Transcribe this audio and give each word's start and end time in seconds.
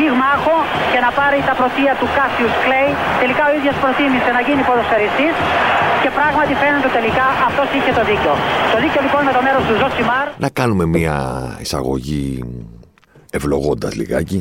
πυγμάχο 0.00 0.56
και 0.92 1.00
να 1.06 1.10
πάρει 1.18 1.38
τα 1.48 1.54
πρωτεία 1.60 1.92
του 2.00 2.08
Κάσιους 2.16 2.54
Κλέη. 2.64 2.90
Τελικά 3.22 3.42
ο 3.50 3.52
ίδιος 3.58 3.76
προτίμησε 3.82 4.30
να 4.36 4.40
γίνει 4.46 4.62
ποδοσφαιριστής 4.68 5.34
και 6.02 6.10
πράγματι 6.18 6.52
φαίνεται 6.62 6.90
τελικά 6.98 7.26
αυτός 7.48 7.68
είχε 7.76 7.92
το 7.98 8.02
δίκιο. 8.10 8.32
Το 8.72 8.78
δίκιο 8.84 9.00
λοιπόν 9.06 9.22
με 9.28 9.32
το 9.36 9.40
μέρος 9.46 9.62
του 9.68 9.74
Ζωσιμάρ. 9.80 10.26
Να 10.44 10.48
κάνουμε 10.58 10.84
μια 10.96 11.16
εισαγωγή 11.64 12.24
ευλογώντας 13.38 13.92
λιγάκι. 14.00 14.40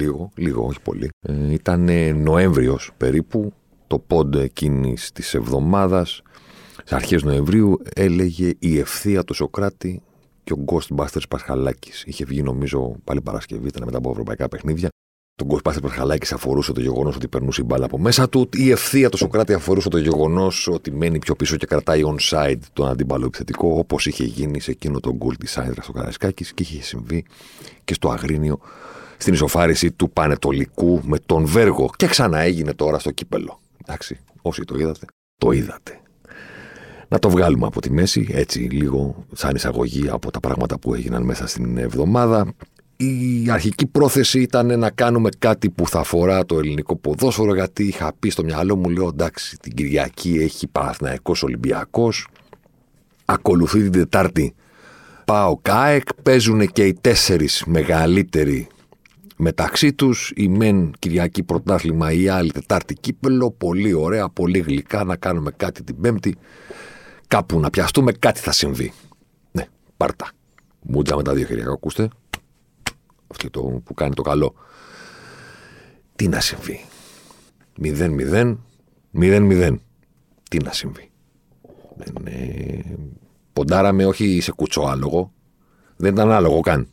Λίγο, 0.00 0.22
λίγο, 0.44 0.60
όχι 0.70 0.80
πολύ. 0.88 1.08
Ε, 1.28 1.52
ήταν 1.60 1.82
Νοέμβριος 2.28 2.82
περίπου, 2.96 3.52
το 3.86 3.96
pod 3.98 4.34
εκείνης 4.34 5.12
της 5.12 5.34
εβδομάδας, 5.34 6.22
στις 6.84 6.94
αρχές 6.94 7.22
Νοεμβρίου, 7.22 7.82
έλεγε 7.94 8.52
η 8.58 8.78
ευθεία 8.78 9.24
του 9.24 9.34
Σοκράτη 9.34 10.02
και 10.46 10.52
ο 10.52 10.64
Ghostbusters 10.66 11.28
Πασχαλάκης. 11.28 12.02
Είχε 12.06 12.24
βγει 12.24 12.42
νομίζω 12.42 12.96
πάλι 13.04 13.20
Παρασκευή, 13.20 13.66
ήταν 13.66 13.82
μετά 13.84 13.96
από 13.98 14.10
ευρωπαϊκά 14.10 14.48
παιχνίδια. 14.48 14.88
Το 15.34 15.46
Ghostbusters 15.48 15.82
Πασχαλάκης 15.82 16.32
αφορούσε 16.32 16.72
το 16.72 16.80
γεγονός 16.80 17.16
ότι 17.16 17.28
περνούσε 17.28 17.60
η 17.60 17.64
μπάλα 17.66 17.84
από 17.84 17.98
μέσα 17.98 18.28
του. 18.28 18.48
Η 18.52 18.70
ευθεία 18.70 19.08
του 19.08 19.16
Σοκράτη 19.16 19.52
αφορούσε 19.52 19.88
το 19.88 19.98
γεγονός 19.98 20.68
ότι 20.68 20.90
μένει 20.90 21.18
πιο 21.18 21.34
πίσω 21.36 21.56
και 21.56 21.66
κρατάει 21.66 22.02
on-side 22.04 22.58
τον 22.72 22.88
αντίπαλο 22.88 23.26
επιθετικό, 23.26 23.68
όπως 23.78 24.06
είχε 24.06 24.24
γίνει 24.24 24.60
σε 24.60 24.70
εκείνο 24.70 25.00
το 25.00 25.14
γκολ 25.14 25.36
της 25.36 25.58
Άιδρα 25.58 25.82
στο 25.82 25.92
Καραϊσκάκης 25.92 26.52
και 26.52 26.62
είχε 26.62 26.82
συμβεί 26.82 27.24
και 27.84 27.94
στο 27.94 28.08
Αγρίνιο 28.08 28.58
στην 29.16 29.32
ισοφάριση 29.32 29.92
του 29.92 30.10
Πανετολικού 30.10 31.00
με 31.04 31.18
τον 31.18 31.46
Βέργο. 31.46 31.90
Και 31.96 32.06
ξανά 32.06 32.38
έγινε 32.38 32.74
τώρα 32.74 32.98
στο 32.98 33.10
κύπελο. 33.10 33.60
Εντάξει, 33.82 34.20
όσοι 34.42 34.62
το 34.62 34.78
είδατε, 34.78 35.06
το 35.38 35.50
είδατε 35.50 36.00
να 37.08 37.18
το 37.18 37.30
βγάλουμε 37.30 37.66
από 37.66 37.80
τη 37.80 37.92
μέση, 37.92 38.28
έτσι 38.30 38.58
λίγο 38.58 39.24
σαν 39.32 39.54
εισαγωγή 39.54 40.08
από 40.08 40.30
τα 40.30 40.40
πράγματα 40.40 40.78
που 40.78 40.94
έγιναν 40.94 41.22
μέσα 41.22 41.46
στην 41.46 41.78
εβδομάδα. 41.78 42.52
Η 42.96 43.50
αρχική 43.50 43.86
πρόθεση 43.86 44.40
ήταν 44.40 44.78
να 44.78 44.90
κάνουμε 44.90 45.28
κάτι 45.38 45.70
που 45.70 45.88
θα 45.88 45.98
αφορά 45.98 46.46
το 46.46 46.58
ελληνικό 46.58 46.96
ποδόσφαιρο, 46.96 47.54
γιατί 47.54 47.84
είχα 47.84 48.12
πει 48.18 48.30
στο 48.30 48.44
μυαλό 48.44 48.76
μου, 48.76 48.88
λέω 48.88 49.08
εντάξει, 49.08 49.56
την 49.58 49.74
Κυριακή 49.74 50.38
έχει 50.40 50.66
Παναθηναϊκός 50.66 51.42
Ολυμπιακός, 51.42 52.26
ακολουθεί 53.24 53.82
την 53.82 53.92
Τετάρτη 53.92 54.54
Πάω 55.26 55.58
ΚΑΕΚ, 55.62 56.14
παίζουν 56.22 56.66
και 56.66 56.86
οι 56.86 56.94
τέσσερις 57.00 57.64
μεγαλύτεροι 57.66 58.66
μεταξύ 59.36 59.92
τους, 59.92 60.32
η 60.36 60.48
μεν 60.48 60.92
Κυριακή 60.98 61.42
πρωτάθλημα, 61.42 62.12
η 62.12 62.28
άλλη 62.28 62.52
Τετάρτη 62.52 62.94
κύπελο, 62.94 63.50
πολύ 63.50 63.92
ωραία, 63.92 64.28
πολύ 64.28 64.58
γλυκά, 64.58 65.04
να 65.04 65.16
κάνουμε 65.16 65.50
κάτι 65.56 65.82
την 65.82 66.00
Πέμπτη 66.00 66.36
κάπου 67.28 67.60
να 67.60 67.70
πιαστούμε, 67.70 68.12
κάτι 68.12 68.40
θα 68.40 68.52
συμβεί. 68.52 68.92
Ναι, 69.52 69.66
πάρτα. 69.96 70.30
Μούτζα 70.80 71.16
με 71.16 71.22
τα 71.22 71.34
δύο 71.34 71.46
χέρια, 71.46 71.68
ακούστε. 71.68 72.08
Αυτό 73.28 73.50
το 73.50 73.60
που 73.60 73.94
κάνει 73.94 74.14
το 74.14 74.22
καλό. 74.22 74.54
Τι 76.16 76.28
να 76.28 76.40
συμβεί. 76.40 76.84
0-0, 77.82 78.56
0-0. 79.14 79.76
Τι 80.50 80.58
να 80.58 80.72
συμβεί. 80.72 81.10
Ναι, 82.22 82.32
ποντάραμε 83.52 84.06
όχι 84.06 84.40
σε 84.40 84.52
κουτσοάλογο. 84.52 85.32
Δεν 85.96 86.12
ήταν 86.12 86.30
άλογο 86.30 86.60
καν. 86.60 86.88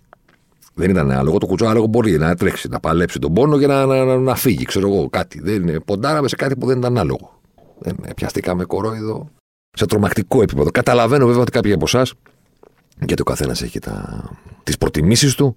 Δεν 0.73 0.89
ήταν 0.89 1.11
άλογο. 1.11 1.37
Το 1.37 1.45
κουτσοάλογο 1.45 1.85
μπορεί 1.85 2.17
να 2.17 2.35
τρέξει, 2.35 2.67
να 2.67 2.79
παλέψει 2.79 3.19
τον 3.19 3.33
πόνο 3.33 3.59
και 3.59 3.67
να, 3.67 3.85
να, 3.85 4.17
να, 4.17 4.35
φύγει, 4.35 4.65
ξέρω 4.65 4.87
εγώ, 4.87 5.09
κάτι. 5.09 5.39
Δεν, 5.41 5.83
ποντάραμε 5.85 6.27
σε 6.27 6.35
κάτι 6.35 6.55
που 6.55 6.65
δεν 6.65 6.77
ήταν 6.77 6.97
άλογο. 6.97 7.41
Δεν, 7.79 7.95
πιαστήκαμε 8.15 8.65
κορόιδο 8.65 9.29
σε 9.73 9.85
τρομακτικό 9.85 10.41
επίπεδο. 10.41 10.71
Καταλαβαίνω 10.71 11.25
βέβαια 11.25 11.41
ότι 11.41 11.51
κάποιοι 11.51 11.73
από 11.73 11.83
εσάς, 11.87 12.13
γιατί 13.05 13.21
ο 13.21 13.25
καθένας 13.25 13.61
έχει 13.61 13.79
τις 14.63 14.77
προτιμήσεις 14.77 15.35
του, 15.35 15.55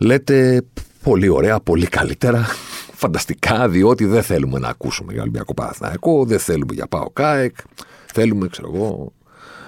λέτε 0.00 0.62
πολύ 1.02 1.28
ωραία, 1.28 1.60
πολύ 1.60 1.86
καλύτερα, 1.86 2.46
φανταστικά, 3.02 3.68
διότι 3.68 4.04
δεν 4.04 4.22
θέλουμε 4.22 4.58
να 4.58 4.68
ακούσουμε 4.68 5.12
για 5.12 5.22
Ολυμπιακό 5.22 5.54
Παναθηναϊκό, 5.54 6.24
δεν 6.24 6.38
θέλουμε 6.38 6.74
για 6.74 6.86
Πάο 6.86 7.10
ΚΑΕΚ, 7.10 7.56
θέλουμε, 8.12 8.48
ξέρω 8.48 8.70
εγώ, 8.74 9.12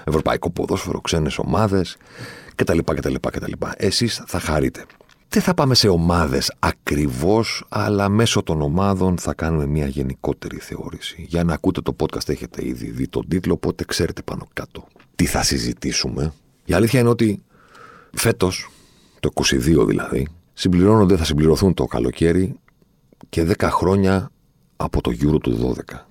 ευρωπαϊκό 0.03 0.49
ποδόσφαιρο, 0.49 1.01
ξένες 1.01 1.37
ομάδες 1.37 1.97
κτλ. 2.55 2.79
κτλ, 2.83 3.15
κτλ. 3.31 3.51
Εσείς 3.77 4.23
θα 4.25 4.39
χαρείτε. 4.39 4.85
Δεν 5.29 5.41
θα 5.41 5.53
πάμε 5.53 5.75
σε 5.75 5.87
ομάδες 5.87 6.53
ακριβώς, 6.59 7.65
αλλά 7.69 8.09
μέσω 8.09 8.43
των 8.43 8.61
ομάδων 8.61 9.17
θα 9.17 9.33
κάνουμε 9.33 9.65
μια 9.65 9.87
γενικότερη 9.87 10.57
θεώρηση. 10.57 11.25
Για 11.27 11.43
να 11.43 11.53
ακούτε 11.53 11.81
το 11.81 11.95
podcast 11.99 12.29
έχετε 12.29 12.67
ήδη 12.67 12.89
δει 12.89 13.07
τον 13.07 13.27
τίτλο, 13.27 13.53
οπότε 13.53 13.83
ξέρετε 13.83 14.21
πάνω 14.21 14.47
κάτω 14.53 14.87
τι 15.15 15.25
θα 15.25 15.43
συζητήσουμε. 15.43 16.33
Η 16.65 16.73
αλήθεια 16.73 16.99
είναι 16.99 17.09
ότι 17.09 17.41
φέτος, 18.13 18.69
το 19.19 19.29
22 19.33 19.85
δηλαδή, 19.87 20.27
συμπληρώνονται, 20.53 21.17
θα 21.17 21.23
συμπληρωθούν 21.23 21.73
το 21.73 21.85
καλοκαίρι 21.85 22.59
και 23.29 23.47
10 23.57 23.69
χρόνια 23.71 24.31
από 24.75 25.01
το 25.01 25.11
Euro 25.21 25.39
του 25.41 25.75
12. 25.89 26.05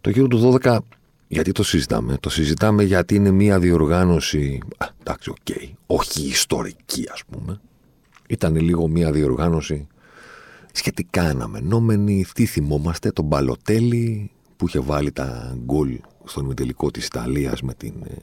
Το 0.00 0.10
Euro 0.14 0.26
του 0.30 0.58
12 0.62 0.78
γιατί 1.28 1.52
το 1.52 1.62
συζητάμε; 1.62 2.16
Το 2.20 2.30
συζητάμε 2.30 2.82
γιατί 2.82 3.14
είναι 3.14 3.30
μια 3.30 3.58
διοργάνωση, 3.58 4.58
α, 4.76 4.86
εντάξει, 5.00 5.30
OK, 5.30 5.36
okay, 5.44 5.70
όχι 5.86 6.22
ιστορική 6.22 7.08
ας 7.12 7.22
πούμε, 7.30 7.60
ήταν 8.30 8.56
λίγο 8.56 8.88
μια 8.88 9.12
διοργάνωση 9.12 9.86
σχετικά 10.72 11.22
αναμενόμενη. 11.22 12.24
Τι 12.34 12.46
θυμόμαστε, 12.46 13.10
τον 13.10 13.24
Μπαλοτέλη 13.24 14.30
που 14.56 14.66
είχε 14.66 14.80
βάλει 14.80 15.12
τα 15.12 15.56
γκολ 15.64 15.98
στον 16.24 16.44
ημιτελικό 16.44 16.90
της 16.90 17.06
Ιταλίας 17.06 17.62
με 17.62 17.74
την 17.74 17.94
ε, 18.04 18.14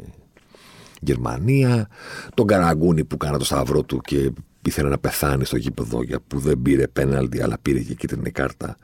Γερμανία, 1.02 1.88
τον 2.34 2.48
Καραγκούνη 2.48 3.04
που 3.04 3.18
κάνα 3.18 3.38
το 3.38 3.46
σταυρό 3.46 3.84
του 3.84 4.02
και 4.02 4.32
ήθελε 4.66 4.90
να 4.90 4.98
πεθάνει 4.98 5.46
στο 5.46 5.58
γήπεδο 5.58 6.04
για 6.04 6.20
που 6.28 6.40
δεν 6.40 6.62
πήρε 6.62 6.88
πέναλτι 6.88 7.42
αλλά 7.42 7.58
πήρε 7.62 7.80
και 7.80 7.94
κίτρινη 7.94 8.32
κάρτα 8.32 8.78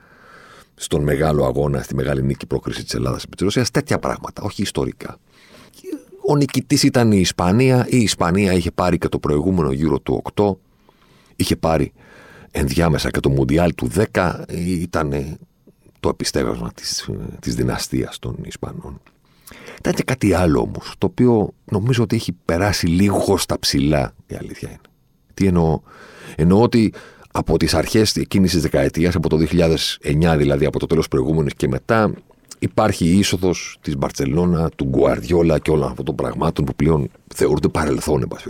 στον 0.75 1.03
μεγάλο 1.03 1.45
αγώνα, 1.45 1.81
στη 1.81 1.95
μεγάλη 1.95 2.23
νίκη 2.23 2.45
πρόκριση 2.45 2.83
της 2.83 2.93
Ελλάδας 2.93 3.23
επί 3.23 3.35
της 3.35 3.45
Ρωσίας, 3.45 3.71
τέτοια 3.71 3.99
πράγματα, 3.99 4.41
όχι 4.41 4.61
ιστορικά. 4.61 5.17
Ο 6.25 6.35
νικητής 6.35 6.83
ήταν 6.83 7.11
η 7.11 7.19
Ισπανία, 7.19 7.87
η 7.89 7.97
Ισπανία 7.97 8.53
είχε 8.53 8.71
πάρει 8.71 8.97
και 8.97 9.07
το 9.07 9.19
προηγούμενο 9.19 9.71
γύρο 9.71 9.99
του 9.99 10.21
8, 10.35 10.55
είχε 11.43 11.55
πάρει 11.55 11.93
ενδιάμεσα 12.51 13.09
και 13.09 13.19
το 13.19 13.29
Μουντιάλ 13.29 13.75
του 13.75 13.89
10 14.13 14.43
ήταν 14.57 15.37
το 15.99 16.09
επιστέγασμα 16.09 16.71
της, 16.75 17.09
της 17.39 17.55
δυναστείας 17.55 18.19
των 18.19 18.35
Ισπανών. 18.45 19.01
Ήταν 19.77 19.93
και 19.93 20.03
κάτι 20.03 20.33
άλλο 20.33 20.59
όμως, 20.59 20.93
το 20.97 21.05
οποίο 21.05 21.53
νομίζω 21.65 22.03
ότι 22.03 22.15
έχει 22.15 22.31
περάσει 22.45 22.87
λίγο 22.87 23.37
στα 23.37 23.59
ψηλά, 23.59 24.13
η 24.27 24.35
αλήθεια 24.35 24.69
είναι. 24.69 24.79
Τι 25.33 25.47
εννοώ; 25.47 25.79
Εννοώ 26.35 26.61
ότι 26.61 26.93
από 27.31 27.57
τις 27.57 27.73
αρχές 27.73 28.15
εκείνης 28.15 28.51
της 28.51 28.61
δεκαετίας, 28.61 29.15
από 29.15 29.29
το 29.29 29.37
2009 29.37 30.35
δηλαδή, 30.37 30.65
από 30.65 30.79
το 30.79 30.85
τέλος 30.85 31.07
προηγούμενης 31.07 31.53
και 31.53 31.67
μετά, 31.67 32.13
υπάρχει 32.59 33.05
η 33.05 33.17
είσοδος 33.17 33.77
της 33.81 33.97
Μπαρτσελώνα, 33.97 34.69
του 34.69 34.85
Γκουαρδιόλα 34.85 35.59
και 35.59 35.71
όλων 35.71 35.89
αυτών 35.89 36.05
των 36.05 36.15
πραγμάτων 36.15 36.65
που 36.65 36.75
πλέον 36.75 37.09
θεωρούνται 37.35 37.67
παρελθόν, 37.67 38.21
εν 38.21 38.27
πάση 38.27 38.49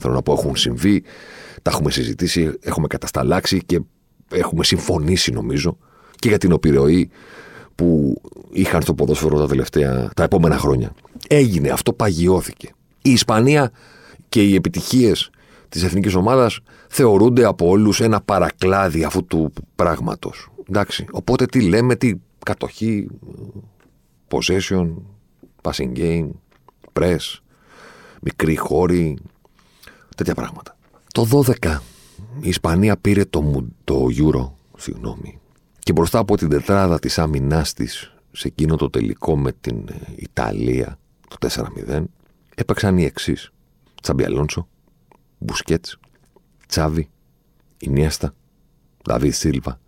Θέλω 0.00 0.14
να 0.14 0.22
πω, 0.22 0.32
έχουν 0.32 0.56
συμβεί, 0.56 1.02
τα 1.62 1.70
έχουμε 1.70 1.90
συζητήσει, 1.90 2.52
έχουμε 2.60 2.86
κατασταλάξει 2.86 3.60
και 3.66 3.80
έχουμε 4.30 4.64
συμφωνήσει 4.64 5.32
νομίζω 5.32 5.76
και 6.18 6.28
για 6.28 6.38
την 6.38 6.50
επιρροή 6.50 7.10
που 7.74 8.20
είχαν 8.50 8.82
στο 8.82 8.94
ποδόσφαιρο 8.94 9.38
τα 9.38 9.46
τελευταία, 9.46 10.10
τα 10.16 10.22
επόμενα 10.22 10.58
χρόνια. 10.58 10.92
Έγινε, 11.28 11.68
αυτό 11.68 11.92
παγιώθηκε. 11.92 12.72
Η 13.02 13.10
Ισπανία 13.10 13.70
και 14.28 14.42
οι 14.42 14.54
επιτυχίες 14.54 15.30
της 15.68 15.82
εθνικής 15.82 16.14
ομάδας 16.14 16.60
θεωρούνται 16.88 17.44
από 17.44 17.68
όλους 17.68 18.00
ένα 18.00 18.20
παρακλάδι 18.20 19.04
αυτού 19.04 19.24
του 19.24 19.52
πράγματος. 19.74 20.50
Εντάξει. 20.68 21.04
Οπότε 21.10 21.46
τι 21.46 21.60
λέμε, 21.60 21.96
τι 21.96 22.14
κατοχή, 22.44 23.08
possession, 24.28 24.94
passing 25.62 25.92
game, 25.96 26.30
press, 26.92 27.38
μικρή 28.22 28.56
χώρη, 28.56 29.18
τέτοια 30.24 30.34
πράγματα. 30.34 30.76
Το 31.12 31.44
12 31.60 31.78
η 32.40 32.48
Ισπανία 32.48 32.96
πήρε 32.96 33.24
το, 33.24 33.66
το 33.84 34.06
Euro, 34.16 34.50
συγγνώμη, 34.76 35.38
και 35.78 35.92
μπροστά 35.92 36.18
από 36.18 36.36
την 36.36 36.48
τετράδα 36.48 36.98
της 36.98 37.18
άμυνάς 37.18 37.72
της 37.72 38.14
σε 38.32 38.48
εκείνο 38.48 38.76
το 38.76 38.90
τελικό 38.90 39.36
με 39.38 39.52
την 39.60 39.88
ε, 39.88 39.94
Ιταλία, 40.16 40.98
το 41.28 41.48
4-0, 41.88 42.04
έπαιξαν 42.54 42.98
οι 42.98 43.04
εξής. 43.04 43.52
Τσάμπι 44.02 44.24
Αλόνσο, 44.24 44.68
Μπουσκέτς, 45.38 45.98
Τσάβι, 46.66 47.08
Ινιέστα, 47.78 48.34
Δαβίδ 49.04 49.32
Σίλβα 49.32 49.80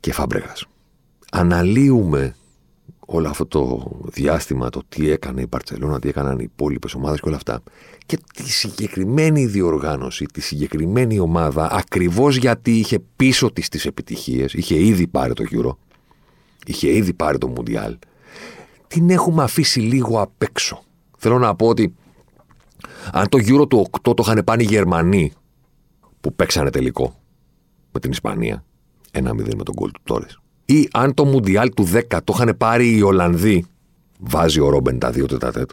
και 0.00 0.12
Φάμπρεγας. 0.12 0.66
Αναλύουμε 1.30 2.34
όλο 3.06 3.28
αυτό 3.28 3.46
το 3.46 3.90
διάστημα, 4.04 4.68
το 4.68 4.82
τι 4.88 5.10
έκανε 5.10 5.40
η 5.40 5.46
Παρσελώνα, 5.46 5.98
τι 5.98 6.08
έκαναν 6.08 6.38
οι 6.38 6.44
υπόλοιπες 6.52 6.94
ομάδες 6.94 7.20
και 7.20 7.28
όλα 7.28 7.36
αυτά. 7.36 7.62
Και 8.06 8.18
τη 8.34 8.50
συγκεκριμένη 8.50 9.46
διοργάνωση, 9.46 10.24
τη 10.24 10.40
συγκεκριμένη 10.40 11.18
ομάδα, 11.18 11.72
ακριβώς 11.72 12.36
γιατί 12.36 12.78
είχε 12.78 12.98
πίσω 13.16 13.52
της 13.52 13.68
τις 13.68 13.86
επιτυχίες, 13.86 14.52
είχε 14.52 14.84
ήδη 14.84 15.06
πάρει 15.06 15.32
το 15.32 15.44
Euro, 15.50 15.76
είχε 16.66 16.96
ήδη 16.96 17.12
πάρει 17.12 17.38
το 17.38 17.52
Mundial, 17.56 17.94
την 18.86 19.10
έχουμε 19.10 19.42
αφήσει 19.42 19.80
λίγο 19.80 20.20
απ' 20.20 20.42
έξω. 20.42 20.82
Θέλω 21.18 21.38
να 21.38 21.54
πω 21.54 21.66
ότι 21.66 21.94
αν 23.12 23.28
το 23.28 23.38
Euro 23.38 23.68
του 23.68 23.86
8 23.90 24.16
το 24.16 24.22
είχαν 24.26 24.44
πάρει 24.44 24.62
οι 24.62 24.66
Γερμανοί 24.66 25.32
που 26.20 26.34
παίξανε 26.34 26.70
τελικό 26.70 27.20
με 27.92 28.00
την 28.00 28.10
Ισπανία, 28.10 28.64
1-0 29.12 29.22
με 29.56 29.62
τον 29.62 29.74
γκολ 29.74 29.90
του 29.90 30.00
Τόρε. 30.04 30.26
Ή 30.64 30.88
αν 30.92 31.14
το 31.14 31.24
Μουντιάλ 31.24 31.70
του 31.70 31.88
10 31.92 32.18
το 32.24 32.32
είχαν 32.36 32.54
πάρει 32.58 32.96
οι 32.96 33.02
Ολλανδοί, 33.02 33.64
βάζει 34.18 34.60
ο 34.60 34.68
Ρόμπεν 34.68 34.98
τα 34.98 35.10
δύο 35.10 35.26
τετατέτ, 35.26 35.70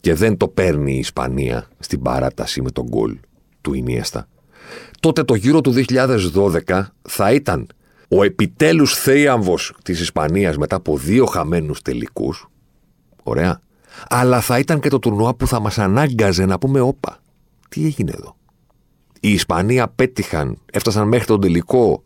και 0.00 0.14
δεν 0.14 0.36
το 0.36 0.48
παίρνει 0.48 0.94
η 0.94 0.98
Ισπανία 0.98 1.68
στην 1.78 2.02
παράταση 2.02 2.62
με 2.62 2.70
τον 2.70 2.84
γκολ 2.88 3.16
του 3.60 3.74
Ινιέστα. 3.74 4.28
Τότε 5.00 5.22
το 5.22 5.34
γύρο 5.34 5.60
του 5.60 5.72
2012 5.72 6.82
θα 7.02 7.32
ήταν 7.32 7.66
ο 8.08 8.22
επιτέλους 8.22 8.94
θέαμβος 8.94 9.74
της 9.84 10.00
Ισπανίας 10.00 10.56
μετά 10.56 10.76
από 10.76 10.96
δύο 10.96 11.26
χαμένους 11.26 11.82
τελικούς. 11.82 12.48
Ωραία. 13.22 13.60
Αλλά 14.08 14.40
θα 14.40 14.58
ήταν 14.58 14.80
και 14.80 14.88
το 14.88 14.98
τουρνουά 14.98 15.34
που 15.34 15.46
θα 15.46 15.60
μας 15.60 15.78
ανάγκαζε 15.78 16.46
να 16.46 16.58
πούμε 16.58 16.80
όπα. 16.80 17.18
Τι 17.68 17.84
έγινε 17.84 18.12
εδώ. 18.14 18.36
Οι 19.20 19.32
Ισπανοί 19.32 19.80
απέτυχαν, 19.80 20.58
έφτασαν 20.72 21.08
μέχρι 21.08 21.26
τον 21.26 21.40
τελικό, 21.40 22.02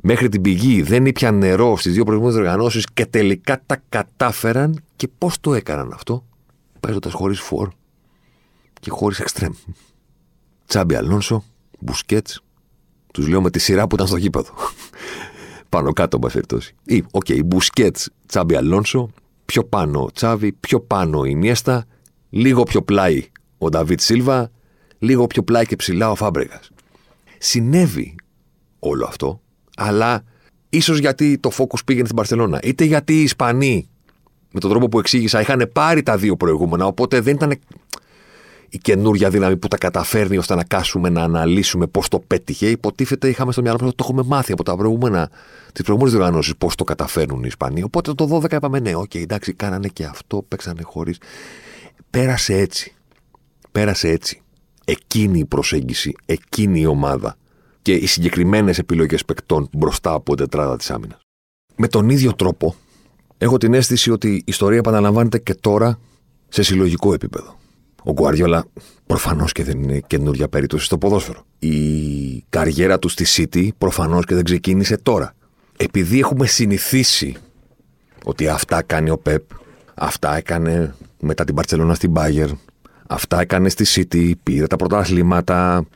μέχρι 0.00 0.28
την 0.28 0.42
πηγή, 0.42 0.82
δεν 0.82 1.06
ήπιαν 1.06 1.38
νερό 1.38 1.76
στις 1.76 1.92
δύο 1.92 2.04
προηγούμενες 2.04 2.38
διοργανώσεις 2.38 2.86
και 2.94 3.06
τελικά 3.06 3.62
τα 3.66 3.82
κατάφεραν 3.88 4.82
και 4.96 5.08
πώς 5.18 5.40
το 5.40 5.54
έκαναν 5.54 5.92
αυτό; 5.92 6.24
Παίζοντας 6.80 7.12
χωρίς 7.12 7.40
φορ 7.40 7.68
και 8.80 8.90
χωρίς 8.90 9.20
εξτρέμ. 9.20 9.52
Τσάμπι 10.66 10.94
Αλόνσο, 10.94 11.44
Μπουσκέτς, 11.78 12.42
τους 13.12 13.28
λέω 13.28 13.42
με 13.42 13.50
τη 13.50 13.58
σειρά 13.58 13.86
που 13.86 13.94
ήταν 13.94 14.06
στο 14.06 14.16
γήπεδο. 14.16 14.52
πάνω 15.68 15.92
κάτω, 15.92 16.18
εν 16.18 16.21
πάση 16.21 16.28
περιπτώσει. 16.28 16.74
Ή, 16.84 17.04
OK, 17.10 17.24
okay, 17.28 17.44
Μπουσκέτς, 17.44 18.10
Τσάμπι 18.26 18.54
Αλόνσο, 18.54 19.10
πιο 19.44 19.64
πάνω 19.64 20.10
Τσάβι, 20.14 20.52
πιο 20.52 20.80
πάνω 20.80 21.24
Ινιέστα, 21.24 21.86
λίγο 22.30 22.62
πιο 22.62 22.82
πλάι 22.82 23.30
ο 23.58 23.68
Νταβίτ 23.68 24.00
Σίλβα, 24.00 24.50
λίγο 24.98 25.26
πιο 25.26 25.42
πλάι 25.42 25.66
και 25.66 25.76
ψηλά 25.76 26.10
ο 26.10 26.14
Φάμπρεγας. 26.14 26.70
Συνέβη 27.38 28.14
όλο 28.78 29.06
αυτό, 29.06 29.40
αλλά 29.78 30.24
ίσως 30.68 30.98
γιατί 30.98 31.38
το 31.38 31.50
focus 31.56 31.78
πήγαινε 31.84 32.04
στην 32.04 32.16
Μπαρσελόνα, 32.16 32.58
είτε 32.62 32.84
γιατί 32.84 33.18
οι 33.18 33.22
Ισπανοί, 33.22 33.88
με 34.52 34.60
τον 34.60 34.70
τρόπο 34.70 34.88
που 34.88 34.98
εξήγησα, 34.98 35.40
είχαν 35.40 35.70
πάρει 35.72 36.02
τα 36.02 36.16
δύο 36.16 36.36
προηγούμενα, 36.36 36.86
οπότε 36.86 37.20
δεν 37.20 37.34
ήταν 37.34 37.52
η 38.68 38.78
καινούργια 38.78 39.30
δύναμη 39.30 39.56
που 39.56 39.68
τα 39.68 39.78
καταφέρνει 39.78 40.36
ώστε 40.36 40.54
να 40.54 40.64
κάτσουμε 40.64 41.08
να 41.08 41.22
αναλύσουμε 41.22 41.86
πώς 41.86 42.08
το 42.08 42.18
πέτυχε. 42.18 42.70
Υποτίθεται 42.70 43.28
είχαμε 43.28 43.52
στο 43.52 43.62
μυαλό 43.62 43.78
μας 43.80 43.88
ότι 43.88 43.96
το 43.96 44.04
έχουμε 44.06 44.22
μάθει 44.22 44.52
από 44.52 44.62
τα 44.62 44.76
προηγούμενα, 44.76 45.30
τις 45.72 45.82
προηγούμενες 45.82 46.16
διοργανώσεις 46.16 46.56
πώς 46.56 46.74
το 46.74 46.84
καταφέρνουν 46.84 47.38
οι 47.38 47.46
Ισπανοί. 47.46 47.82
Οπότε 47.82 48.14
το 48.14 48.40
12 48.42 48.52
είπαμε 48.52 48.80
ναι, 48.80 48.94
οκ, 48.94 49.14
εντάξει, 49.14 49.52
κάνανε 49.52 49.88
και 49.88 50.04
αυτό, 50.04 50.44
παίξανε 50.48 50.82
χωρίς. 50.82 51.18
Πέρασε 52.10 52.54
έτσι. 52.54 52.94
Πέρασε 53.72 54.08
έτσι. 54.08 54.42
Εκείνη 54.84 55.38
η 55.38 55.44
προσέγγιση, 55.44 56.14
εκείνη 56.26 56.80
η 56.80 56.86
ομάδα 56.86 57.36
και 57.88 57.94
οι 57.94 58.06
συγκεκριμένες 58.06 58.78
επιλογές 58.78 59.24
παικτών 59.24 59.68
μπροστά 59.72 60.12
από 60.12 60.36
την 60.36 60.44
τετράδα 60.44 60.76
της 60.76 60.90
άμυνας. 60.90 61.20
Με 61.76 61.88
τον 61.88 62.08
ίδιο 62.08 62.34
τρόπο, 62.34 62.74
έχω 63.38 63.56
την 63.56 63.74
αίσθηση 63.74 64.10
ότι 64.10 64.34
η 64.34 64.42
ιστορία 64.44 64.78
επαναλαμβάνεται 64.78 65.38
και 65.38 65.54
τώρα 65.54 65.98
σε 66.48 66.62
συλλογικό 66.62 67.12
επίπεδο. 67.12 67.58
Ο 68.02 68.12
Γκουαριόλα 68.12 68.64
προφανώς 69.06 69.52
και 69.52 69.64
δεν 69.64 69.82
είναι 69.82 70.00
καινούργια 70.06 70.48
περίπτωση 70.48 70.84
στο 70.84 70.98
ποδόσφαιρο. 70.98 71.44
Η 71.58 71.76
καριέρα 72.48 72.98
του 72.98 73.08
στη 73.08 73.24
City 73.28 73.68
προφανώς 73.78 74.24
και 74.24 74.34
δεν 74.34 74.44
ξεκίνησε 74.44 74.96
τώρα. 74.96 75.34
Επειδή 75.76 76.18
έχουμε 76.18 76.46
συνηθίσει 76.46 77.36
ότι 78.24 78.48
αυτά 78.48 78.82
κάνει 78.82 79.10
ο 79.10 79.18
Πεπ, 79.18 79.42
αυτά 79.94 80.36
έκανε 80.36 80.94
μετά 81.20 81.44
την 81.44 81.54
Παρσελόνα 81.54 81.94
στην 81.94 82.12
Bayern, 82.16 82.56
αυτά 83.08 83.40
έκανε 83.40 83.68
στη 83.68 83.84
City, 83.88 84.32
πήρε 84.42 84.66
τα 84.66 84.76
πρωταθλήματα, 84.76 85.86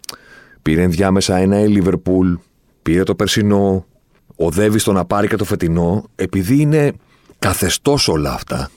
πήρε 0.62 0.82
ενδιάμεσα 0.82 1.36
ένα 1.36 1.60
η 1.60 1.76
Liverpool, 1.76 2.38
πήρε 2.82 3.02
το 3.02 3.14
περσινό, 3.14 3.86
οδεύει 4.36 4.78
στο 4.78 4.92
να 4.92 5.04
πάρει 5.04 5.28
και 5.28 5.36
το 5.36 5.44
φετινό, 5.44 6.04
επειδή 6.14 6.60
είναι 6.60 6.92
καθεστώς 7.38 8.08
όλα 8.08 8.32
αυτά, 8.32 8.70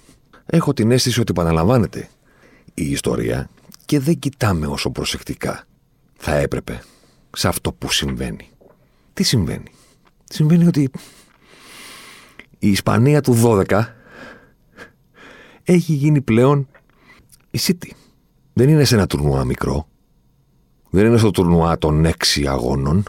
έχω 0.45 0.73
την 0.73 0.91
αίσθηση 0.91 1.19
ότι 1.19 1.31
επαναλαμβάνεται 1.31 2.09
η 2.73 2.91
ιστορία 2.91 3.49
και 3.85 3.99
δεν 3.99 4.19
κοιτάμε 4.19 4.67
όσο 4.67 4.89
προσεκτικά 4.89 5.65
θα 6.17 6.35
έπρεπε 6.35 6.81
σε 7.31 7.47
αυτό 7.47 7.73
που 7.73 7.91
συμβαίνει. 7.91 8.49
Τι 9.13 9.23
συμβαίνει; 9.23 9.71
Συμβαίνει 10.23 10.67
ότι 10.67 10.89
η 12.59 12.69
Ισπανία 12.69 13.21
του 13.21 13.41
12 13.43 13.85
έχει 15.63 15.93
γίνει 15.93 16.21
πλέον 16.21 16.67
η 17.51 17.59
City. 17.61 17.89
Δεν 18.53 18.69
είναι 18.69 18.83
σε 18.83 18.95
ένα 18.95 19.07
τουρνουά 19.07 19.43
μικρό. 19.43 19.87
Δεν 20.95 21.05
είναι 21.05 21.17
στο 21.17 21.31
τουρνουά 21.31 21.77
των 21.77 22.05
έξι 22.05 22.47
αγώνων. 22.47 23.03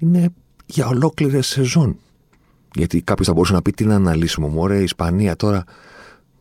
Είναι 0.00 0.32
για 0.66 0.86
ολόκληρε 0.86 1.42
σεζόν. 1.42 1.96
Γιατί 2.74 3.02
κάποιος 3.02 3.26
θα 3.26 3.32
μπορούσε 3.32 3.52
να 3.52 3.62
πει 3.62 3.70
τι 3.72 3.84
να 3.84 3.94
αναλύσουμε. 3.94 4.48
Μωρέ, 4.48 4.78
η 4.78 4.82
Ισπανία 4.82 5.36
τώρα 5.36 5.64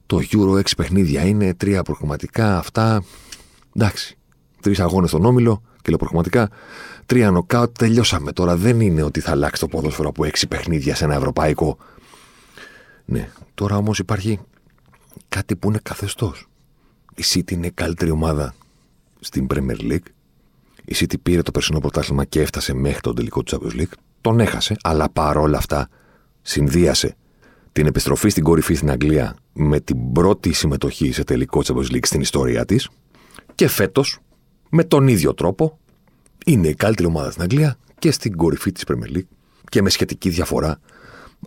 το 0.05 0.19
Euro 0.31 0.55
6 0.55 0.61
παιχνίδια 0.77 1.25
είναι, 1.25 1.53
τρία 1.53 1.83
προγραμματικά, 1.83 2.57
αυτά. 2.57 3.03
Εντάξει. 3.75 4.17
Τρεις 4.61 4.79
αγώνες 4.79 5.09
στον 5.09 5.25
όμιλο 5.25 5.61
και 5.81 5.89
λέω 5.89 5.97
προγραμματικά. 5.97 6.49
Τρία 7.05 7.31
νοκάουτ, 7.31 7.77
τελειώσαμε. 7.77 8.31
Τώρα 8.31 8.55
δεν 8.55 8.79
είναι 8.79 9.03
ότι 9.03 9.19
θα 9.19 9.31
αλλάξει 9.31 9.61
το 9.61 9.67
ποδόσφαιρο 9.67 10.09
από 10.09 10.25
έξι 10.25 10.47
παιχνίδια 10.47 10.95
σε 10.95 11.03
ένα 11.03 11.15
ευρωπαϊκό. 11.15 11.77
Ναι, 13.05 13.29
τώρα 13.53 13.77
όμως 13.77 13.99
υπάρχει 13.99 14.39
κάτι 15.29 15.55
που 15.55 15.69
είναι 15.69 15.79
καθεστώς. 15.83 16.47
Η 17.15 17.23
City 17.33 17.51
είναι 17.51 17.67
η 17.67 17.71
καλύτερη 17.71 18.11
ομάδα 18.11 18.53
στην 19.19 19.47
Premier 19.53 19.91
League. 19.91 20.12
Η 20.85 20.95
City 20.99 21.15
πήρε 21.23 21.41
το 21.41 21.51
περσινό 21.51 21.79
πρωτάθλημα 21.79 22.25
και 22.25 22.41
έφτασε 22.41 22.73
μέχρι 22.73 23.01
τον 23.01 23.15
τελικό 23.15 23.43
του 23.43 23.57
Champions 23.57 23.79
League. 23.79 23.93
Τον 24.21 24.39
έχασε, 24.39 24.75
αλλά 24.81 25.09
παρόλα 25.09 25.57
αυτά 25.57 25.89
συνδύασε 26.41 27.15
την 27.71 27.85
επιστροφή 27.85 28.29
στην 28.29 28.43
κορυφή 28.43 28.73
στην 28.73 28.91
Αγγλία 28.91 29.35
με 29.53 29.79
την 29.79 30.11
πρώτη 30.11 30.53
συμμετοχή 30.53 31.11
σε 31.11 31.23
τελικό 31.23 31.61
Champions 31.65 31.91
League 31.91 32.05
στην 32.05 32.21
ιστορία 32.21 32.65
της. 32.65 32.89
Και 33.55 33.67
φέτος, 33.67 34.19
με 34.69 34.83
τον 34.83 35.07
ίδιο 35.07 35.33
τρόπο, 35.33 35.79
είναι 36.45 36.67
η 36.67 36.73
καλύτερη 36.73 37.07
ομάδα 37.07 37.31
στην 37.31 37.43
Αγγλία 37.43 37.77
και 37.99 38.11
στην 38.11 38.35
κορυφή 38.35 38.71
της 38.71 38.83
Premier 38.87 39.17
League 39.17 39.27
και 39.69 39.81
με 39.81 39.89
σχετική 39.89 40.29
διαφορά 40.29 40.79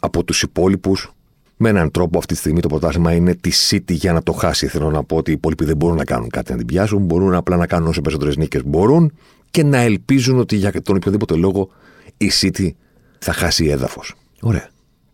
από 0.00 0.24
τους 0.24 0.42
υπόλοιπους. 0.42 1.10
Με 1.56 1.68
έναν 1.68 1.90
τρόπο 1.90 2.18
αυτή 2.18 2.32
τη 2.32 2.38
στιγμή 2.38 2.60
το 2.60 2.68
πρωτάθλημα 2.68 3.12
είναι 3.12 3.34
τη 3.34 3.50
City 3.70 3.92
για 3.92 4.12
να 4.12 4.22
το 4.22 4.32
χάσει. 4.32 4.66
Θέλω 4.66 4.90
να 4.90 5.04
πω 5.04 5.16
ότι 5.16 5.30
οι 5.30 5.34
υπόλοιποι 5.34 5.64
δεν 5.64 5.76
μπορούν 5.76 5.96
να 5.96 6.04
κάνουν 6.04 6.28
κάτι 6.28 6.50
να 6.50 6.56
την 6.58 6.66
πιάσουν. 6.66 7.02
Μπορούν 7.02 7.34
απλά 7.34 7.56
να 7.56 7.66
κάνουν 7.66 7.88
όσο 7.88 8.00
περισσότερες 8.00 8.36
νίκες 8.36 8.64
μπορούν 8.64 9.12
και 9.50 9.62
να 9.62 9.78
ελπίζουν 9.78 10.38
ότι 10.38 10.56
για 10.56 10.82
τον 10.82 10.96
οποιοδήποτε 10.96 11.34
λόγο 11.34 11.70
η 12.16 12.30
City 12.40 12.70
θα 13.18 13.32
χάσει 13.32 13.66
έδαφος. 13.66 14.14
Ωραία. 14.40 14.68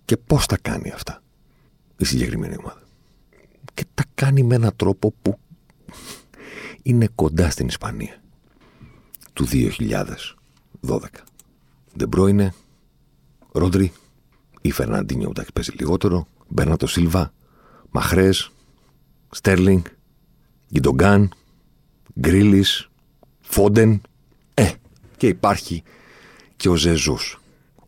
Και 0.04 0.16
πώς 0.16 0.46
θα 0.46 0.58
κάνει 0.62 0.90
αυτά 0.90 1.22
η 1.96 2.04
συγκεκριμένη 2.04 2.56
ομάδα; 2.58 2.82
Και 3.74 3.84
τα 3.94 4.04
κάνει 4.14 4.42
με 4.42 4.54
έναν 4.54 4.72
τρόπο 4.76 5.14
που 5.22 5.38
είναι 6.82 7.08
κοντά 7.14 7.50
στην 7.50 7.66
Ισπανία 7.66 8.22
του 9.32 9.46
2012. 9.46 11.00
Ντεμπρόινε, 11.96 12.54
Ρόντρι 13.52 13.92
ή 14.62 14.70
Φερναντίνιο 14.70 15.26
που 15.26 15.32
τα 15.32 15.40
έχει 15.40 15.52
παίζει 15.52 15.72
λιγότερο, 15.78 16.26
Μπέρνατο 16.48 16.86
Σίλβα, 16.86 17.32
Μαχρές, 17.90 18.50
Στέρλινγκ, 19.30 19.82
Γκιντογκάν, 20.72 21.32
Γκρίλις, 22.20 22.88
Φόντεν. 23.40 24.00
Ε, 24.54 24.70
και 25.16 25.26
υπάρχει 25.26 25.82
και 26.56 26.68
ο 26.68 26.74
Ζεζούς. 26.74 27.40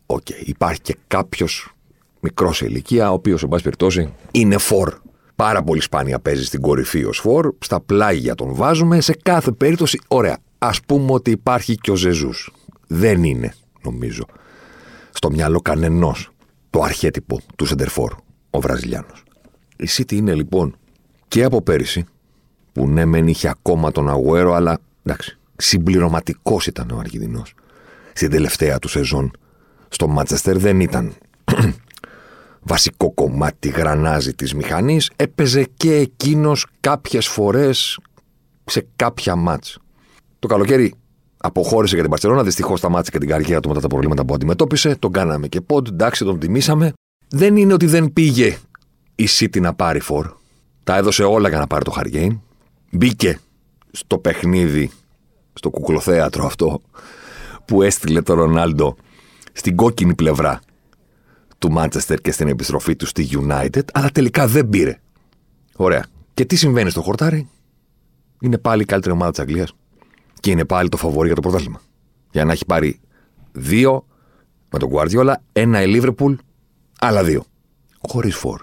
Οκ, 0.05 0.29
υπάρχει 0.29 0.81
και 0.81 0.97
κάποιος 1.07 1.73
μικρός 2.19 2.57
σε 2.57 2.65
ηλικία, 2.65 3.09
ο 3.09 3.13
οποίος, 3.13 3.43
εν 3.43 3.49
πάση 3.49 3.63
περιπτώσει, 3.63 4.13
είναι 4.31 4.57
φορ. 4.57 4.93
Πάρα 5.35 5.63
πολύ 5.63 5.81
σπάνια 5.81 6.19
παίζει 6.19 6.45
στην 6.45 6.61
κορυφή 6.61 7.03
ως 7.03 7.19
φορ. 7.19 7.53
Στα 7.59 7.79
πλάγια 7.79 8.35
τον 8.35 8.53
βάζουμε. 8.53 9.01
Σε 9.01 9.17
κάθε 9.23 9.51
περίπτωση, 9.51 9.99
ωραία. 10.07 10.37
Ας 10.57 10.69
πούμε 10.85 11.11
ότι 11.11 11.31
υπάρχει 11.31 11.75
και 11.75 11.91
ο 11.91 11.95
Ζεζούς. 11.95 12.53
Δεν 12.87 13.23
είναι, 13.23 13.53
νομίζω, 13.81 14.25
στο 15.11 15.29
μυαλό 15.31 15.61
κανενός 15.61 16.34
το 16.75 16.81
αρχέτυπο 16.81 17.41
του 17.55 17.65
Σεντερφόρ, 17.65 18.13
ο 18.49 18.59
Βραζιλιάνος. 18.59 19.23
Η 19.77 19.87
City 19.89 20.11
είναι 20.11 20.33
λοιπόν 20.33 20.77
και 21.27 21.43
από 21.43 21.61
πέρυσι, 21.61 22.05
που 22.71 22.87
ναι, 22.87 23.05
μεν 23.05 23.27
είχε 23.27 23.49
ακόμα 23.49 23.91
τον 23.91 24.09
Αγουέρο, 24.09 24.53
αλλά 24.53 24.79
εντάξει, 25.03 25.37
συμπληρωματικός 25.55 26.67
ήταν 26.67 26.89
ο 26.91 26.97
Αργεντινός. 26.97 27.53
Στην 28.13 28.29
τελευταία 28.29 28.79
του 28.79 28.87
σεζόν 28.87 29.31
στο 29.89 30.07
Μάτσεστερ 30.07 30.57
δεν 30.57 30.79
ήταν 30.79 31.13
βασικό 32.71 33.11
κομμάτι 33.11 33.69
γρανάζι 33.69 34.33
της 34.33 34.53
μηχανής, 34.53 35.11
έπαιζε 35.15 35.67
και 35.77 35.95
εκείνος 35.95 36.65
κάποιες 36.79 37.27
φορές 37.27 37.99
σε 38.65 38.87
κάποια 38.95 39.35
μάτς. 39.35 39.77
Το 40.39 40.47
καλοκαίρι 40.47 40.93
αποχώρησε 41.45 41.93
για 41.93 42.03
την 42.03 42.11
Παρσελόνα, 42.11 42.43
δυστυχώς 42.43 42.79
σταμάτησε 42.79 43.11
και 43.11 43.17
την 43.17 43.29
καριέρα 43.29 43.59
του 43.59 43.67
μετά 43.67 43.79
τα 43.79 43.87
προβλήματα 43.87 44.25
που 44.25 44.33
αντιμετώπισε. 44.33 44.95
Τον 44.95 45.11
κάναμε 45.11 45.47
και 45.47 45.61
πόντ, 45.61 45.87
εντάξει, 45.87 46.23
τον 46.23 46.39
τιμήσαμε. 46.39 46.93
Δεν 47.27 47.55
είναι 47.55 47.73
ότι 47.73 47.85
δεν 47.85 48.13
πήγε 48.13 48.57
η 49.15 49.27
City 49.39 49.61
να 49.61 49.73
πάρει 49.73 49.99
φορ. 49.99 50.31
Τα 50.83 50.97
έδωσε 50.97 51.23
όλα 51.23 51.49
για 51.49 51.57
να 51.57 51.67
πάρει 51.67 51.83
το 51.83 51.91
Χαργέιν. 51.91 52.39
Μπήκε 52.91 53.39
στο 53.91 54.17
παιχνίδι, 54.17 54.91
στο 55.53 55.69
κουκλοθέατρο 55.69 56.45
αυτό, 56.45 56.81
που 57.65 57.81
έστειλε 57.81 58.21
το 58.21 58.33
Ρονάλντο 58.33 58.95
στην 59.53 59.75
κόκκινη 59.75 60.15
πλευρά 60.15 60.59
του 61.57 61.71
Μάντσεστερ 61.71 62.21
και 62.21 62.31
στην 62.31 62.47
επιστροφή 62.47 62.95
του 62.95 63.05
στη 63.05 63.29
United, 63.31 63.83
αλλά 63.93 64.09
τελικά 64.09 64.47
δεν 64.47 64.69
πήρε. 64.69 64.99
Ωραία. 65.75 66.05
Και 66.33 66.45
τι 66.45 66.55
συμβαίνει 66.55 66.89
στο 66.89 67.01
χορτάρι, 67.01 67.49
είναι 68.39 68.57
πάλι 68.57 68.81
η 68.81 68.85
καλύτερη 68.85 69.13
ομάδα 69.13 69.31
της 69.31 69.39
Αγγλίας 69.39 69.73
και 70.45 70.51
είναι 70.51 70.65
πάλι 70.65 70.89
το 70.89 70.97
φαβόρι 70.97 71.25
για 71.25 71.35
το 71.35 71.41
πρωτάθλημα. 71.41 71.81
Για 72.31 72.45
να 72.45 72.51
έχει 72.51 72.65
πάρει 72.65 72.99
δύο 73.51 74.05
με 74.69 74.79
τον 74.79 74.89
Guardiola, 74.93 75.33
ένα 75.51 75.81
η 75.81 75.91
Liverpool, 75.95 76.35
άλλα 76.99 77.23
δύο. 77.23 77.45
Χωρίς 78.07 78.35
φόρ. 78.35 78.61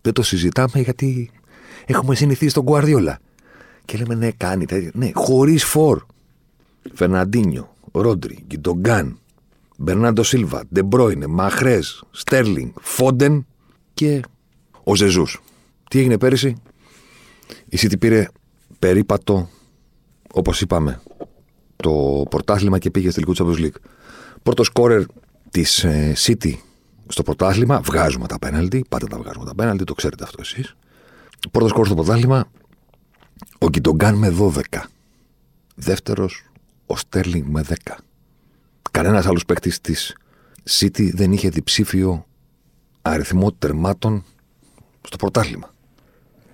Δεν 0.00 0.12
το 0.12 0.22
συζητάμε 0.22 0.80
γιατί 0.80 1.30
έχουμε 1.86 2.14
συνηθίσει 2.14 2.54
τον 2.54 2.64
Guardiola. 2.66 3.14
Και 3.84 3.98
λέμε 3.98 4.14
ναι, 4.14 4.30
κάνει 4.30 4.64
τέτοια. 4.64 4.90
Ναι, 4.94 5.10
χωρίς 5.14 5.64
φόρ. 5.64 6.02
Φερναντίνιο, 6.94 7.74
Ρόντρι, 7.92 8.44
Γκιντογκάν, 8.46 9.18
Μπερνάντο 9.78 10.22
Σίλβα, 10.22 10.62
Ντεμπρόινε, 10.72 11.26
Μαχρές, 11.26 12.04
Στέρλινγκ, 12.10 12.70
Φόντεν 12.80 13.46
και 13.94 14.20
ο 14.84 14.94
Ζεζούς. 14.94 15.42
Τι 15.90 15.98
έγινε 15.98 16.18
πέρυσι, 16.18 16.56
η 17.68 17.78
City 17.80 17.98
πήρε 17.98 18.28
περίπατο, 18.78 19.48
όπως 20.32 20.60
είπαμε, 20.60 21.00
το 21.82 22.24
πρωτάθλημα 22.30 22.78
και 22.78 22.90
πήγε 22.90 23.10
στη 23.10 23.24
τελικού 23.24 23.36
Champions 23.36 23.64
League. 23.64 23.80
Πρώτο 24.42 24.64
σκόρερ 24.64 25.02
της 25.50 25.84
ε, 25.84 26.12
City 26.16 26.52
στο 27.08 27.22
πρωτάθλημα, 27.22 27.80
βγάζουμε 27.80 28.26
τα 28.26 28.38
πέναλτι, 28.38 28.84
πάτε 28.88 29.06
τα 29.06 29.18
βγάζουμε 29.18 29.44
τα 29.44 29.54
πέναλτι, 29.54 29.84
το 29.84 29.94
ξέρετε 29.94 30.24
αυτό 30.24 30.40
εσείς. 30.40 30.76
Πρώτο 31.50 31.68
σκόρερ 31.68 31.86
στο 31.86 31.94
πρωτάθλημα, 31.94 32.44
ο 33.58 33.68
Γκιντογκάν 33.68 34.14
με 34.14 34.36
12. 34.38 34.60
Δεύτερος, 35.74 36.44
ο 36.86 36.96
Στέρλινγκ 36.96 37.46
με 37.48 37.64
10. 37.68 37.74
Κανένας 38.90 39.26
άλλος 39.26 39.44
παίκτης 39.44 39.80
της 39.80 40.16
City 40.70 41.10
δεν 41.12 41.32
είχε 41.32 41.48
διψήφιο 41.48 42.26
αριθμό 43.02 43.52
τερμάτων 43.52 44.24
στο 45.02 45.16
πρωτάθλημα. 45.16 45.74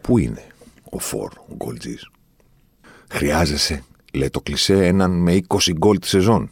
Πού 0.00 0.18
είναι 0.18 0.47
ο 0.90 0.99
Φόρ, 0.99 1.32
ο 1.49 1.54
Γκολτζή. 1.54 1.97
Χρειάζεσαι, 3.11 3.82
λέει 4.19 4.31
το 4.31 4.41
κλισέ, 4.41 4.87
έναν 4.87 5.11
με 5.11 5.41
20 5.49 5.73
γκολ 5.73 5.99
τη 5.99 6.09
σεζόν 6.09 6.51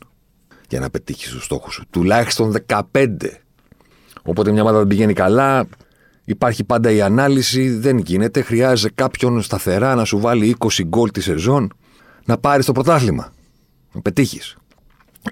για 0.69 0.81
να 0.81 0.91
πετύχει 0.91 1.31
του 1.31 1.41
στόχους 1.41 1.75
σου. 1.75 1.85
Τουλάχιστον 1.91 2.57
15. 2.67 2.83
Όποτε 4.23 4.53
μια 4.53 4.63
ομάδα 4.63 4.79
δεν 4.79 4.87
πηγαίνει 4.87 5.13
καλά, 5.13 5.69
υπάρχει 6.25 6.65
πάντα 6.65 6.91
η 6.91 7.01
ανάλυση, 7.01 7.71
δεν 7.71 7.99
γίνεται. 7.99 8.43
Χρειάζεται 8.43 8.93
κάποιον 8.95 9.43
σταθερά 9.43 9.95
να 9.95 10.05
σου 10.05 10.19
βάλει 10.19 10.57
20 10.59 10.85
γκολ 10.85 11.11
τη 11.11 11.21
σεζόν 11.21 11.73
να 12.25 12.39
πάρεις 12.39 12.67
το 12.67 12.73
πρωτάθλημα. 12.73 13.33
Να 13.93 14.01
πετύχεις. 14.01 14.57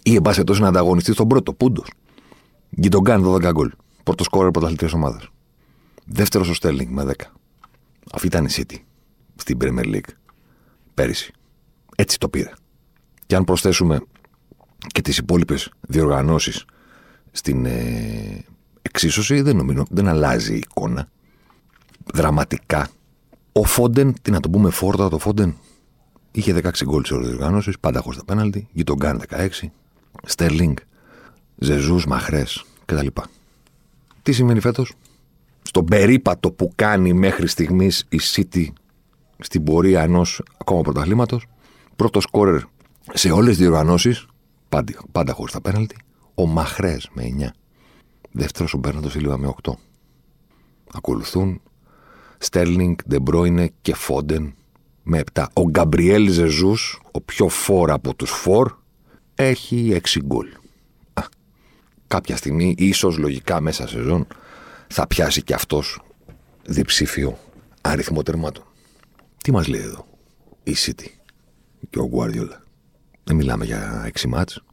Ή 0.03 0.15
εν 0.15 0.23
πάση 0.23 0.43
να 0.59 0.69
ανταγωνιστείς 0.69 1.15
στον 1.15 1.29
πρώτο, 1.29 1.53
πούντος. 1.53 1.91
Γκιντογκάν 2.81 3.23
12 3.23 3.51
γκολ. 3.53 3.71
Πρώτος 4.03 4.27
σκόρερ 4.27 4.51
πρωταθλητής 4.51 4.93
ομάδας. 4.93 5.29
Δεύτερος 6.05 6.49
ο 6.49 6.55
Στέλινγκ 6.55 6.93
με 6.93 7.05
10. 7.05 7.33
Αυτή 8.13 8.27
ήταν 8.27 8.45
η 8.45 8.49
City 8.51 8.77
στην 9.37 9.59
Premier 9.61 9.85
League 9.85 10.13
πέρυσι. 10.95 11.33
Έτσι 11.97 12.19
το 12.19 12.29
πήρε. 12.29 12.51
Και 13.27 13.37
αν 13.37 13.45
προσθέσουμε 13.45 14.01
και 14.87 15.01
τις 15.01 15.19
υπόλοιπες 15.19 15.71
διοργανώσεις 15.81 16.65
στην 17.31 17.65
ε, 17.67 18.45
εξίσωση, 18.83 19.41
δεν 19.41 19.57
νομίζω, 19.57 19.85
δεν 19.91 20.09
αλλάζει 20.09 20.55
η 20.55 20.57
εικόνα. 20.57 21.09
Δραματικά. 22.15 22.89
Ο 23.53 23.65
Φόντεν, 23.65 24.15
τι 24.23 24.31
να 24.31 24.41
το 24.41 24.51
πούμε 24.51 24.71
φόρτα, 24.71 25.09
το 25.09 25.19
Φόντεν 25.19 25.57
είχε 26.31 26.61
16 26.63 26.71
γκολ 26.85 27.05
σε 27.05 27.15
όλες 27.15 27.27
τις 27.27 27.37
διοργανώσεις, 27.37 27.79
πάντα 27.79 28.01
χωρίς 28.01 28.19
τα 28.19 28.25
πέναλτι, 28.25 28.69
Γκάν 28.97 29.21
16, 29.31 29.49
Στέρλινγκ, 30.25 30.77
Ζεζούς, 31.57 32.07
Μαχρές 32.07 32.65
κτλ. 32.85 33.07
Τι 34.23 34.33
σημαίνει 34.33 34.61
φέτος; 34.61 34.95
Στον 35.63 35.85
περίπατο 35.85 36.51
που 36.51 36.73
κάνει 36.75 37.13
μέχρι 37.13 37.47
στιγμής 37.47 38.07
η 38.09 38.21
City 38.35 38.67
στην 39.39 39.65
πορεία 39.65 40.03
ενός 40.03 40.43
ακόμα 40.59 40.81
πρωταθλήματος. 40.81 41.47
Πρώτο 41.97 42.21
σκόρερ 42.21 42.61
σε 43.13 43.31
όλες 43.31 43.49
τις 43.49 43.59
διοργανώσεις, 43.59 44.27
πάντα, 44.69 44.93
πάντα 45.13 45.33
χωρίς 45.33 45.53
τα 45.53 45.61
πέναλτι. 45.61 45.97
Ο 46.35 46.47
Μαχρές 46.47 47.11
με 47.13 47.23
9. 47.23 47.55
Δεύτερος 48.31 48.75
ο 48.75 48.79
Μπέρναντος 48.79 49.13
Σίλβα 49.13 49.39
με 49.39 49.47
8. 49.47 49.73
Ακολουθούν 50.93 51.61
Στέρλινγκ, 52.39 52.97
Ντεμπρόινε 53.09 53.73
και 53.83 53.95
Φόντεν 53.95 54.55
με 55.03 55.19
7. 55.33 55.47
Ο 55.53 55.63
Γκαμπριέλ 55.63 56.31
Ζεζούς, 56.31 57.01
ο 57.13 57.21
πιο 57.21 57.49
φόρ 57.49 57.91
από 57.91 58.15
τους 58.15 58.31
φόρ, 58.31 58.73
έχει 59.35 60.01
6 60.05 60.21
γκολ. 60.25 60.49
κάποια 62.07 62.37
στιγμή, 62.37 62.75
ίσως 62.79 63.19
λογικά 63.19 63.61
μέσα 63.61 63.89
σεζόν, 63.89 64.27
θα 64.89 65.07
πιάσει 65.07 65.43
και 65.43 65.55
αυτός 65.55 66.01
διψήφιο 66.63 67.39
αριθμό 67.81 68.23
τερμάτων. 68.23 68.65
Τι 69.43 69.53
μας 69.53 69.67
λέει 69.67 69.81
εδώ 69.81 70.07
η 70.63 70.75
City; 70.87 71.07
Και 71.91 71.99
ο 71.99 72.11
Guardiola. 72.15 72.59
Δεν 73.25 73.37
μιλάμε 73.37 73.65
για 73.65 74.03
έξι 74.07 74.29
μάτς, 74.29 74.65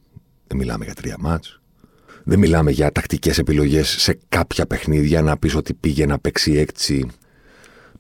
δεν 0.48 0.58
μιλάμε 0.58 0.86
για 0.86 0.94
τρία 0.94 1.16
μάτς, 1.20 1.62
δεν 2.24 2.40
μιλάμε 2.40 2.72
για 2.72 2.92
τακτικές 2.92 3.38
επιλογές 3.38 3.90
σε 3.90 4.20
κάποια 4.30 4.66
παιχνίδια 4.66 5.22
να 5.22 5.38
πεις 5.38 5.56
ότι 5.56 5.74
πήγε 5.74 6.06
να 6.06 6.20
παίξει 6.20 6.52
έτσι 6.52 7.08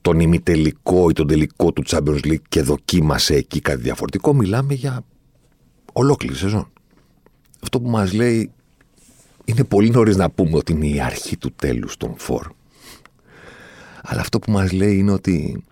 τον 0.02 0.20
ημιτελικό 0.20 1.10
ή 1.10 1.14
τον 1.14 1.28
τελικό 1.28 1.72
του 1.72 1.84
Champions 1.86 2.26
League 2.26 2.42
και 2.50 2.62
δοκίμασε 2.62 3.36
εκεί 3.36 3.60
κάτι 3.60 3.82
διαφορετικό. 3.82 4.34
Μιλάμε 4.34 4.74
για 4.74 5.06
ολόκληρη 5.94 6.36
σεζόν. 6.36 6.72
Αυτό 7.64 7.82
που 7.82 7.90
μας 7.90 8.14
λέει 8.14 8.52
είναι 9.46 9.64
πολύ 9.64 9.90
νωρίς 9.90 10.16
να 10.16 10.30
πούμε 10.30 10.58
ότι 10.58 10.72
είναι 10.72 10.88
η 10.88 11.02
αρχή 11.02 11.38
του 11.38 11.52
τέλους 11.56 11.98
των 11.98 12.14
φόρ. 12.18 12.48
Αλλά 14.02 14.22
αυτό 14.22 14.40
που 14.40 14.52
μας 14.52 14.72
λέει 14.72 14.98
είναι 14.98 15.12
ότι 15.12 15.64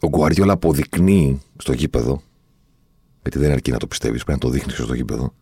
ο 0.00 0.08
Γκουαριόλα 0.08 0.52
αποδεικνύει 0.52 1.40
στο 1.56 1.72
γήπεδο, 1.72 2.22
γιατί 3.22 3.38
δεν 3.38 3.52
αρκεί 3.52 3.70
να 3.70 3.78
το 3.78 3.86
πιστεύεις, 3.86 4.24
πρέπει 4.24 4.38
να 4.44 4.50
το 4.50 4.54
δείχνεις 4.54 4.74
στο 4.74 4.94
γήπεδο. 4.94 5.34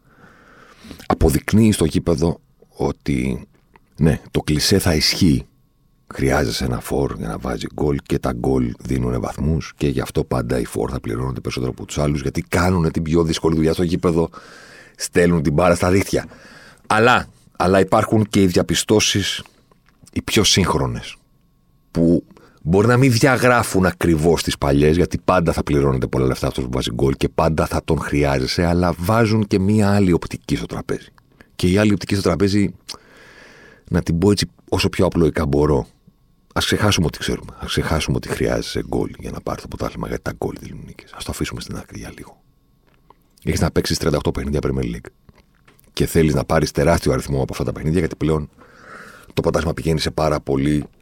Αποδεικνύει 1.06 1.72
στο 1.72 1.84
γήπεδο 1.84 2.40
ότι 2.68 3.48
ναι, 3.96 4.20
το 4.30 4.40
κλισέ 4.40 4.78
θα 4.78 4.94
ισχύει. 4.94 5.46
Χρειάζεσαι 6.14 6.64
ένα 6.64 6.80
φόρ 6.80 7.14
για 7.16 7.28
να 7.28 7.38
βάζει 7.38 7.66
γκολ 7.74 7.98
και 8.06 8.18
τα 8.18 8.32
γκολ 8.32 8.72
δίνουν 8.78 9.20
βαθμούς 9.20 9.72
και 9.76 9.88
γι' 9.88 10.00
αυτό 10.00 10.24
πάντα 10.24 10.58
οι 10.58 10.64
φόρ 10.64 10.90
θα 10.92 11.00
πληρώνονται 11.00 11.40
περισσότερο 11.40 11.72
από 11.72 11.84
τους 11.86 11.98
άλλους 11.98 12.20
γιατί 12.20 12.42
κάνουν 12.42 12.90
την 12.90 13.02
πιο 13.02 13.22
δύσκολη 13.22 13.54
δουλειά 13.54 13.72
στο 13.72 13.82
γήπεδο. 13.82 14.30
Στέλνουν 14.96 15.42
την 15.42 15.52
μπάρα 15.52 15.74
στα 15.74 15.90
δίχτυα. 15.90 16.26
Αλλά, 16.86 17.26
αλλά 17.56 17.80
υπάρχουν 17.80 18.26
και 18.28 18.42
οι 18.42 18.46
διαπιστώσεις 18.46 19.42
οι 20.12 20.22
πιο 20.22 20.44
σύγχρονες 20.44 21.16
που 21.90 22.24
Μπορεί 22.62 22.86
να 22.86 22.96
μην 22.96 23.12
διαγράφουν 23.12 23.86
ακριβώς 23.86 24.42
τις 24.42 24.58
παλιές, 24.58 24.96
γιατί 24.96 25.18
πάντα 25.24 25.52
θα 25.52 25.62
πληρώνεται 25.62 26.06
πολλά 26.06 26.26
λεφτά 26.26 26.46
αυτός 26.46 26.64
που 26.64 26.70
βάζει 26.72 26.90
γκολ 26.94 27.14
και 27.14 27.28
πάντα 27.28 27.66
θα 27.66 27.84
τον 27.84 27.98
χρειάζεσαι, 27.98 28.64
αλλά 28.64 28.94
βάζουν 28.98 29.46
και 29.46 29.58
μία 29.58 29.94
άλλη 29.94 30.12
οπτική 30.12 30.56
στο 30.56 30.66
τραπέζι. 30.66 31.08
Και 31.56 31.70
η 31.70 31.78
άλλη 31.78 31.92
οπτική 31.92 32.14
στο 32.14 32.22
τραπέζι, 32.22 32.74
να 33.90 34.02
την 34.02 34.18
πω 34.18 34.30
έτσι 34.30 34.50
όσο 34.68 34.88
πιο 34.88 35.06
απλοϊκά 35.06 35.46
μπορώ. 35.46 35.86
Α 36.52 36.60
ξεχάσουμε 36.60 37.06
ότι 37.06 37.18
ξέρουμε. 37.18 37.52
Α 37.52 37.64
ξεχάσουμε 37.66 38.16
ότι 38.16 38.28
χρειάζεσαι 38.28 38.84
γκολ 38.88 39.10
για 39.18 39.30
να 39.30 39.40
πάρεις 39.40 39.62
το 39.62 39.68
ποτάλημα, 39.68 40.06
γιατί 40.08 40.22
τα 40.22 40.32
γκολ 40.36 40.56
δίνουν 40.60 40.82
νίκες. 40.86 41.12
Α 41.12 41.16
το 41.16 41.26
αφήσουμε 41.28 41.60
στην 41.60 41.76
άκρη 41.76 41.98
για 41.98 42.12
λίγο. 42.16 42.40
Έχεις 43.44 43.60
να 43.60 43.70
παίξεις 43.70 43.98
38 44.00 44.18
παιχνίδια 44.34 44.60
Premier 44.62 44.84
League 44.84 45.10
και 45.92 46.06
θέλεις 46.06 46.34
να 46.34 46.44
πάρεις 46.44 46.70
τεράστιο 46.70 47.12
αριθμό 47.12 47.42
από 47.42 47.52
αυτά 47.52 47.64
τα 47.64 47.72
παιχνίδια, 47.72 47.98
γιατί 47.98 48.16
πλέον 48.16 48.50
το 49.34 49.42
ποτάσμα 49.42 49.74
πηγαίνει 49.74 50.00
σε 50.00 50.10
πάρα 50.10 50.40
πολύ 50.40 50.76
ε, 50.76 50.97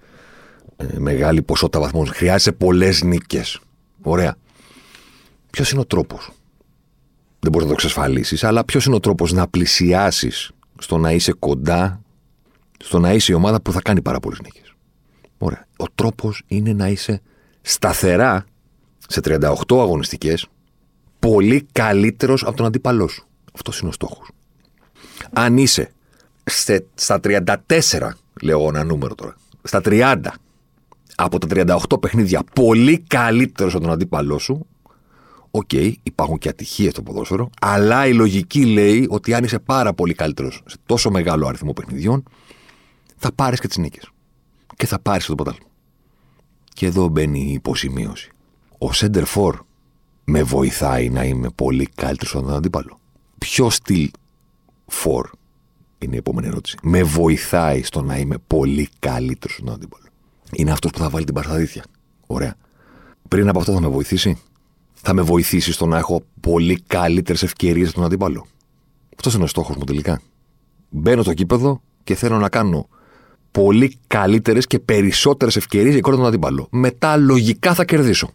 μεγάλη 0.98 1.42
ποσότητα 1.42 1.80
βαθμών. 1.80 2.06
Χρειάζεσαι 2.06 2.52
πολλές 2.52 3.02
νίκες. 3.02 3.60
Ωραία. 4.02 4.36
Ποιος 5.50 5.70
είναι 5.70 5.80
ο 5.80 5.86
τρόπος; 5.86 6.30
Δεν 7.38 7.50
μπορείς 7.50 7.68
να 7.68 7.74
το 7.74 7.80
εξασφαλίσεις, 7.82 8.44
αλλά 8.44 8.64
ποιος 8.64 8.84
είναι 8.84 8.94
ο 8.94 9.00
τρόπος 9.00 9.32
να 9.32 9.48
πλησιάσεις 9.48 10.50
στο 10.78 10.98
να 10.98 11.12
είσαι 11.12 11.32
κοντά, 11.32 12.00
στο 12.78 12.98
να 12.98 13.12
είσαι 13.12 13.32
η 13.32 13.34
ομάδα 13.34 13.60
που 13.60 13.72
θα 13.72 13.80
κάνει 13.82 14.02
πάρα 14.02 14.20
πολλές 14.20 14.40
νίκες; 14.40 14.74
Ωραία. 15.38 15.66
Ο 15.76 15.84
τρόπος 15.94 16.42
είναι 16.46 16.72
να 16.72 16.88
είσαι 16.88 17.22
σταθερά 17.62 18.44
σε 19.08 19.20
38 19.20 19.80
αγωνιστικές 19.80 20.46
πολύ 21.18 21.66
καλύτερος 21.72 22.44
από 22.44 22.56
τον 22.56 22.66
αντίπαλό 22.66 23.08
σου. 23.08 23.26
Αυτός 23.52 23.78
είναι 23.80 23.88
ο 23.88 23.92
στόχος. 23.92 24.30
Αν 25.32 25.56
είσαι 25.56 25.92
σε, 26.44 26.86
στα 26.94 27.20
34, 27.22 27.54
λέω 28.42 28.68
ένα 28.68 28.84
νούμερο 28.84 29.14
τώρα, 29.14 29.36
στα 29.62 29.80
30 29.84 30.16
από 31.16 31.38
τα 31.38 31.46
38 31.90 32.00
παιχνίδια 32.00 32.42
πολύ 32.54 32.98
καλύτερος 32.98 33.74
από 33.74 33.82
τον 33.82 33.92
αντίπαλό 33.92 34.38
σου, 34.38 34.66
OK, 35.50 35.68
okay, 35.72 35.92
υπάρχουν 36.02 36.38
και 36.38 36.48
ατυχίες 36.48 36.92
στο 36.92 37.02
ποδόσφαιρο, 37.02 37.50
αλλά 37.60 38.06
η 38.06 38.14
λογική 38.14 38.66
λέει 38.66 39.06
ότι 39.10 39.34
αν 39.34 39.44
είσαι 39.44 39.58
πάρα 39.58 39.94
πολύ 39.94 40.14
καλύτερος 40.14 40.62
σε 40.66 40.76
τόσο 40.86 41.10
μεγάλο 41.10 41.46
αριθμό 41.46 41.72
παιχνιδιών, 41.72 42.22
θα 43.16 43.32
πάρεις 43.32 43.60
και 43.60 43.68
τις 43.68 43.76
νίκες. 43.76 44.10
Και 44.76 44.86
θα 44.86 44.98
πάρεις 44.98 45.22
και 45.24 45.30
το 45.30 45.34
πρωτάθλημα. 45.34 45.70
Και 46.72 46.86
εδώ 46.86 47.08
μπαίνει 47.08 47.40
η 47.40 47.52
υποσημείωση. 47.52 48.30
Ο 48.78 48.92
Σέντερ 48.92 49.24
Φορ 49.24 49.58
με 50.24 50.42
βοηθάει 50.42 51.08
να 51.08 51.24
είμαι 51.24 51.48
πολύ 51.54 51.88
καλύτερος 51.94 52.34
από 52.34 52.44
τον 52.44 52.54
αντίπαλο. 52.54 52.98
Ποιο 53.38 53.70
στυλ 53.70 54.10
Φορ 54.86 55.30
είναι 55.98 56.14
η 56.14 56.18
επόμενη 56.18 56.46
ερώτηση. 56.46 56.76
Με 56.82 57.02
βοηθάει 57.02 57.82
στο 57.82 58.02
να 58.02 58.18
είμαι 58.18 58.36
πολύ 58.46 58.88
καλύτερος 58.98 59.56
από 59.56 59.66
τον 59.66 59.74
αντίπαλο. 59.74 60.05
Είναι 60.52 60.70
αυτός 60.70 60.90
που 60.90 60.98
θα 60.98 61.08
βάλει 61.08 61.24
την 61.24 61.34
παρθαδίθια. 61.34 61.84
Ωραία. 62.26 62.54
Πριν 63.28 63.48
από 63.48 63.58
αυτό 63.58 63.72
θα 63.72 63.80
με 63.80 63.88
βοηθήσει; 63.88 64.38
Θα 64.94 65.14
με 65.14 65.22
βοηθήσει 65.22 65.72
στο 65.72 65.86
να 65.86 65.98
έχω 65.98 66.22
πολύ 66.40 66.82
καλύτερες 66.86 67.42
ευκαιρίες 67.42 67.86
από 67.88 67.96
τον 67.96 68.04
αντίπαλο; 68.04 68.46
Αυτός 69.16 69.34
είναι 69.34 69.44
ο 69.44 69.46
στόχος 69.46 69.76
μου 69.76 69.84
τελικά. 69.84 70.20
Μπαίνω 70.88 71.22
στο 71.22 71.34
γήπεδο 71.34 71.80
και 72.04 72.14
θέλω 72.14 72.38
να 72.38 72.48
κάνω 72.48 72.88
πολύ 73.50 73.98
καλύτερες 74.06 74.66
και 74.66 74.78
περισσότερες 74.78 75.56
ευκαιρίες 75.56 75.94
για 75.94 76.02
τον 76.02 76.26
αντίπαλο. 76.26 76.68
Μετά 76.70 77.16
λογικά 77.16 77.74
θα 77.74 77.84
κερδίσω. 77.84 78.30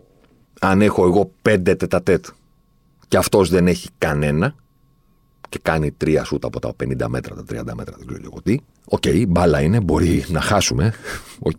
Αν 0.60 0.82
έχω 0.82 1.06
εγώ 1.06 1.32
πέντε 1.42 1.76
τετατέτ 1.76 2.26
και 3.08 3.18
αυτός 3.18 3.50
δεν 3.50 3.68
έχει 3.68 3.88
κανένα 3.98 4.56
και 5.52 5.60
κάνει 5.62 5.92
τρία 5.92 6.24
σουτ 6.24 6.48
από 6.48 6.60
τα 6.60 6.74
50 6.84 7.08
μέτρα, 7.08 7.36
τα 7.36 7.44
30 7.50 7.74
μέτρα, 7.76 7.96
δεν 7.98 8.08
ξέρω 8.08 8.22
εγώ 8.24 8.42
τι. 8.44 8.58
OK, 8.86 9.02
okay, 9.06 9.26
μπάλα 9.28 9.62
είναι, 9.62 9.80
μπορεί 9.80 10.26
να 10.28 10.42
χάσουμε, 10.42 10.94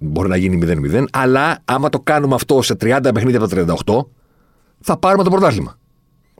μπορεί 0.01 0.29
να 0.29 0.37
γίνει 0.37 0.59
0-0, 0.93 1.05
αλλά 1.13 1.59
άμα 1.65 1.89
το 1.89 2.01
κάνουμε 2.01 2.35
αυτό 2.35 2.63
σε 2.63 2.77
30 2.81 3.11
παιχνίδια 3.15 3.39
από 3.39 3.49
τα 3.49 3.77
38, 3.85 4.07
θα 4.81 4.97
πάρουμε 4.97 5.25
το 5.25 5.31
πρωτάθλημα. 5.31 5.79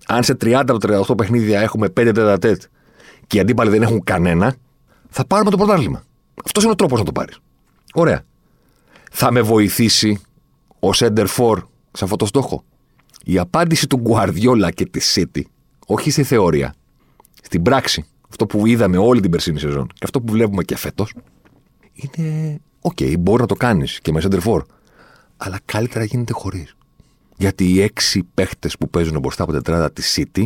Αν 0.07 0.23
σε 0.23 0.33
30 0.33 0.53
από 0.53 0.79
τα 0.79 1.05
38 1.07 1.17
παιχνίδια 1.17 1.61
έχουμε 1.61 1.87
5 1.87 1.91
τετατέτ 1.93 2.63
και 3.27 3.37
οι 3.37 3.41
αντίπαλοι 3.41 3.71
δεν 3.71 3.83
έχουν 3.83 4.05
κανένα, 4.05 4.55
θα 5.09 5.27
πάρουμε 5.27 5.51
το 5.51 5.57
πρωτάθλημα. 5.57 6.03
Αυτός 6.45 6.63
είναι 6.63 6.73
ο 6.73 6.77
τρόπος 6.77 6.99
να 6.99 7.05
το 7.05 7.13
πάρεις. 7.13 7.39
Ωραία. 7.95 8.23
Θα 9.13 9.33
με 9.33 9.41
βοηθήσει 9.41 10.21
ο 10.81 10.89
σέντερ 10.95 11.27
φορ 11.37 11.57
σε 11.93 12.05
αυτό 12.05 12.17
το 12.17 12.27
στόχο. 12.27 12.65
Η 13.25 13.39
απάντηση 13.39 13.87
του 13.87 14.03
Guardiola 14.07 14.69
και 14.75 14.85
της 14.87 15.19
City, 15.19 15.43
όχι 15.87 16.11
στη 16.11 16.23
θεωρία, 16.23 16.75
στην 17.53 17.65
πράξη, 17.65 18.05
αυτό 18.29 18.47
που 18.47 18.67
είδαμε 18.67 18.97
όλη 18.97 19.21
την 19.21 19.31
περσίνη 19.31 19.59
σεζόν 19.59 19.87
και 19.87 20.01
αυτό 20.03 20.21
που 20.21 20.33
βλέπουμε 20.33 20.63
και 20.63 20.77
φέτος, 20.77 21.15
είναι. 21.93 22.61
OK, 22.81 22.97
okay, 23.01 23.19
μπορεί 23.19 23.41
να 23.41 23.47
το 23.47 23.55
κάνεις 23.55 24.01
και 24.01 24.13
με 24.13 24.21
σέντερ 24.25 24.41
φορ, 24.41 24.61
αλλά 25.37 25.59
καλύτερα 25.65 26.05
γίνεται 26.05 26.33
χωρίς. 26.33 26.77
Γιατί 27.37 27.73
οι 27.73 27.81
έξι 27.81 28.23
παίχτες 28.35 28.77
που 28.77 28.89
παίζουν 28.89 29.19
μπροστά 29.19 29.43
από 29.43 29.53
τετράδα 29.53 29.93
της 29.93 30.19
City 30.19 30.45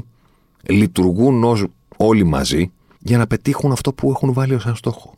λειτουργούν 0.62 1.44
ως 1.44 1.64
όλοι 1.96 2.24
μαζί 2.24 2.72
για 2.98 3.18
να 3.18 3.26
πετύχουν 3.26 3.72
αυτό 3.72 3.92
που 3.92 4.10
έχουν 4.10 4.32
βάλει 4.32 4.54
ως 4.54 4.66
ένα 4.66 4.74
στόχο. 4.74 5.14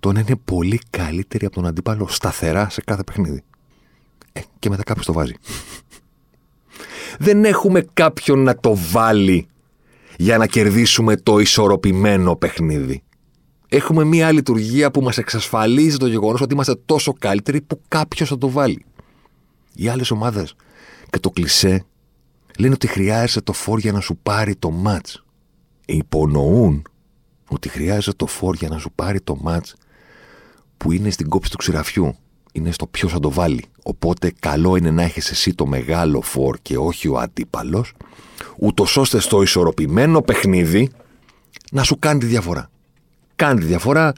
Το 0.00 0.12
να 0.12 0.20
είναι 0.20 0.36
πολύ 0.44 0.80
καλύτεροι 0.90 1.46
από 1.46 1.54
τον 1.54 1.66
αντίπαλο 1.66 2.08
σταθερά 2.08 2.68
σε 2.68 2.80
κάθε 2.80 3.04
παιχνίδι. 3.04 3.42
Ε, 4.32 4.40
και 4.58 4.68
μετά 4.68 4.82
κάποιος 4.82 5.06
το 5.06 5.12
βάζει. 5.12 5.34
Δεν 7.18 7.44
έχουμε 7.44 7.86
κάποιον 7.92 8.42
να 8.42 8.56
το 8.56 8.76
βάλει 8.76 9.48
για 10.16 10.38
να 10.38 10.46
κερδίσουμε 10.46 11.16
το 11.16 11.38
ισορροπημένο 11.38 12.36
παιχνίδι. 12.36 13.02
Έχουμε 13.68 14.04
μία 14.04 14.32
λειτουργία 14.32 14.90
που 14.90 15.02
μας 15.02 15.18
εξασφαλίζει 15.18 15.96
το 15.96 16.06
γεγονός 16.06 16.40
ότι 16.40 16.54
είμαστε 16.54 16.74
τόσο 16.86 17.12
καλύτεροι 17.12 17.60
που 17.60 17.80
κάποιος 17.88 18.28
θα 18.28 18.38
το 18.38 18.50
βάλει. 18.50 18.84
Οι 19.74 19.88
άλλες 19.88 20.10
ομάδες 20.10 20.54
και 21.10 21.18
το 21.18 21.30
κλισέ 21.30 21.84
λένε 22.58 22.74
ότι 22.74 22.86
χρειάζεται 22.86 23.40
το 23.40 23.52
φόρ 23.52 23.78
για 23.78 23.92
να 23.92 24.00
σου 24.00 24.16
πάρει 24.22 24.56
το 24.56 24.70
μάτς. 24.70 25.24
Υπονοούν 25.86 26.82
ότι 27.48 27.68
χρειάζεται 27.68 28.16
το 28.16 28.26
φόρ 28.26 28.54
για 28.54 28.68
να 28.68 28.78
σου 28.78 28.92
πάρει 28.94 29.20
το 29.20 29.36
μάτς 29.36 29.74
που 30.76 30.92
είναι 30.92 31.10
στην 31.10 31.28
κόψη 31.28 31.50
του 31.50 31.56
ξηραφιού. 31.56 32.16
Είναι 32.56 32.70
στο 32.70 32.86
ποιος 32.86 33.12
θα 33.12 33.20
το 33.20 33.30
βάλει. 33.30 33.64
Οπότε 33.82 34.32
καλό 34.40 34.76
είναι 34.76 34.90
να 34.90 35.02
έχεις 35.02 35.30
εσύ 35.30 35.54
το 35.54 35.66
μεγάλο 35.66 36.20
φόρ 36.20 36.56
και 36.62 36.76
όχι 36.76 37.08
ο 37.08 37.18
αντίπαλος, 37.18 37.92
ούτως 38.56 38.96
ώστε 38.96 39.20
στο 39.20 39.42
ισορροπημένο 39.42 40.22
παιχνίδι 40.22 40.90
να 41.70 41.82
σου 41.82 41.98
κάνει 41.98 42.18
τη 42.18 42.26
διαφορά. 42.26 42.70
Κάνει 43.36 43.60
τη 43.60 43.66
διαφορά, 43.66 44.12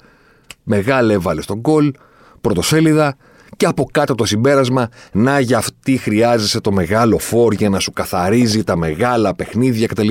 μεγάλη 0.63 1.13
έβαλε 1.13 1.41
στον 1.41 1.61
κολ, 1.61 1.93
πρωτοσέλιδα 2.41 3.17
και 3.57 3.67
από 3.67 3.85
κάτω 3.85 4.15
το 4.15 4.25
συμπέρασμα 4.25 4.89
να 5.13 5.41
για 5.41 5.59
αυτή 5.59 5.97
χρειάζεσαι 5.97 6.61
το 6.61 6.73
μεγάλο 6.73 7.19
φόρ 7.19 7.53
για 7.53 7.69
να 7.69 7.79
σου 7.79 7.93
καθαρίζει 7.93 8.65
τα 8.65 8.77
μεγάλα 8.77 9.35
παιχνίδια 9.35 9.87
κτλ. 9.87 10.09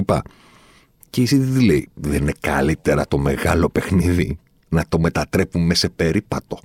Και 1.09 1.21
η 1.21 1.25
τι 1.25 1.65
λέει, 1.65 1.89
δεν 1.93 2.21
είναι 2.21 2.33
καλύτερα 2.39 3.07
το 3.07 3.17
μεγάλο 3.17 3.69
παιχνίδι 3.69 4.39
να 4.69 4.83
το 4.89 4.99
μετατρέπουμε 4.99 5.73
σε 5.73 5.89
περίπατο. 5.89 6.59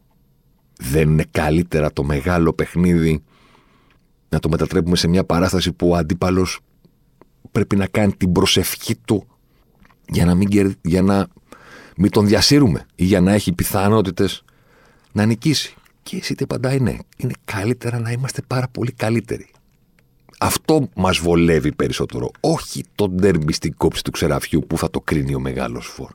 Δεν 0.82 1.10
είναι 1.10 1.24
καλύτερα 1.30 1.92
το 1.92 2.04
μεγάλο 2.04 2.52
παιχνίδι 2.52 3.22
να 4.28 4.38
το 4.38 4.48
μετατρέπουμε 4.48 4.96
σε 4.96 5.08
μια 5.08 5.24
παράσταση 5.24 5.72
που 5.72 5.88
ο 5.88 5.96
αντίπαλος 5.96 6.60
πρέπει 7.52 7.76
να 7.76 7.86
κάνει 7.86 8.12
την 8.12 8.32
προσευχή 8.32 8.96
του 8.96 9.26
για 10.08 10.24
να 10.24 10.34
μην, 10.34 10.76
για 10.82 11.02
να 11.02 11.28
μην 11.96 12.10
τον 12.10 12.26
διασύρουμε 12.26 12.86
ή 12.94 13.04
για 13.04 13.20
να 13.20 13.32
έχει 13.32 13.52
πιθανότητες 13.52 14.44
να 15.12 15.24
νικήσει. 15.24 15.74
Και 16.02 16.16
εσύ 16.16 16.34
τι 16.34 16.44
απαντάει 16.44 16.80
ναι, 16.80 16.96
είναι 17.16 17.32
καλύτερα 17.44 17.98
να 17.98 18.10
είμαστε 18.10 18.42
πάρα 18.46 18.68
πολύ 18.68 18.92
καλύτεροι. 18.92 19.48
Αυτό 20.40 20.88
μας 20.94 21.18
βολεύει 21.18 21.72
περισσότερο. 21.72 22.30
Όχι 22.40 22.84
το 22.94 23.08
ντέρμπι 23.08 23.52
στην 23.52 23.74
κόψη 23.76 24.02
του 24.02 24.10
ξεραφιού 24.10 24.64
που 24.66 24.78
θα 24.78 24.90
το 24.90 25.00
κρίνει 25.00 25.34
ο 25.34 25.40
μεγάλος 25.40 25.86
φόρ. 25.86 26.10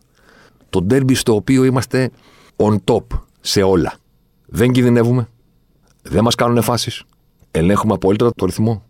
Το 0.70 0.82
ντέρμπι 0.82 1.14
στο 1.14 1.36
οποίο 1.36 1.64
είμαστε 1.64 2.10
on 2.56 2.76
top 2.84 3.04
σε 3.42 3.62
όλα. 3.62 3.98
Δεν 4.56 4.72
κινδυνεύουμε. 4.72 5.30
Δεν 6.02 6.24
μας 6.24 6.36
κάνουν 6.36 6.62
φάσεις. 6.62 7.04
Ελέγχουμε 7.52 7.94
απόλυτα 7.94 8.32
το 8.36 8.46
ρυθμό. 8.46 8.84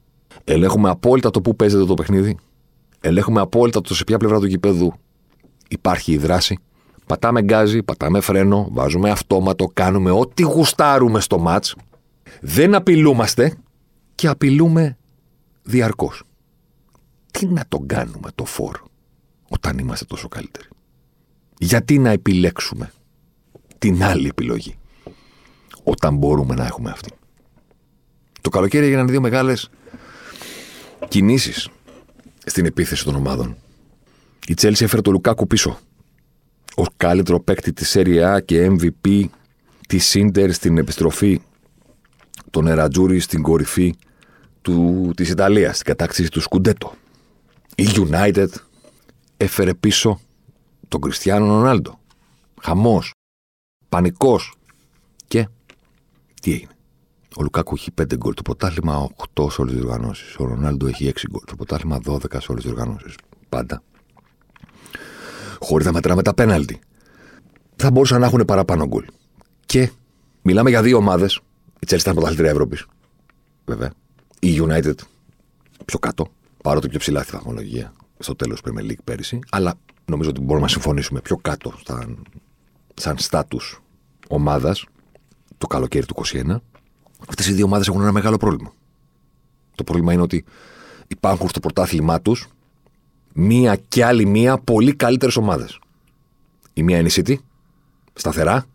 Ελέγχουμε 0.43 0.89
απόλυτα 0.89 1.30
το 1.30 1.41
πού 1.41 1.56
παίζεται 1.56 1.86
το 1.86 1.93
παιχνίδι. 1.93 2.38
Ελέγχουμε 2.99 3.41
απόλυτα 3.41 3.82
το 3.82 3.95
σε 3.95 4.04
ποια 4.04 4.17
πλευρά 4.17 4.39
του 4.39 4.45
γηπέδου 4.45 4.93
υπάρχει 5.67 6.12
η 6.12 6.17
δράση. 6.17 6.58
Πατάμε 7.06 7.41
γκάζι, 7.41 7.84
πατάμε 7.84 8.19
φρένο, 8.19 8.67
βάζουμε 8.71 9.10
αυτόματο, 9.10 9.69
κάνουμε 9.73 10.12
ό,τι 10.12 10.43
γουστάρουμε 10.43 11.19
στο 11.19 11.38
μάτς. 11.39 11.75
Δεν 12.41 12.75
απειλούμαστε 12.75 13.58
και 14.15 14.28
απειλούμε 14.28 14.97
διαρκώς. 15.63 16.23
Τι 17.32 17.45
να 17.45 17.65
τον 17.67 17.88
κάνουμε 17.88 18.30
το 18.36 18.45
φόρ 18.45 18.80
όταν 19.49 19.78
είμαστε 19.78 20.06
τόσο 20.06 20.28
καλύτεροι; 20.28 20.67
Γιατί 21.58 21.99
να 21.99 22.10
επιλέξουμε 22.10 22.91
την 23.78 24.04
άλλη 24.04 24.28
επιλογή; 24.28 24.75
Όταν 25.88 26.17
μπορούμε 26.17 26.56
να 26.56 26.65
έχουμε 26.65 26.89
αυτή. 26.89 27.12
Το 28.41 28.50
καλοκαίρι 28.50 28.86
έγιναν 28.86 29.08
δύο 29.08 29.21
μεγάλες 29.21 29.69
κινήσεις 31.08 31.69
στην 32.45 32.65
επίθεση 32.65 33.04
των 33.04 33.15
ομάδων. 33.15 33.56
Η 34.48 34.54
Τσέλση 34.54 34.84
έφερε 34.84 35.02
το 35.02 35.12
Λουκάκου 35.12 35.48
πίσω. 35.48 35.80
Ω 36.76 36.84
καλύτερο 36.98 37.39
παίκτη 37.39 37.74
της 37.74 37.95
Serie 37.98 38.36
A 38.36 38.45
και 38.45 38.71
MVP 38.71 39.24
της 39.88 40.06
Σίντερ 40.06 40.54
στην 40.54 40.78
επιστροφή 40.78 41.41
των 42.50 42.67
Ερατζούρι 42.67 43.19
στην 43.19 43.41
κορυφή 43.41 43.95
του, 44.62 45.12
της 45.15 45.30
Ιταλίας, 45.30 45.76
στην 45.76 45.88
κατάκτηση 45.88 46.30
του 46.30 46.41
Σκουντέτο. 46.41 46.93
Η 47.76 47.88
United 47.93 48.48
έφερε 49.38 49.74
πίσω 49.74 50.19
τον 50.88 51.02
Κριστιανό 51.02 51.45
Ρονάλντο. 51.45 52.00
Χαμός, 52.62 53.12
πανικός 53.89 54.56
και 55.28 55.48
τι 56.45 56.51
έγινε. 56.51 56.71
Ο 57.38 57.43
Λουκάκου 57.43 57.73
έχει 57.75 57.91
5 58.01 58.15
γκολ 58.15 58.34
το 58.34 58.41
πρωτάθλημα, 58.41 59.10
8 59.34 59.51
σε 59.51 59.62
όλες 59.62 59.73
τις 59.73 59.84
οργανώσει. 59.84 60.36
Ο 60.38 60.45
Ρονάλντο 60.45 60.88
έχει 60.88 61.05
6 61.15 61.27
γκολ 61.31 61.41
το 61.45 61.55
πρωτάθλημα, 61.55 61.99
12 62.05 62.41
σε 62.41 62.51
όλες 62.51 62.63
τις 62.63 62.71
οργανώσει. 62.71 63.15
Πάντα. 63.49 63.84
Χωρίς 65.60 65.86
να 65.86 65.91
μετράμε 65.91 66.21
τα 66.21 66.34
πέναλτι. 66.34 66.79
Θα 67.75 67.91
μπορούσαν 67.91 68.19
να 68.19 68.25
έχουν 68.25 68.45
παραπάνω 68.45 68.88
γκολ. 68.88 69.05
Και 69.65 69.91
μιλάμε 70.41 70.69
για 70.69 70.81
δύο 70.81 70.97
ομάδες. 70.97 71.39
Η 71.79 71.88
Chelsea 71.89 71.99
ήταν 71.99 72.13
πρωταθλήτρια 72.13 72.49
Ευρώπης. 72.49 72.86
Βέβαια. 73.65 73.91
Η 74.39 74.62
United 74.62 74.95
πιο 75.86 75.99
κάτω. 75.99 76.27
Παρότι 76.63 76.89
πιο 76.89 76.99
ψηλά 76.99 77.23
στη 77.23 77.31
βαθμολογία 77.31 77.93
στο 78.19 78.36
τέλος 78.36 78.62
του 78.62 78.73
Premier 78.73 78.91
League 78.91 79.03
πέρυσι. 79.03 79.39
Αλλά 79.49 79.73
νομίζω 80.05 80.29
ότι 80.29 80.39
μπορούμε 80.39 80.65
να 80.65 80.71
συμφωνήσουμε 80.71 81.21
πιο 81.21 81.38
κάτω 81.38 81.73
σαν, 81.86 82.23
σαν 82.93 83.17
στάτου 83.17 83.60
ομάδας 84.27 84.86
το 85.58 85.68
καλοκαίρι 85.68 86.06
του 86.06 86.15
2021. 86.34 86.56
Αυτές 87.30 87.48
οι 87.48 87.54
δύο 87.54 87.65
ομάδες 87.65 87.88
έχουν 87.88 88.02
ένα 88.02 88.12
μεγάλο 88.12 88.38
πρόβλημα. 88.38 88.74
Το 89.76 89.84
πρόβλημα 89.84 90.13
είναι 90.13 90.22
ότι 90.22 90.46
υπάρχουν 91.08 91.50
στο 91.50 91.60
πρωτάθλημά 91.60 92.22
τους 92.22 92.48
μία 93.34 93.76
και 93.88 94.06
άλλη 94.06 94.26
μία 94.26 94.58
πολύ 94.58 94.96
καλύτερες 94.96 95.36
ομάδες. 95.36 95.80
Η 96.74 96.84
μία 96.84 96.98
είναι 96.98 97.08
η 97.08 97.12
City, 97.15 97.36
σταθερά, 98.13 98.65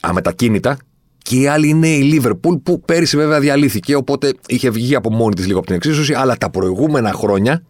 αμετακίνητα. 0.00 0.76
Και 1.18 1.36
η 1.36 1.46
άλλη 1.46 1.68
είναι 1.68 1.88
η 1.88 2.02
Λίβερπουλ 2.02 2.56
που 2.56 2.80
πέρυσι 2.80 3.16
βέβαια 3.16 3.40
διαλύθηκε, 3.40 3.94
οπότε 3.94 4.34
είχε 4.46 4.70
βγει 4.70 4.94
από 4.94 5.10
μόνη 5.10 5.34
της 5.34 5.46
λίγο 5.46 5.58
από 5.58 5.66
την 5.66 5.76
εξίσωση, 5.76 6.14
αλλά 6.14 6.36
τα 6.36 6.50
προηγούμενα 6.50 7.12
χρόνια 7.12 7.62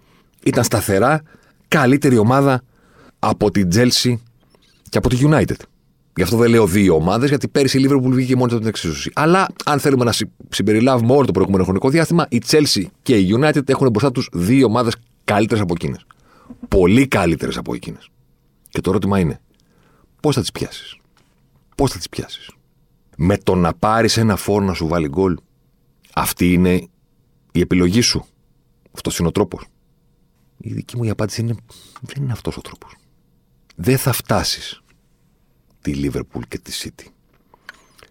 ήταν 0.44 0.64
σταθερά 0.64 1.22
καλύτερη 1.68 2.18
ομάδα 2.18 2.62
από 3.18 3.50
την 3.50 3.68
Chelsea 3.74 4.14
και 4.88 4.98
από 4.98 5.08
τη 5.08 5.18
United. 5.20 5.56
Γι' 6.16 6.22
αυτό 6.22 6.36
δεν 6.36 6.50
λέω 6.50 6.66
δύο 6.66 6.94
ομάδες, 6.94 7.28
γιατί 7.28 7.48
πέρυσι 7.48 7.80
η 7.80 7.86
Liverpool 7.88 8.10
βγήκε 8.10 8.36
μόνη 8.36 8.50
από 8.50 8.60
την 8.60 8.68
εξίσωση. 8.68 9.10
Αλλά 9.14 9.46
αν 9.64 9.80
θέλουμε 9.80 10.04
να 10.04 10.12
συμπεριλάβουμε 10.48 11.12
όλο 11.12 11.26
το 11.26 11.32
προηγούμενο 11.32 11.64
χρονικό 11.64 11.90
διάστημα, 11.90 12.26
η 12.30 12.42
Chelsea 12.46 12.84
και 13.02 13.18
η 13.18 13.36
United 13.38 13.68
έχουν 13.68 13.90
μπροστά 13.90 14.10
τους 14.10 14.28
δύο 14.32 14.66
ομάδες 14.66 14.96
καλύτερες 15.24 15.62
από 15.62 15.74
εκείνες. 15.74 16.06
Πολύ 16.68 17.08
καλύτερες 17.08 17.56
από 17.56 17.74
εκείνες. 17.74 18.08
Και 18.68 18.80
το 18.80 18.90
ερώτημα 18.90 19.18
είναι, 19.18 19.40
πώς 20.20 20.34
θα 20.34 20.40
τις 20.40 20.52
πιάσεις; 20.52 20.96
Πώς 21.76 21.90
θα 21.90 21.96
τις 21.96 22.08
πιάσεις; 22.08 22.50
Με 23.16 23.38
το 23.38 23.54
να 23.54 23.74
πάρεις 23.74 24.16
ένα 24.16 24.36
φόρο 24.36 24.64
να 24.64 24.74
σου 24.74 24.86
βάλει 24.86 25.08
γκολ. 25.08 25.36
Αυτή 26.14 26.52
είναι 26.52 26.88
η 27.52 27.60
επιλογή 27.60 28.00
σου. 28.00 28.24
Αυτός 28.92 29.18
είναι 29.18 29.28
ο 29.28 29.32
τρόπος. 29.32 29.64
Η 30.58 30.72
δική 30.72 30.96
μου 30.96 31.04
η 31.04 31.10
απάντηση 31.10 31.40
είναι 31.40 31.54
δεν 32.00 32.22
είναι 32.22 32.32
αυτός 32.32 32.56
ο 32.56 32.60
τρόπος. 32.60 32.96
Δεν 33.76 33.98
θα 33.98 34.12
φτάσεις 34.12 34.83
τη 35.84 35.94
Λίβερπουλ 35.94 36.42
και 36.48 36.58
τη 36.58 36.72
City 36.84 37.06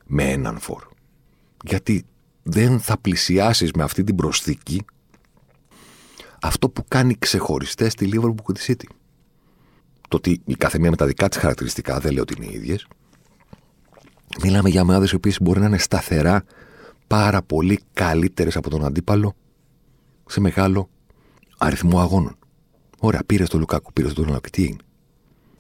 με 0.06 0.32
έναν 0.32 0.60
φόρο. 0.60 0.90
Γιατί 1.64 2.06
δεν 2.44 2.80
θα 2.80 2.98
πλησιάσεις 2.98 3.72
με 3.72 3.84
αυτή 3.84 4.04
την 4.04 4.16
προσθήκη 4.16 4.86
αυτό 6.42 6.70
που 6.70 6.86
κάνει 6.88 7.16
ξεχωριστές 7.20 7.94
τη 7.94 8.06
Λίβερπουλ 8.06 8.44
και 8.46 8.52
τη 8.54 8.66
City. 8.68 8.96
Το 10.10 10.18
ότι 10.18 10.42
η 10.46 10.56
κάθε 10.56 10.80
μία 10.80 10.90
με 10.90 10.96
τα 10.96 11.06
δικά 11.06 11.30
της 11.30 11.38
χαρακτηριστικά, 11.38 12.00
δεν 12.00 12.14
λέω 12.14 12.22
ότι 12.22 12.34
είναι 12.38 12.52
οι 12.52 12.56
ίδιες. 12.56 12.88
Μιλάμε 14.44 14.70
για 14.70 14.82
ομάδες 14.82 15.12
οι 15.12 15.16
οποίες 15.16 15.42
μπορεί 15.42 15.60
να 15.60 15.66
είναι 15.66 15.78
σταθερά 15.78 16.44
πάρα 17.08 17.42
πολύ 17.42 17.80
καλύτερες 17.94 18.56
από 18.56 18.70
τον 18.70 18.86
αντίπαλο 18.86 19.36
σε 20.26 20.40
μεγάλο 20.40 20.90
αριθμό 21.58 22.00
αγώνων. 22.00 22.38
Ωραία, 23.00 23.24
πήρες 23.26 23.50
το 23.50 23.58
Λουκάκου, 23.58 23.94
πήρες 23.94 24.14
το 24.14 24.24
Λουκάκου. 24.24 24.50
Τι 24.50 24.64
είναι. 24.64 24.78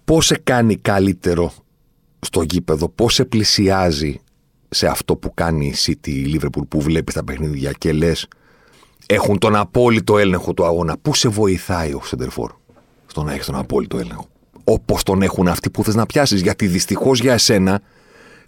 Πώς 0.06 0.26
σε 0.26 0.38
κάνει 0.38 0.78
καλύτερο 0.78 1.54
στο 2.24 2.42
γήπεδο, 2.42 2.90
πώς 2.90 3.14
σε 3.14 3.26
πλησιάζει 3.26 4.20
σε 4.70 4.88
αυτό 4.88 5.16
που 5.16 5.34
κάνει 5.34 5.66
η 5.66 5.74
City, 5.86 6.08
η 6.08 6.40
Liverpool, 6.40 6.68
που 6.68 6.82
βλέπεις 6.82 7.14
τα 7.14 7.24
παιχνίδια 7.24 7.72
και 7.72 7.94
λες, 7.94 8.28
έχουν 9.06 9.38
τον 9.38 9.56
απόλυτο 9.56 10.18
έλεγχο 10.18 10.54
του 10.54 10.66
αγώνα. 10.66 10.98
Πού 11.02 11.16
σε 11.16 11.30
βοηθάει 11.30 11.94
ο 11.94 12.02
Σεντερφόρ 12.04 12.52
στο 13.06 13.24
να 13.24 13.34
έχεις 13.34 13.46
τον 13.46 13.56
απόλυτο 13.56 13.98
έλεγχο; 13.98 14.28
Όπως 14.64 15.04
τον 15.04 15.22
έχουν 15.22 15.48
αυτοί 15.48 15.70
που 15.70 15.84
θες 15.84 15.96
να 15.96 16.06
πιάσεις. 16.06 16.42
Γιατί 16.42 16.68
δυστυχώς 16.68 17.20
για 17.20 17.34
εσένα 17.34 17.82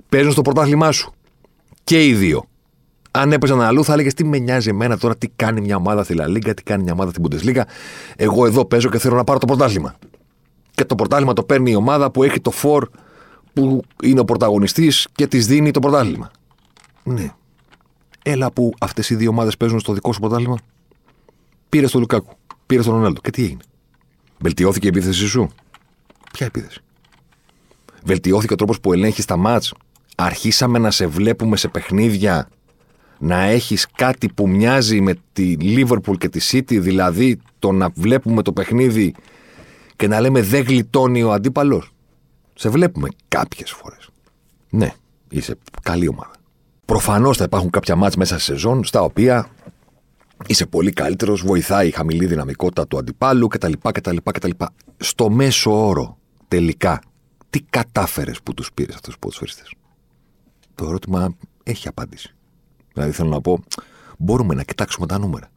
παίζουν 0.10 0.32
στο 0.32 0.42
πρωτάθλημά 0.42 0.92
σου. 0.92 1.14
Και 1.84 2.06
οι 2.06 2.14
δύο. 2.14 2.46
Αν 3.12 3.32
έπαιζαν 3.32 3.62
αλλού, 3.62 3.84
θα 3.84 3.94
έλεγες 3.94 4.14
τι 4.14 4.26
με 4.26 4.38
νοιάζει 4.38 4.70
εμένα 4.70 4.98
τώρα, 4.98 5.16
τι 5.16 5.28
κάνει 5.28 5.62
μια 5.62 5.76
ομάδα 5.76 6.04
στη 6.04 6.14
Λα 6.14 6.26
τι 6.26 6.64
κάνει 6.64 6.84
μια 6.84 6.94
ομάδα 6.94 7.12
στην 7.12 7.24
Bundesliga. 7.28 7.62
Εγώ 8.16 8.46
εδώ 8.46 8.66
παίζω 8.66 8.90
και 8.90 9.00
θέλω 9.00 9.16
να 9.16 9.24
πάρω 9.24 9.40
το 9.40 9.46
πρωτάθλημα. 9.46 9.96
Και 10.72 10.86
το 10.86 10.96
πρωτάθλημα 10.96 11.34
το 11.34 11.44
παίρνει 11.44 11.72
η 11.72 11.76
ομάδα 11.76 12.12
που 12.12 12.24
έχει 12.24 12.40
το 12.40 12.52
φορ 12.52 12.90
που 13.56 13.82
είναι 14.04 14.20
ο 14.20 14.26
πρωταγωνιστής 14.26 15.08
και 15.16 15.28
της 15.28 15.48
δίνει 15.48 15.72
το 15.72 15.80
πρωτάθλημα. 15.80 16.32
Ναι. 17.04 17.34
Έλα 18.24 18.52
που 18.52 18.74
αυτές 18.80 19.10
οι 19.10 19.16
δύο 19.16 19.30
ομάδες 19.30 19.58
παίζουν 19.58 19.80
στο 19.80 19.94
δικό 19.94 20.14
σου 20.14 20.20
πρωτάθλημα. 20.20 20.58
Πήρες 21.70 21.92
τον 21.92 22.02
Λουκάκου, 22.02 22.38
πήρες 22.66 22.86
τον 22.86 22.94
Ρονάλντο. 22.94 23.22
Και 23.22 23.30
τι 23.32 23.44
έγινε. 23.44 23.62
Βελτιώθηκε 24.40 24.86
η 24.86 24.90
επίθεσή 24.90 25.28
σου. 25.28 25.50
Ποια 26.34 26.46
επίθεση. 26.46 26.80
Βελτιώθηκε 28.04 28.54
ο 28.54 28.56
τρόπος 28.56 28.80
που 28.80 28.94
ελέγχεις 28.94 29.26
τα 29.26 29.38
μάτς. 29.38 29.74
Αρχίσαμε 30.16 30.80
να 30.80 30.92
σε 30.92 31.08
βλέπουμε 31.08 31.58
σε 31.58 31.68
παιχνίδια 31.68 32.50
να 33.18 33.42
έχεις 33.42 33.88
κάτι 33.96 34.30
που 34.30 34.50
μοιάζει 34.50 35.02
με 35.02 35.16
τη 35.34 35.56
Liverpool 35.60 36.18
και 36.18 36.30
τη 36.30 36.40
City, 36.52 36.80
δηλαδή 36.82 37.40
το 37.60 37.72
να 37.72 37.90
βλέπουμε 37.94 38.42
το 38.42 38.52
παιχνίδι 38.52 39.16
και 39.96 40.08
να 40.08 40.20
λέμε 40.20 40.42
δεν 40.42 40.64
γλιτώνει 40.64 41.24
ο 41.24 41.32
αντίπαλος. 41.32 41.95
Σε 42.56 42.70
βλέπουμε 42.70 43.10
κάποιες 43.28 43.72
φορές. 43.72 44.10
Ναι, 44.70 44.94
είσαι 45.30 45.58
καλή 45.82 46.08
ομάδα. 46.08 46.32
Προφανώς 46.86 47.38
θα 47.38 47.44
υπάρχουν 47.44 47.70
κάποια 47.70 47.96
μάτς 47.96 48.16
μέσα 48.16 48.40
σε 48.40 48.44
σεζόν 48.44 48.84
στα 48.84 49.02
οποία 49.02 49.50
είσαι 50.48 50.66
πολύ 50.66 50.92
καλύτερος, 50.92 51.42
βοηθάει 51.42 51.88
η 51.88 51.92
χαμηλή 51.92 52.26
δυναμικότητα 52.26 52.88
του 52.88 52.98
αντιπάλου 52.98 53.48
κτλ. 53.48 53.72
κτλ, 53.92 54.16
κτλ. 54.24 54.50
Στο 54.98 55.30
μέσο 55.30 55.88
όρο, 55.88 56.18
τελικά, 56.48 57.02
τι 57.50 57.62
κατάφερες 57.62 58.42
που 58.42 58.54
τους 58.54 58.72
πήρες 58.74 58.96
αυτούς 58.96 59.08
τους 59.10 59.20
ποδοσφαιριστές; 59.20 59.74
Το 60.76 60.86
ερώτημα 60.86 61.36
έχει 61.64 61.88
απάντηση. 61.88 62.34
Δηλαδή 62.94 63.12
θέλω 63.12 63.30
να 63.30 63.42
πω, 63.42 63.64
μπορούμε 64.18 64.56
να 64.56 64.64
κοιτάξουμε 64.64 65.08
τα 65.08 65.20
νούμερα. 65.20 65.50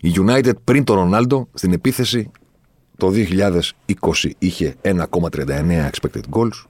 Η 0.00 0.12
United 0.16 0.52
πριν 0.64 0.84
τον 0.84 0.96
Ρονάλντο 0.96 1.48
στην 1.54 1.72
επίθεση 1.72 2.30
το 3.02 3.12
2020 3.14 4.30
είχε 4.38 4.76
1,39 4.82 5.88
expected 5.90 6.22
goals, 6.30 6.64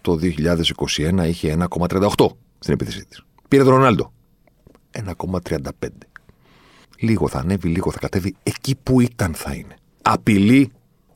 το 0.00 0.18
2021 0.22 1.26
είχε 1.26 1.56
1,38 1.78 2.08
στην 2.58 2.74
επίθεσή 2.74 3.04
της. 3.04 3.22
Πήρε 3.48 3.64
τον 3.64 3.72
Ρονάλντο. 3.72 4.12
1,35. 4.90 5.70
Λίγο 6.98 7.28
θα 7.28 7.38
ανέβει, 7.38 7.68
λίγο 7.68 7.90
θα 7.90 7.98
κατέβει. 7.98 8.34
Εκεί 8.42 8.76
που 8.82 9.00
ήταν 9.00 9.34
θα 9.34 9.54
είναι. 9.54 9.76
Απειλεί 10.02 10.70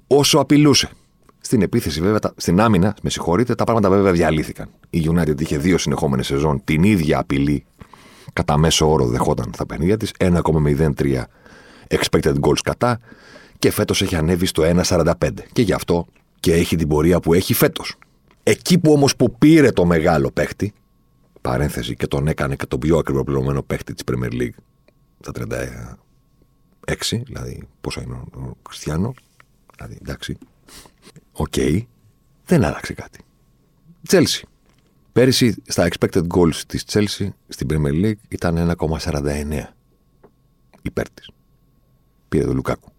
όσο 0.06 0.38
απειλούσε. 0.38 0.90
Στην 1.40 1.62
επίθεση, 1.62 2.00
βέβαια, 2.00 2.18
στην 2.36 2.60
άμυνα, 2.60 2.96
με 3.02 3.10
συγχωρείτε, 3.10 3.54
τα 3.54 3.64
πράγματα 3.64 3.90
βέβαια 3.90 4.12
διαλύθηκαν. 4.12 4.68
Η 4.90 5.10
United 5.10 5.40
είχε 5.40 5.58
δύο 5.58 5.78
συνεχόμενες 5.78 6.26
σεζόν 6.26 6.64
την 6.64 6.82
ίδια 6.82 7.18
απειλή 7.18 7.64
κατά 8.32 8.56
μέσο 8.58 8.90
όρο 8.90 9.06
δεχόταν 9.06 9.50
στα 9.54 9.66
παιχνίδια 9.66 9.96
της. 9.96 10.12
1,03 10.18 11.24
expected 11.88 12.34
goals 12.40 12.60
κατά 12.62 13.00
και 13.58 13.70
φέτος 13.70 14.02
έχει 14.02 14.16
ανέβει 14.16 14.46
στο 14.46 14.62
1,45. 14.62 15.12
Και 15.52 15.62
γι' 15.62 15.72
αυτό 15.72 16.06
και 16.40 16.54
έχει 16.54 16.76
την 16.76 16.88
πορεία 16.88 17.20
που 17.20 17.34
έχει 17.34 17.54
φέτος. 17.54 17.98
Εκεί 18.42 18.78
που 18.78 18.92
όμως 18.92 19.16
που 19.16 19.38
πήρε 19.38 19.72
το 19.72 19.84
μεγάλο 19.84 20.30
παίχτη, 20.30 20.72
παρένθεση 21.40 21.96
και 21.96 22.06
τον 22.06 22.28
έκανε 22.28 22.56
και 22.56 22.66
τον 22.66 22.78
πιο 22.78 22.98
ακριβοπληρωμένο 22.98 23.62
παίχτη 23.62 23.94
της 23.94 24.04
Premier 24.10 24.32
League 24.32 24.58
στα 25.20 25.32
36, 26.86 27.22
δηλαδή 27.24 27.68
πόσο 27.80 28.00
είναι 28.00 28.14
ο 28.14 28.56
Κριστιανό, 28.62 29.14
δηλαδή 29.76 29.98
εντάξει, 30.00 30.38
OK, 31.32 31.46
okay, 31.56 31.82
δεν 32.44 32.64
άλλαξε 32.64 32.92
κάτι. 32.92 33.20
Chelsea. 34.08 34.42
Πέρυσι 35.12 35.62
στα 35.66 35.88
expected 35.88 36.26
goals 36.26 36.54
της 36.66 36.84
Chelsea 36.92 37.28
στην 37.48 37.66
Premier 37.70 38.04
League 38.04 38.20
ήταν 38.28 38.76
1,49 38.78 39.62
υπέρ 40.82 41.10
της. 41.10 41.30
Πήρε 42.28 42.44
το 42.44 42.54
Λουκάκου. 42.54 42.92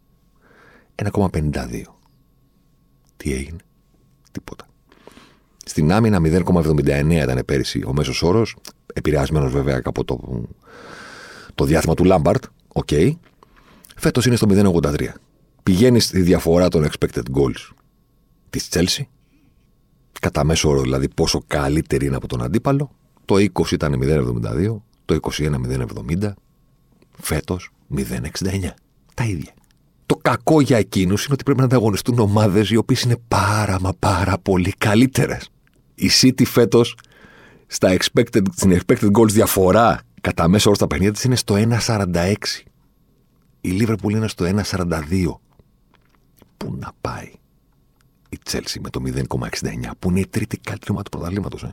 1,52. 1.03 1.83
Τι 3.17 3.33
έγινε; 3.33 3.57
Τίποτα. 4.31 4.67
Στην 5.65 5.91
άμυνα 5.91 6.19
0,79 6.23 7.09
ήταν 7.09 7.43
πέρυσι 7.45 7.83
ο 7.85 7.93
μέσος 7.93 8.21
όρος. 8.21 8.55
Επηρεασμένος 8.93 9.51
βέβαια 9.51 9.81
από 9.83 10.03
το, 10.03 10.43
το 11.55 11.65
διάστημα 11.65 11.93
του 11.93 12.03
Λάμπαρντ. 12.03 12.43
OK. 12.73 12.87
Okay. 12.91 13.11
Φέτος 13.95 14.25
είναι 14.25 14.35
στο 14.35 14.47
0,83. 14.49 15.07
Πηγαίνει 15.63 15.99
στη 15.99 16.21
διαφορά 16.21 16.67
των 16.67 16.87
expected 16.89 17.23
goals 17.33 17.69
της 18.49 18.69
Chelsea. 18.71 19.03
Κατά 20.19 20.43
μέσο 20.43 20.69
όρο 20.69 20.81
δηλαδή 20.81 21.07
πόσο 21.09 21.43
καλύτερη 21.47 22.05
είναι 22.05 22.15
από 22.15 22.27
τον 22.27 22.41
αντίπαλο. 22.41 22.91
Το 23.25 23.35
20 23.35 23.71
ήταν 23.71 23.99
0,72. 24.03 24.81
Το 25.05 25.19
21 25.21 25.55
0,70. 26.19 26.31
Φέτος 27.19 27.71
0,69. 27.95 28.69
Τα 29.13 29.23
ίδια. 29.23 29.53
Το 30.09 30.15
κακό 30.21 30.61
για 30.61 30.77
εκείνους 30.77 31.25
είναι 31.25 31.33
ότι 31.33 31.43
πρέπει 31.43 31.59
να 31.59 31.65
ανταγωνιστούν 31.65 32.19
ομάδες 32.19 32.69
οι 32.69 32.75
οποίες 32.75 33.01
είναι 33.01 33.17
πάρα 33.27 33.79
μα 33.81 33.93
πάρα 33.99 34.37
πολύ 34.37 34.73
καλύτερες. 34.77 35.49
Η 35.95 36.09
City 36.21 36.45
φέτος 36.45 36.95
στην 37.67 37.99
expected 38.79 39.11
goals 39.11 39.29
διαφορά 39.29 40.01
κατά 40.21 40.47
μέσο 40.47 40.67
όρο 40.67 40.75
στα 40.75 40.87
παιχνίδια 40.87 41.13
της 41.13 41.23
είναι 41.23 41.35
στο 41.35 41.55
1,46. 41.87 42.33
Η 43.61 43.77
Liverpool 43.81 44.09
είναι 44.09 44.27
στο 44.27 44.45
1,42. 44.45 45.39
Πού 46.57 46.75
να 46.79 46.91
πάει 47.01 47.31
η 48.29 48.39
Chelsea 48.51 48.77
με 48.81 48.89
το 48.89 49.01
0,69, 49.05 49.91
που 49.99 50.09
είναι 50.09 50.19
η 50.19 50.27
τρίτη 50.27 50.57
καλύτερη 50.57 50.91
ομάδα 50.91 51.09
του 51.09 51.17
πρωταθλήματος. 51.17 51.63
Ε. 51.63 51.71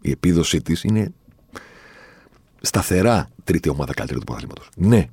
Η 0.00 0.10
επίδοσή 0.10 0.62
της 0.62 0.82
είναι 0.82 1.12
σταθερά 2.60 3.28
τρίτη 3.44 3.68
ομάδα 3.68 3.94
καλύτερη 3.94 4.18
του 4.18 4.24
πρωταθλήματος. 4.24 4.68
Ναι, 4.76 5.06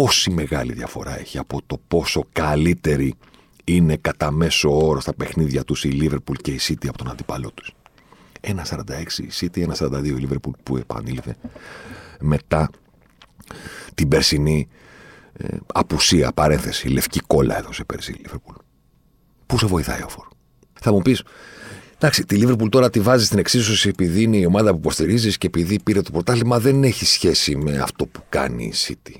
πόση 0.00 0.30
μεγάλη 0.30 0.72
διαφορά 0.72 1.18
έχει 1.18 1.38
από 1.38 1.60
το 1.66 1.80
πόσο 1.88 2.24
καλύτερη 2.32 3.14
είναι 3.64 3.96
κατά 3.96 4.30
μέσο 4.30 4.86
όρο 4.86 5.00
στα 5.00 5.14
παιχνίδια 5.14 5.64
τους 5.64 5.84
η 5.84 5.98
Liverpool 6.02 6.36
και 6.42 6.50
η 6.50 6.60
City 6.68 6.86
από 6.88 6.98
τον 6.98 7.10
αντιπαλό 7.10 7.50
τους. 7.50 7.74
1,46 8.40 8.52
η 9.18 9.30
City, 9.40 9.66
1,42 9.72 10.04
η 10.04 10.28
Liverpool 10.28 10.52
που 10.62 10.76
επανήλθε 10.76 11.36
μετά 12.20 12.70
την 13.94 14.08
περσινή 14.08 14.68
ε, 15.32 15.56
απουσία, 15.66 16.32
παρένθεση, 16.32 16.88
λευκή 16.88 17.20
κόλλα 17.26 17.58
έδωσε 17.58 17.84
πέρσι 17.84 18.12
η 18.12 18.24
Liverpool. 18.26 18.54
Πού 19.46 19.58
σε 19.58 19.66
βοηθάει 19.66 20.02
ο 20.02 20.08
Φόρ; 20.08 20.26
Θα 20.80 20.92
μου 20.92 21.02
πεις, 21.02 21.22
Εντάξει, 21.94 22.24
τη 22.24 22.36
Λίβερπουλ 22.36 22.68
τώρα 22.68 22.90
τη 22.90 23.00
βάζεις 23.00 23.26
στην 23.26 23.38
εξίσωση 23.38 23.88
επειδή 23.88 24.22
είναι 24.22 24.36
η 24.36 24.44
ομάδα 24.44 24.70
που 24.70 24.78
υποστηρίζεις 24.78 25.38
και 25.38 25.46
επειδή 25.46 25.80
πήρε 25.82 26.02
το 26.02 26.10
πρωτάθλημα 26.10 26.58
δεν 26.58 26.84
έχει 26.84 27.04
σχέση 27.04 27.56
με 27.56 27.78
αυτό 27.78 28.06
που 28.06 28.22
κάνει 28.28 28.64
η 28.64 28.72
City. 28.86 29.14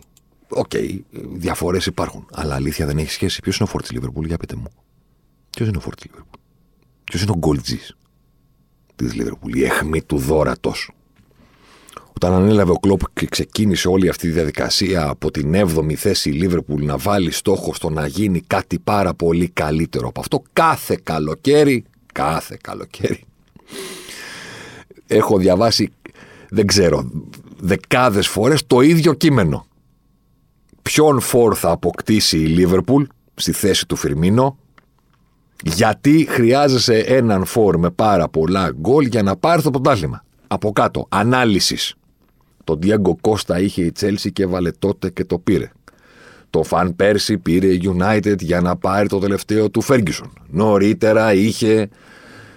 OK, 0.50 0.70
okay, 0.72 0.98
διαφορές 1.32 1.86
υπάρχουν. 1.86 2.26
Αλλά 2.32 2.54
αλήθεια 2.54 2.86
δεν 2.86 2.98
έχει 2.98 3.10
σχέση. 3.10 3.40
Ποιος 3.40 3.56
είναι 3.56 3.68
ο 3.68 3.72
φόρ 3.72 3.82
τη 3.82 3.92
Λίβερπουλ, 3.92 4.26
για 4.26 4.36
πείτε 4.36 4.56
μου. 4.56 4.70
Ποιος 5.50 5.68
είναι 5.68 5.76
ο 5.76 5.80
φόρ 5.80 5.94
τη 5.94 6.06
Λίβερπουλ. 6.08 6.40
Ποιος 7.04 7.22
είναι 7.22 7.30
ο 7.30 7.38
γκολτζή 7.38 7.78
της 8.96 9.14
Λίβερπουλ, 9.14 9.52
η 9.52 9.64
αιχμή 9.64 10.02
του 10.02 10.18
δόρατος; 10.18 10.90
Όταν 12.12 12.32
ανέλαβε 12.32 12.70
ο 12.70 12.74
Κλόπ 12.74 13.00
και 13.12 13.26
ξεκίνησε 13.26 13.88
όλη 13.88 14.08
αυτή 14.08 14.26
η 14.26 14.30
διαδικασία 14.30 15.08
από 15.08 15.30
την 15.30 15.54
7η 15.54 15.94
θέση 15.94 16.28
η 16.28 16.32
Λίβερπουλ 16.32 16.84
να 16.84 16.96
βάλει 16.96 17.30
στόχο 17.30 17.74
στο 17.74 17.90
να 17.90 18.06
γίνει 18.06 18.40
κάτι 18.40 18.78
πάρα 18.78 19.14
πολύ 19.14 19.48
καλύτερο 19.48 20.08
από 20.08 20.20
αυτό 20.20 20.42
κάθε 20.52 21.00
καλοκαίρι, 21.02 21.84
κάθε 22.12 22.56
καλοκαίρι. 22.60 23.24
Έχω 25.06 25.38
διαβάσει, 25.38 25.92
δεν 26.48 26.66
ξέρω, 26.66 27.10
δεκάδες 27.60 28.28
φορές 28.28 28.66
το 28.66 28.80
ίδιο 28.80 29.14
κείμενο. 29.14 29.66
Ποιον 30.82 31.20
φόρ 31.20 31.54
θα 31.56 31.70
αποκτήσει 31.70 32.38
η 32.38 32.46
Λίβερπουλ 32.46 33.04
στη 33.34 33.52
θέση 33.52 33.86
του 33.86 33.96
Φιρμίνο, 33.96 34.58
γιατί 35.62 36.26
χρειάζεσαι 36.30 36.98
έναν 36.98 37.44
φόρ 37.44 37.78
με 37.78 37.90
πάρα 37.90 38.28
πολλά 38.28 38.70
γκολ 38.80 39.06
για 39.06 39.22
να 39.22 39.36
πάρει 39.36 39.62
το 39.62 39.70
πρωτάθλημα. 39.70 40.24
Από 40.46 40.72
κάτω, 40.72 41.06
ανάλυσης. 41.08 41.94
Το 42.64 42.78
Diego 42.82 43.16
Κώστα 43.20 43.60
είχε 43.60 43.82
η 43.82 43.92
Chelsea 44.00 44.32
και 44.32 44.42
έβαλε 44.42 44.70
τότε 44.70 45.10
και 45.10 45.24
το 45.24 45.38
πήρε. 45.38 45.70
Το 46.50 46.62
Φαν 46.62 46.96
πέρσι 46.96 47.38
πήρε 47.38 47.66
η 47.66 47.80
United 47.84 48.38
για 48.38 48.60
να 48.60 48.76
πάρει 48.76 49.08
το 49.08 49.18
τελευταίο 49.18 49.70
του 49.70 49.84
Ferguson. 49.84 50.30
Νωρίτερα 50.50 51.34
είχε 51.34 51.88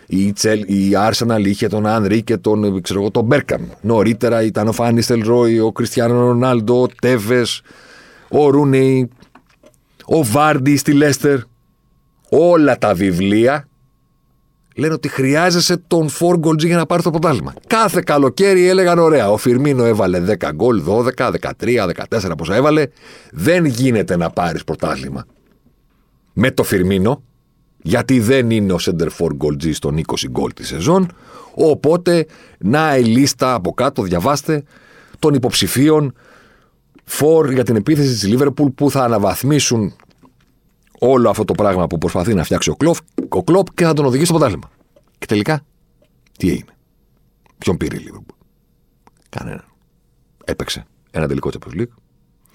η, 0.07 0.33
Τσελ, 0.33 0.61
η 0.61 0.91
Arsenal 1.09 1.45
είχε 1.45 1.67
τον 1.67 1.85
Άνρι 1.85 2.23
και 2.23 2.37
τον, 2.37 2.81
ξέρω 2.81 2.99
εγώ, 2.99 3.11
τον 3.11 3.25
Μπέρκαμ. 3.25 3.61
Νωρίτερα 3.81 4.43
ήταν 4.43 4.67
ο 4.67 4.71
Φάνι 4.71 5.01
Ρόι, 5.23 5.59
ο 5.59 5.71
Κριστιανό 5.71 6.13
Ρονάλντο, 6.13 6.81
ο 6.81 6.87
Τέβε, 7.01 7.45
ο 8.33 8.49
Ρούνεϊ, 8.49 9.09
ο 10.05 10.23
Βάρντι 10.23 10.77
στη 10.77 10.93
Λέστερ. 10.93 11.39
Όλα 12.29 12.77
τα 12.77 12.93
βιβλία 12.93 13.67
λένε 14.75 14.93
ότι 14.93 15.07
χρειάζεσαι 15.07 15.77
τον 15.87 16.09
4 16.19 16.39
goal 16.43 16.57
για 16.57 16.77
να 16.77 16.85
πάρεις 16.85 17.03
το 17.03 17.09
πρωτάθλημα. 17.09 17.53
Κάθε 17.67 18.01
καλοκαίρι 18.05 18.67
έλεγαν 18.67 18.99
ωραία. 18.99 19.31
Ο 19.31 19.37
Φιρμίνο 19.37 19.83
έβαλε 19.83 20.37
10 20.39 20.49
γκολ, 20.53 20.83
12, 20.87 21.31
13, 21.59 21.89
14 22.09 22.31
πόσα 22.37 22.55
έβαλε. 22.55 22.87
Δεν 23.31 23.65
γίνεται 23.65 24.17
να 24.17 24.29
πάρεις 24.29 24.63
πρωτάθλημα. 24.63 25.25
Με 26.33 26.51
το 26.51 26.63
Φιρμίνο, 26.63 27.23
γιατί 27.81 28.19
δεν 28.19 28.49
είναι 28.49 28.73
ο 28.73 28.77
center 28.81 29.07
for 29.17 29.27
goal 29.27 29.63
G 29.63 29.73
στον 29.73 29.97
20 29.97 30.01
γκολ 30.29 30.53
τη 30.53 30.65
σεζόν. 30.65 31.11
Οπότε, 31.53 32.25
να 32.57 32.97
η 32.97 33.03
λίστα 33.03 33.53
από 33.53 33.73
κάτω, 33.73 34.01
διαβάστε, 34.01 34.63
των 35.19 35.33
υποψηφίων 35.33 36.13
for 37.09 37.51
για 37.53 37.63
την 37.63 37.75
επίθεση 37.75 38.09
της 38.09 38.35
Liverpool 38.35 38.73
που 38.75 38.91
θα 38.91 39.03
αναβαθμίσουν 39.03 39.93
όλο 40.99 41.29
αυτό 41.29 41.45
το 41.45 41.53
πράγμα 41.53 41.87
που 41.87 41.97
προσπαθεί 41.97 42.33
να 42.33 42.43
φτιάξει 42.43 42.69
ο 42.69 42.75
Κλόπ, 42.75 42.95
ο 43.29 43.43
Κλόπ 43.43 43.73
και 43.73 43.83
θα 43.83 43.93
τον 43.93 44.05
οδηγήσει 44.05 44.29
στο 44.29 44.37
πρωτάθλημα. 44.37 44.71
Και 45.17 45.25
τελικά, 45.25 45.65
τι 46.37 46.49
έγινε; 46.49 46.73
Ποιον 47.57 47.77
πήρε 47.77 47.95
η 47.95 47.99
Liverpool. 48.07 48.35
Κανέναν. 49.29 49.65
Έπαιξε 50.45 50.85
ένα 51.11 51.27
τελικό 51.27 51.49
Champions 51.53 51.79
League. 51.79 51.93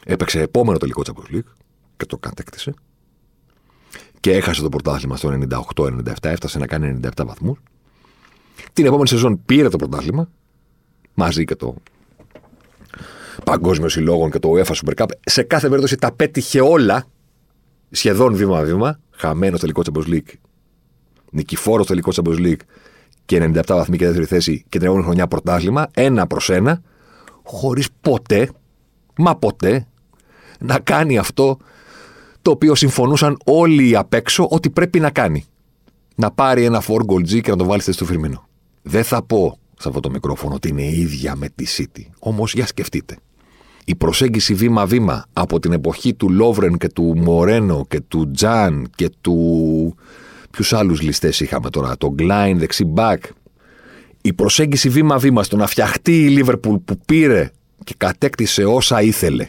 Έπαιξε 0.05 0.41
επόμενο 0.41 0.79
τελικό 0.79 1.03
Champions 1.07 1.35
League 1.35 1.53
και 1.97 2.07
το 2.07 2.19
κατέκτησε. 2.19 2.75
Και 4.21 4.33
έχασε 4.33 4.63
το 4.63 4.69
πρωτάθλημα 4.69 5.17
στο 5.17 5.39
98-97, 5.77 6.13
έφτασε 6.21 6.59
να 6.59 6.67
κάνει 6.67 7.01
97 7.05 7.25
βαθμούς. 7.27 7.59
Την 8.73 8.87
επόμενη 8.87 9.09
σεζόν 9.09 9.45
πήρε 9.45 9.69
το 9.69 9.77
πρωτάθλημα 9.77 10.29
μαζί 11.15 11.45
και 11.45 11.55
το 11.55 11.75
Παγκόσμιο 13.49 13.89
Συλλόγων 13.89 14.31
και 14.31 14.39
το 14.39 14.53
UEFA 14.53 14.73
Super 14.75 15.03
Cup. 15.03 15.07
Σε 15.25 15.43
κάθε 15.43 15.67
περίπτωση 15.67 15.97
τα 15.97 16.13
πέτυχε 16.13 16.61
όλα 16.61 17.05
σχεδόν 17.91 18.35
βήμα-βήμα. 18.35 18.99
Χαμένος 19.11 19.61
τελικός 19.61 19.87
Champions 19.93 20.13
League. 20.13 20.33
Νικηφόρος 21.31 21.87
τελικός 21.87 22.21
Champions 22.21 22.39
League 22.39 22.61
και 23.25 23.51
97 23.55 23.63
βαθμοί 23.67 23.97
και 23.97 24.05
δεύτερη 24.05 24.27
θέση 24.27 24.65
και 24.69 24.79
την 24.79 24.87
επόμενη 24.87 25.05
χρονιά 25.05 25.29
πρωτάθλημα. 25.29 25.89
Ένα 25.95 26.27
προς 26.27 26.51
ένα. 26.51 26.83
Χωρίς 27.43 27.89
ποτέ, 28.01 28.51
μα 29.17 29.37
ποτέ, 29.37 29.87
να 30.59 30.79
κάνει 30.79 31.19
αυτό 31.19 31.57
το 32.43 32.51
οποίο 32.51 32.75
συμφωνούσαν 32.75 33.37
όλοι 33.45 33.97
απ' 33.97 34.15
έξω 34.15 34.47
ότι 34.51 34.71
πρέπει 34.71 35.01
να 35.01 35.11
κάνει. 35.11 35.45
Να 36.15 36.31
πάρει 36.31 36.65
ένα 36.65 36.83
4 36.87 36.93
goal 37.07 37.21
G 37.21 37.41
και 37.41 37.51
να 37.51 37.57
το 37.57 37.65
βάλει 37.65 37.83
στη 37.83 37.93
στο 37.93 38.05
Φιρμίνο. 38.05 38.49
Δεν 38.83 39.05
θα 39.05 39.23
πω 39.23 39.59
σε 39.79 39.89
αυτό 39.89 40.01
το 40.01 40.11
μικρόφωνο 40.11 40.55
ότι 40.55 40.69
είναι 40.69 40.85
ίδια 40.85 41.37
με 41.37 41.49
τη 41.55 41.65
City. 41.79 42.03
Όμως 42.19 42.55
για 42.55 42.67
σκεφτείτε 42.67 43.17
η 43.89 43.95
προσέγγιση 43.95 44.55
βήμα-βήμα 44.55 45.25
από 45.33 45.61
την 45.61 45.73
εποχή 45.73 46.15
του 46.15 46.31
Λόβρεν 46.31 46.77
και 46.77 46.89
του 46.89 47.17
Μορένο 47.17 47.85
και 47.89 48.01
του 48.01 48.31
Τζαν 48.31 48.91
και 48.95 49.11
του. 49.21 49.95
Ποιους 50.51 50.73
άλλους 50.73 51.01
ληστές 51.03 51.41
είχαμε 51.41 51.71
τώρα, 51.71 51.97
τον 51.97 52.11
Γκλάιν, 52.15 52.59
δεξί 52.59 52.85
μπακ. 52.85 53.25
Η 54.21 54.33
προσέγγιση 54.33 54.89
βήμα-βήμα 54.89 55.43
στο 55.43 55.57
να 55.57 55.67
φτιαχτεί 55.67 56.25
η 56.25 56.29
Λίβερπουλ 56.29 56.77
που 56.77 56.99
πήρε 57.07 57.51
και 57.85 57.95
κατέκτησε 57.97 58.65
όσα 58.65 59.03
ήθελε. 59.03 59.47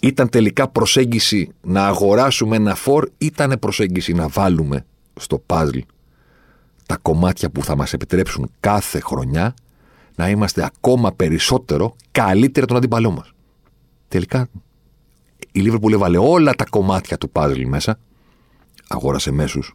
Ήταν 0.00 0.28
τελικά 0.28 0.68
προσέγγιση 0.68 1.48
να 1.62 1.86
αγοράσουμε 1.86 2.56
ένα 2.56 2.74
φόρ, 2.74 3.08
ήταν 3.18 3.56
προσέγγιση 3.60 4.12
να 4.12 4.28
βάλουμε 4.28 4.84
στο 5.20 5.38
παζλ 5.46 5.78
τα 6.86 6.98
κομμάτια 7.02 7.50
που 7.50 7.64
θα 7.64 7.76
μας 7.76 7.92
επιτρέψουν 7.92 8.50
κάθε 8.60 9.00
χρονιά 9.00 9.54
να 10.14 10.28
είμαστε 10.28 10.64
ακόμα 10.64 11.12
περισσότερο 11.12 11.96
καλύτεροι 12.12 12.66
τον 12.66 12.76
αντίπαλό 12.76 13.10
μας. 13.10 13.32
Τελικά 14.10 14.48
η 15.52 15.60
Λίβερπουλ 15.60 15.92
έβαλε 15.92 16.18
όλα 16.18 16.54
τα 16.54 16.64
κομμάτια 16.64 17.18
του 17.18 17.30
παζλ 17.30 17.62
μέσα. 17.64 17.98
Αγόρασε 18.88 19.30
μέσους. 19.30 19.74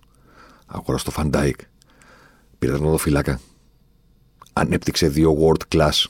Αγόρασε 0.65 1.05
το 1.05 1.11
Φαν 1.11 1.30
Ντάικ. 1.30 1.59
Πήρε 2.59 2.71
τον 2.71 2.85
τερματοφύλακα. 2.85 3.39
Ανέπτυξε 4.53 5.07
δύο 5.07 5.37
world 5.39 5.75
class 5.75 6.03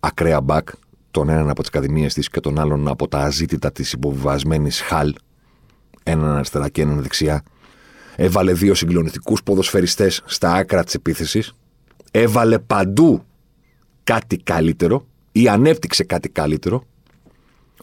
ακραία 0.00 0.40
back. 0.46 0.62
Τον 1.10 1.28
έναν 1.28 1.50
από 1.50 1.60
τις 1.60 1.68
ακαδημίες 1.68 2.14
της 2.14 2.28
και 2.28 2.40
τον 2.40 2.58
άλλον 2.58 2.88
από 2.88 3.08
τα 3.08 3.18
αζήτητα 3.18 3.72
της 3.72 3.92
υποβιβασμένης 3.92 4.80
Χαλ. 4.80 5.14
Έναν 6.02 6.30
αριστερά 6.30 6.68
και 6.68 6.82
έναν 6.82 7.02
δεξιά. 7.02 7.42
Έβαλε 8.16 8.52
δύο 8.52 8.74
συγκλονιστικούς 8.74 9.42
ποδοσφαιριστές 9.42 10.22
στα 10.24 10.52
άκρα 10.52 10.84
της 10.84 10.94
επίθεσης. 10.94 11.52
Έβαλε 12.10 12.58
παντού 12.58 13.24
κάτι 14.04 14.36
καλύτερο 14.36 15.06
ή 15.32 15.48
ανέπτυξε 15.48 16.04
κάτι 16.04 16.28
καλύτερο 16.28 16.84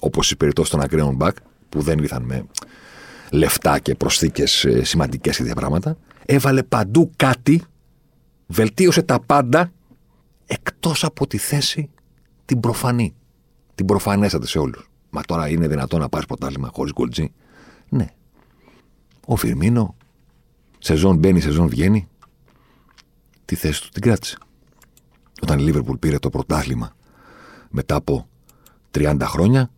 όπως 0.04 0.32
η 0.32 0.36
περιπτώσεις 0.36 0.72
των 0.72 0.82
ακραίων 0.82 1.16
μπακ, 1.16 1.38
που 1.70 1.82
δεν 1.82 2.00
ήρθαν 2.00 2.24
με 2.24 2.46
λεφτά 3.32 3.80
και 3.80 3.96
προσθήκες 3.96 4.68
σημαντικές 4.82 5.36
και 5.36 5.42
τέτοια 5.42 5.56
πράγματα, 5.56 5.98
έβαλε 6.26 6.64
παντού 6.64 7.12
κάτι, 7.16 7.64
βελτίωσε 8.48 9.02
τα 9.02 9.20
πάντα 9.20 9.72
εκτός 10.46 11.04
από 11.04 11.28
τη 11.28 11.38
θέση 11.38 11.90
την 12.46 12.60
προφανή. 12.60 13.16
Την 13.76 13.86
προφανέστατη 13.86 14.48
σε 14.48 14.60
όλους. 14.60 14.90
Μα 15.10 15.22
τώρα 15.22 15.50
είναι 15.50 15.68
δυνατόν 15.68 16.00
να 16.00 16.10
πάρεις 16.10 16.28
πρωτάθλημα 16.28 16.70
χωρίς 16.74 16.94
γκολτζή. 16.94 17.32
Ναι. 17.90 18.08
Ο 19.26 19.36
Φιρμίνο, 19.36 19.96
σεζόν 20.80 21.18
μπαίνει, 21.18 21.40
σεζόν 21.40 21.68
βγαίνει. 21.68 22.08
Τη 23.46 23.56
θέση 23.56 23.82
του 23.82 23.90
την 23.90 24.02
κράτησε. 24.02 24.38
Όταν 25.42 25.60
η 25.60 25.62
Λίβερπουλ 25.62 25.98
πήρε 25.98 26.20
το 26.20 26.30
πρωτάθλημα 26.30 26.96
μετά 27.70 27.96
από 27.96 28.28
30 28.92 29.18
χρόνια, 29.22 29.72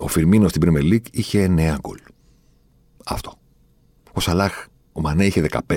ο 0.00 0.08
Φιρμίνο 0.08 0.48
στην 0.48 0.62
Premier 0.64 0.92
League 0.92 1.06
είχε 1.10 1.54
9 1.56 1.76
γκολ. 1.80 1.98
Αυτό. 3.04 3.38
Ο 4.12 4.20
Σαλάχ, 4.20 4.64
ο 4.92 5.00
Μανέ 5.00 5.24
είχε 5.24 5.48
18 5.50 5.70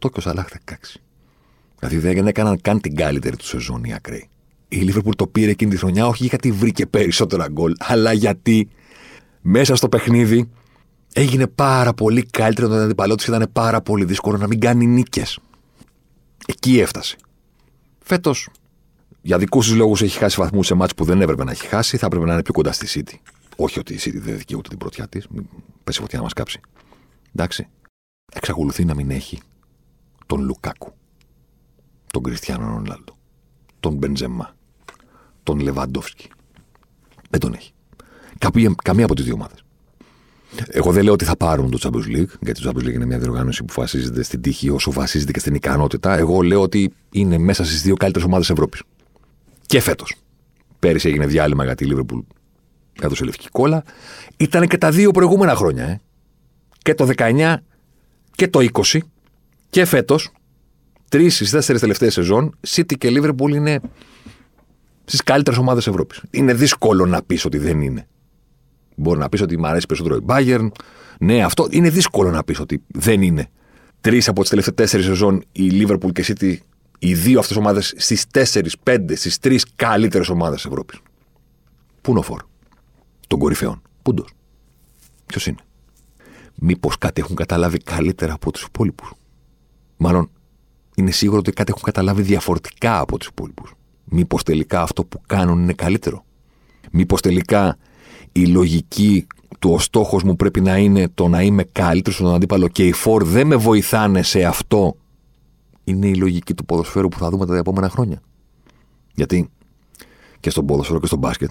και 0.00 0.08
ο 0.16 0.20
Σαλάχ 0.20 0.46
16. 0.70 0.74
Δηλαδή 1.78 1.98
δεν 1.98 2.26
έκαναν 2.26 2.60
καν 2.60 2.80
την 2.80 2.96
καλύτερη 2.96 3.36
του 3.36 3.46
σεζόν 3.46 3.84
οι 3.84 3.94
ακραίοι. 3.94 4.28
Η 4.68 4.76
Λίβερπουλ 4.76 5.14
το 5.16 5.26
πήρε 5.26 5.50
εκείνη 5.50 5.70
τη 5.70 5.76
χρονιά 5.76 6.06
όχι 6.06 6.26
γιατί 6.26 6.52
βρήκε 6.52 6.86
περισσότερα 6.86 7.48
γκολ, 7.48 7.72
αλλά 7.78 8.12
γιατί 8.12 8.68
μέσα 9.40 9.76
στο 9.76 9.88
παιχνίδι 9.88 10.50
έγινε 11.12 11.46
πάρα 11.46 11.94
πολύ 11.94 12.22
καλύτερο 12.22 12.68
τον 12.68 12.78
αντιπαλό 12.78 13.14
της 13.14 13.24
και 13.24 13.30
ήταν 13.30 13.48
πάρα 13.52 13.80
πολύ 13.80 14.04
δύσκολο 14.04 14.36
να 14.36 14.46
μην 14.46 14.60
κάνει 14.60 14.86
νίκες. 14.86 15.38
Εκεί 16.46 16.78
έφτασε. 16.78 17.16
Φέτος, 17.98 18.48
για 19.22 19.38
δικούς 19.38 19.66
τους 19.66 19.76
λόγους 19.76 20.02
έχει 20.02 20.18
χάσει 20.18 20.36
βαθμούς 20.40 20.66
σε 20.66 20.74
μάτς 20.74 20.94
που 20.94 21.04
δεν 21.04 21.20
έπρεπε 21.20 21.44
να 21.44 21.50
έχει 21.50 21.66
χάσει, 21.66 21.96
θα 21.96 22.06
έπρεπε 22.06 22.24
να 22.24 22.32
είναι 22.32 22.42
πιο 22.42 22.52
κοντά 22.52 22.72
στη 22.72 22.86
City. 23.04 23.14
Όχι 23.60 23.78
ότι 23.78 23.94
η 23.94 23.98
City 24.00 24.18
δεν 24.20 24.38
δικαιούται 24.38 24.68
την 24.68 24.78
πρωτιά 24.78 25.08
της. 25.08 25.28
Μην 25.28 25.46
πέσει 25.84 26.00
φωτιά 26.00 26.18
να 26.18 26.24
μας 26.24 26.32
κάψει. 26.32 26.60
Εντάξει. 27.34 27.68
Εξακολουθεί 28.32 28.84
να 28.84 28.94
μην 28.94 29.10
έχει 29.10 29.40
τον 30.26 30.44
Λουκάκου, 30.44 30.92
τον 32.12 32.22
Κριστιανό 32.22 32.66
Ρονάλντο, 32.66 33.16
τον 33.80 33.94
Μπεντζεμά, 33.94 34.56
τον 35.42 35.60
Λεβαντόφσκι. 35.60 36.28
Δεν 37.30 37.40
τον 37.40 37.54
έχει. 37.54 37.72
καμία 38.82 39.04
από 39.04 39.14
τις 39.14 39.24
δύο 39.24 39.34
ομάδες. 39.34 39.62
Εγώ 40.66 40.92
δεν 40.92 41.04
λέω 41.04 41.12
ότι 41.12 41.24
θα 41.24 41.36
πάρουν 41.36 41.70
το 41.70 41.78
Champions 41.82 42.16
League, 42.16 42.38
γιατί 42.40 42.62
το 42.62 42.70
Champions 42.70 42.84
League 42.84 42.92
είναι 42.92 43.06
μια 43.06 43.18
διοργάνωση 43.18 43.64
που 43.64 43.72
βασίζεται 43.76 44.22
στην 44.22 44.40
τύχη 44.40 44.70
όσο 44.70 44.92
βασίζεται 44.92 45.32
και 45.32 45.38
στην 45.40 45.54
ικανότητα. 45.54 46.16
Εγώ 46.16 46.40
λέω 46.42 46.60
ότι 46.62 46.92
είναι 47.10 47.38
μέσα 47.38 47.64
στις 47.64 47.82
δύο 47.82 47.96
καλύτερες 47.96 48.26
ομάδες 48.26 48.50
Ευρώπης. 48.50 48.82
Και 49.66 49.80
φέτος. 49.80 50.14
Πέρυσι 50.78 51.08
έγινε 51.08 51.26
διάλειμμα 51.26 51.64
γιατί 51.64 51.84
η 51.84 51.92
Liverpool 51.94 52.20
έδωσε 53.02 53.24
λευκή 53.24 53.48
κόλλα. 53.48 53.84
Ήταν 54.36 54.66
και 54.66 54.78
τα 54.78 54.90
δύο 54.90 55.10
προηγούμενα 55.10 55.54
χρόνια. 55.54 55.84
Ε. 55.84 56.00
Και 56.78 56.94
το 56.94 57.08
19 57.16 57.54
και 58.34 58.48
το 58.48 58.60
20 58.60 58.98
και 59.70 59.84
φέτος. 59.84 60.32
Τρεις 61.08 61.34
στις 61.34 61.50
τέσσερις 61.50 61.80
τελευταίες 61.80 62.12
σεζόν, 62.12 62.58
City 62.68 62.96
και 62.98 63.08
Liverpool 63.10 63.50
είναι 63.50 63.80
στις 65.04 65.22
καλύτερες 65.22 65.58
ομάδες 65.58 65.86
Ευρώπης. 65.86 66.22
Είναι 66.30 66.54
δύσκολο 66.54 67.06
να 67.06 67.22
πεις 67.22 67.44
ότι 67.44 67.58
δεν 67.58 67.80
είναι. 67.80 68.06
Μπορεί 68.96 69.18
να 69.18 69.28
πεις 69.28 69.40
ότι 69.40 69.58
μου 69.58 69.66
αρέσει 69.66 69.86
περισσότερο 69.86 70.16
η 70.16 70.24
Bayern. 70.26 70.68
Ναι, 71.20 71.42
αυτό 71.44 71.66
είναι 71.70 71.90
δύσκολο 71.90 72.30
να 72.30 72.44
πεις 72.44 72.60
ότι 72.60 72.82
δεν 72.86 73.22
είναι. 73.22 73.48
Τρεις 74.00 74.28
από 74.28 74.40
τις 74.40 74.48
τελευταίες 74.48 74.76
τέσσερις 74.76 75.06
σεζόν 75.06 75.44
η 75.52 75.70
Liverpool 75.72 76.12
και 76.12 76.20
η 76.20 76.24
City, 76.28 76.56
οι 76.98 77.14
δύο 77.14 77.38
αυτές 77.38 77.56
ομάδες 77.56 77.94
στις 77.96 78.26
τέσσερις, 78.26 78.78
πέντε, 78.82 79.16
στις 79.16 79.38
τρεις 79.38 79.66
καλύτερες 79.76 80.28
ομάδες 80.28 80.64
Ευρώπης. 80.64 80.98
Πού 82.00 82.10
είναι 82.10 82.18
ο 82.18 82.22
φόρ 82.22 82.42
των 83.28 83.38
κορυφαίων. 83.38 83.82
Πούντος. 84.02 84.28
Ποιος 85.26 85.46
είναι; 85.46 85.58
Μήπως 86.54 86.98
κάτι 86.98 87.20
έχουν 87.20 87.36
καταλάβει 87.36 87.78
καλύτερα 87.78 88.32
από 88.32 88.52
τους 88.52 88.62
υπόλοιπους; 88.62 89.12
Μάλλον 89.96 90.30
είναι 90.94 91.10
σίγουρο 91.10 91.38
ότι 91.38 91.50
κάτι 91.50 91.70
έχουν 91.70 91.84
καταλάβει 91.84 92.22
διαφορετικά 92.22 92.98
από 92.98 93.18
τους 93.18 93.28
υπόλοιπους. 93.28 93.74
Μήπως 94.04 94.42
τελικά 94.42 94.82
αυτό 94.82 95.04
που 95.04 95.20
κάνουν 95.26 95.62
είναι 95.62 95.72
καλύτερο; 95.72 96.24
Μήπως 96.90 97.20
τελικά 97.20 97.76
η 98.32 98.46
λογική 98.46 99.26
του 99.58 99.70
ο 99.70 99.78
στόχος 99.78 100.22
μου 100.22 100.36
πρέπει 100.36 100.60
να 100.60 100.76
είναι 100.76 101.08
το 101.08 101.28
να 101.28 101.42
είμαι 101.42 101.64
καλύτερος 101.64 102.18
στον 102.18 102.34
αντίπαλο 102.34 102.68
και 102.68 102.86
οι 102.86 102.92
φόρ 102.92 103.24
δεν 103.24 103.46
με 103.46 103.56
βοηθάνε 103.56 104.22
σε 104.22 104.44
αυτό. 104.44 104.96
Είναι 105.84 106.06
η 106.06 106.14
λογική 106.14 106.54
του 106.54 106.64
ποδοσφαίρου 106.64 107.08
που 107.08 107.18
θα 107.18 107.30
δούμε 107.30 107.46
τα 107.46 107.56
επόμενα 107.56 107.88
χρόνια. 107.88 108.20
Γιατί 109.14 109.50
και 110.40 110.50
στον 110.50 110.66
ποδοσφαίρο 110.66 111.00
και 111.00 111.06
στον 111.06 111.18
μπάσκετ, 111.18 111.50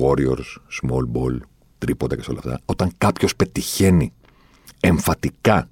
Warriors, 0.00 0.56
small 0.82 1.02
ball, 1.12 1.38
τρίποτα 1.78 2.16
και 2.16 2.22
σε 2.22 2.30
όλα 2.30 2.38
αυτά, 2.44 2.60
όταν 2.64 2.92
κάποιος 2.98 3.36
πετυχαίνει 3.36 4.12
εμφατικά 4.80 5.68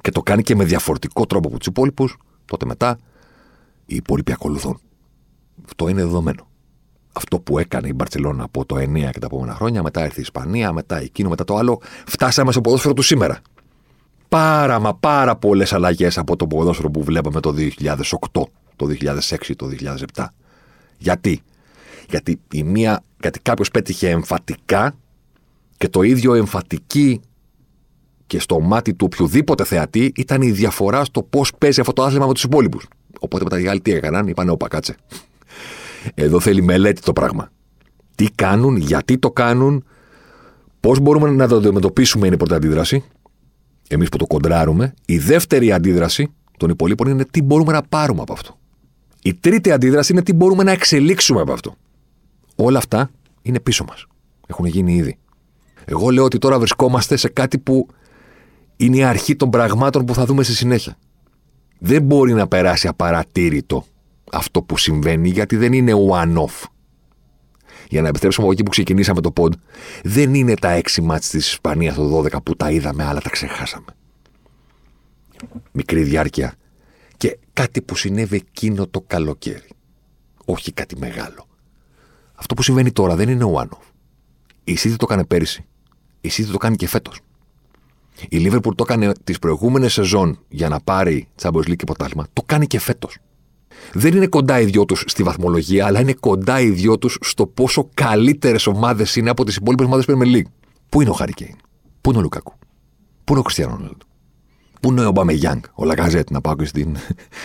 και 0.00 0.10
το 0.10 0.22
κάνει 0.22 0.42
και 0.42 0.54
με 0.54 0.64
διαφορετικό 0.64 1.26
τρόπο 1.26 1.48
από 1.48 1.58
τους 1.58 1.66
υπόλοιπους, 1.66 2.16
τότε 2.44 2.66
μετά 2.66 2.98
οι 3.86 3.94
υπόλοιποι 3.94 4.32
ακολουθούν. 4.32 4.80
Αυτό 5.64 5.88
είναι 5.88 6.02
δεδομένο. 6.02 6.48
Αυτό 7.12 7.40
που 7.40 7.58
έκανε 7.58 7.88
η 7.88 7.92
Μπαρσελόνα 7.94 8.44
από 8.44 8.64
το 8.64 8.76
9 8.76 9.10
και 9.10 9.18
τα 9.18 9.26
επόμενα 9.26 9.54
χρόνια, 9.54 9.82
μετά 9.82 10.00
έρθει 10.02 10.18
η 10.18 10.22
Ισπανία, 10.22 10.72
μετά 10.72 11.00
εκείνο, 11.00 11.28
μετά 11.28 11.44
το 11.44 11.56
άλλο, 11.56 11.80
φτάσαμε 12.06 12.52
στο 12.52 12.60
ποδόσφαιρο 12.60 12.94
του 12.94 13.02
σήμερα. 13.02 13.40
Πάρα 14.28 14.78
μα 14.78 14.94
πάρα 14.94 15.36
πολλές 15.36 15.72
αλλαγές 15.72 16.18
από 16.18 16.36
το 16.36 16.46
ποδόσφαιρο 16.46 16.90
που 16.90 17.02
βλέπαμε 17.04 17.40
το 17.40 17.54
2008, 17.56 18.42
το 18.76 18.86
2006, 18.86 19.54
το 19.56 19.68
2007. 20.14 20.24
Γιατί; 20.98 21.42
Γιατί, 22.08 22.40
η 22.52 22.62
μία, 22.62 23.04
γιατί 23.20 23.40
κάποιος 23.40 23.70
πέτυχε 23.70 24.08
εμφατικά 24.08 24.96
και 25.76 25.88
το 25.88 26.02
ίδιο 26.02 26.34
εμφατική 26.34 27.20
και 28.26 28.40
στο 28.40 28.60
μάτι 28.60 28.94
του 28.94 29.08
οποιοδήποτε 29.12 29.64
θεατή 29.64 30.12
ήταν 30.16 30.42
η 30.42 30.50
διαφορά 30.50 31.04
στο 31.04 31.22
πώς 31.22 31.52
παίζει 31.58 31.80
αυτό 31.80 31.92
το 31.92 32.02
άθλημα 32.02 32.26
με 32.26 32.32
τους 32.32 32.42
υπόλοιπους. 32.42 32.88
Οπότε 33.20 33.44
μετά 33.44 33.60
οι 33.60 33.66
άλλοι 33.66 33.80
τι 33.80 33.92
έκαναν, 33.92 34.26
είπαν: 34.26 34.48
Ωπα, 34.48 34.68
κάτσε. 34.68 34.96
Εδώ 36.14 36.40
θέλει 36.40 36.62
μελέτη 36.62 37.00
το 37.00 37.12
πράγμα. 37.12 37.50
Τι 38.14 38.26
κάνουν, 38.34 38.76
γιατί 38.76 39.18
το 39.18 39.30
κάνουν, 39.30 39.84
πώς 40.80 40.98
μπορούμε 41.00 41.30
να 41.30 41.48
το 41.48 41.56
αντιμετωπίσουμε 41.56 42.26
είναι 42.26 42.34
η 42.34 42.38
πρώτη 42.38 42.54
αντίδραση. 42.54 43.04
Εμείς 43.88 44.08
που 44.08 44.16
το 44.16 44.26
κοντράρουμε. 44.26 44.94
Η 45.06 45.18
δεύτερη 45.18 45.72
αντίδραση 45.72 46.32
των 46.58 46.70
υπολείπων 46.70 47.08
είναι 47.08 47.24
τι 47.24 47.42
μπορούμε 47.42 47.72
να 47.72 47.82
πάρουμε 47.82 48.20
από 48.20 48.32
αυτό. 48.32 48.58
Η 49.22 49.34
τρίτη 49.34 49.70
αντίδραση 49.70 50.12
είναι 50.12 50.22
τι 50.22 50.32
μπορούμε 50.32 50.62
να 50.62 50.70
εξελίξουμε 50.70 51.40
από 51.40 51.52
αυτό. 51.52 51.76
Όλα 52.54 52.78
αυτά 52.78 53.10
είναι 53.42 53.60
πίσω 53.60 53.84
μας. 53.88 54.06
Έχουν 54.46 54.64
γίνει 54.64 54.94
ήδη. 54.94 55.18
Εγώ 55.84 56.10
λέω 56.10 56.24
ότι 56.24 56.38
τώρα 56.38 56.58
βρισκόμαστε 56.58 57.16
σε 57.16 57.28
κάτι 57.28 57.58
που 57.58 57.88
είναι 58.76 58.96
η 58.96 59.02
αρχή 59.02 59.36
των 59.36 59.50
πραγμάτων 59.50 60.04
που 60.04 60.14
θα 60.14 60.24
δούμε 60.24 60.42
στη 60.42 60.54
συνέχεια. 60.54 60.96
Δεν 61.78 62.02
μπορεί 62.02 62.32
να 62.32 62.48
περάσει 62.48 62.88
απαρατήρητο 62.88 63.84
αυτό 64.32 64.62
που 64.62 64.78
συμβαίνει 64.78 65.28
γιατί 65.28 65.56
δεν 65.56 65.72
είναι 65.72 65.92
one-off. 66.10 66.62
Για 67.88 68.02
να 68.02 68.08
επιστρέψουμε 68.08 68.46
από 68.46 68.54
εκεί 68.54 68.62
που 68.62 68.70
ξεκινήσαμε 68.70 69.20
το 69.20 69.32
pod, 69.36 69.50
δεν 70.02 70.34
είναι 70.34 70.54
τα 70.54 70.70
έξι 70.70 71.00
μάτς 71.00 71.28
της 71.28 71.50
Ισπανίας 71.50 71.94
το 71.94 72.18
12 72.18 72.42
που 72.42 72.56
τα 72.56 72.70
είδαμε 72.70 73.04
αλλά 73.04 73.20
τα 73.20 73.30
ξεχάσαμε. 73.30 73.86
Μικρή 75.72 76.02
διάρκεια 76.02 76.54
και 77.16 77.38
κάτι 77.52 77.82
που 77.82 77.96
συνέβη 77.96 78.36
εκείνο 78.36 78.86
το 78.86 79.00
καλοκαίρι. 79.00 79.68
Όχι 80.44 80.72
κάτι 80.72 80.96
μεγάλο. 80.98 81.46
Αυτό 82.44 82.56
που 82.56 82.62
συμβαίνει 82.62 82.92
τώρα 82.92 83.16
δεν 83.16 83.28
είναι 83.28 83.44
one-off. 83.54 83.92
Η 84.64 84.78
City 84.80 84.94
το 84.96 85.06
έκανε 85.10 85.24
πέρυσι. 85.24 85.64
Η 86.20 86.30
City 86.32 86.48
το 86.52 86.58
κάνει 86.58 86.76
και 86.76 86.88
φέτος. 86.88 87.20
Η 88.28 88.48
Liverpool 88.48 88.74
το 88.74 88.84
έκανε 88.88 89.12
τις 89.24 89.38
προηγούμενες 89.38 89.92
σεζόν 89.92 90.38
για 90.48 90.68
να 90.68 90.80
πάρει 90.80 91.28
Champions 91.42 91.68
League 91.68 91.76
και 91.76 91.84
ποτάλμα. 91.84 92.26
Το 92.32 92.42
κάνει 92.46 92.66
και 92.66 92.78
φέτος. 92.78 93.18
Δεν 93.92 94.14
είναι 94.16 94.26
κοντά 94.26 94.60
οι 94.60 94.64
δυο 94.64 94.84
τους 94.84 95.04
στη 95.06 95.22
βαθμολογία, 95.22 95.86
αλλά 95.86 96.00
είναι 96.00 96.12
κοντά 96.12 96.60
οι 96.60 96.70
δυο 96.70 96.98
τους 96.98 97.18
στο 97.20 97.46
πόσο 97.46 97.88
καλύτερες 97.94 98.66
ομάδες 98.66 99.16
είναι 99.16 99.30
από 99.30 99.44
τις 99.44 99.56
υπόλοιπες 99.56 99.86
ομάδες 99.86 100.04
Premier 100.08 100.36
League. 100.36 100.50
Πού 100.88 101.00
είναι 101.00 101.10
ο 101.10 101.12
Χαρικέιν, 101.12 101.56
Πού 102.00 102.10
είναι 102.10 102.18
ο 102.18 102.22
Λουκάκου, 102.22 102.52
Πού 103.24 103.32
είναι 103.32 103.38
ο 103.38 103.42
Κριστιανό 103.42 103.72
Ρονάλντο, 103.72 104.04
Πού 104.80 104.90
είναι 104.90 105.04
ο 105.04 105.08
Ομπάμε 105.08 105.32
Γιάνγκ, 105.32 105.62
ο 105.74 105.84
Λαγκαζέτ, 105.84 106.30
να 106.30 106.40
πάω 106.40 106.56
και 106.56 106.64
στην, 106.64 106.96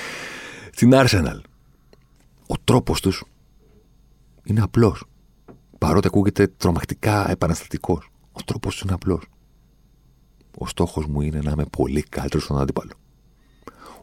στην 0.78 0.92
Arsenal. 0.94 1.42
Ο 2.48 2.56
τρόπος 2.64 3.02
τους 3.02 3.24
είναι 4.50 4.62
απλός. 4.62 5.04
Παρότι 5.78 6.08
ακούγεται 6.08 6.48
τρομακτικά 6.48 7.30
επαναστατικός. 7.30 8.12
Ο 8.32 8.44
τρόπος 8.46 8.76
του 8.76 8.84
είναι 8.86 8.94
απλός. 8.94 9.26
Ο 10.58 10.68
στόχος 10.68 11.06
μου 11.06 11.22
είναι 11.22 11.40
να 11.40 11.52
είμαι 11.52 11.66
πολύ 11.66 12.04
καλύτερος 12.04 12.44
στον 12.46 12.60
αντίπαλο. 12.60 12.92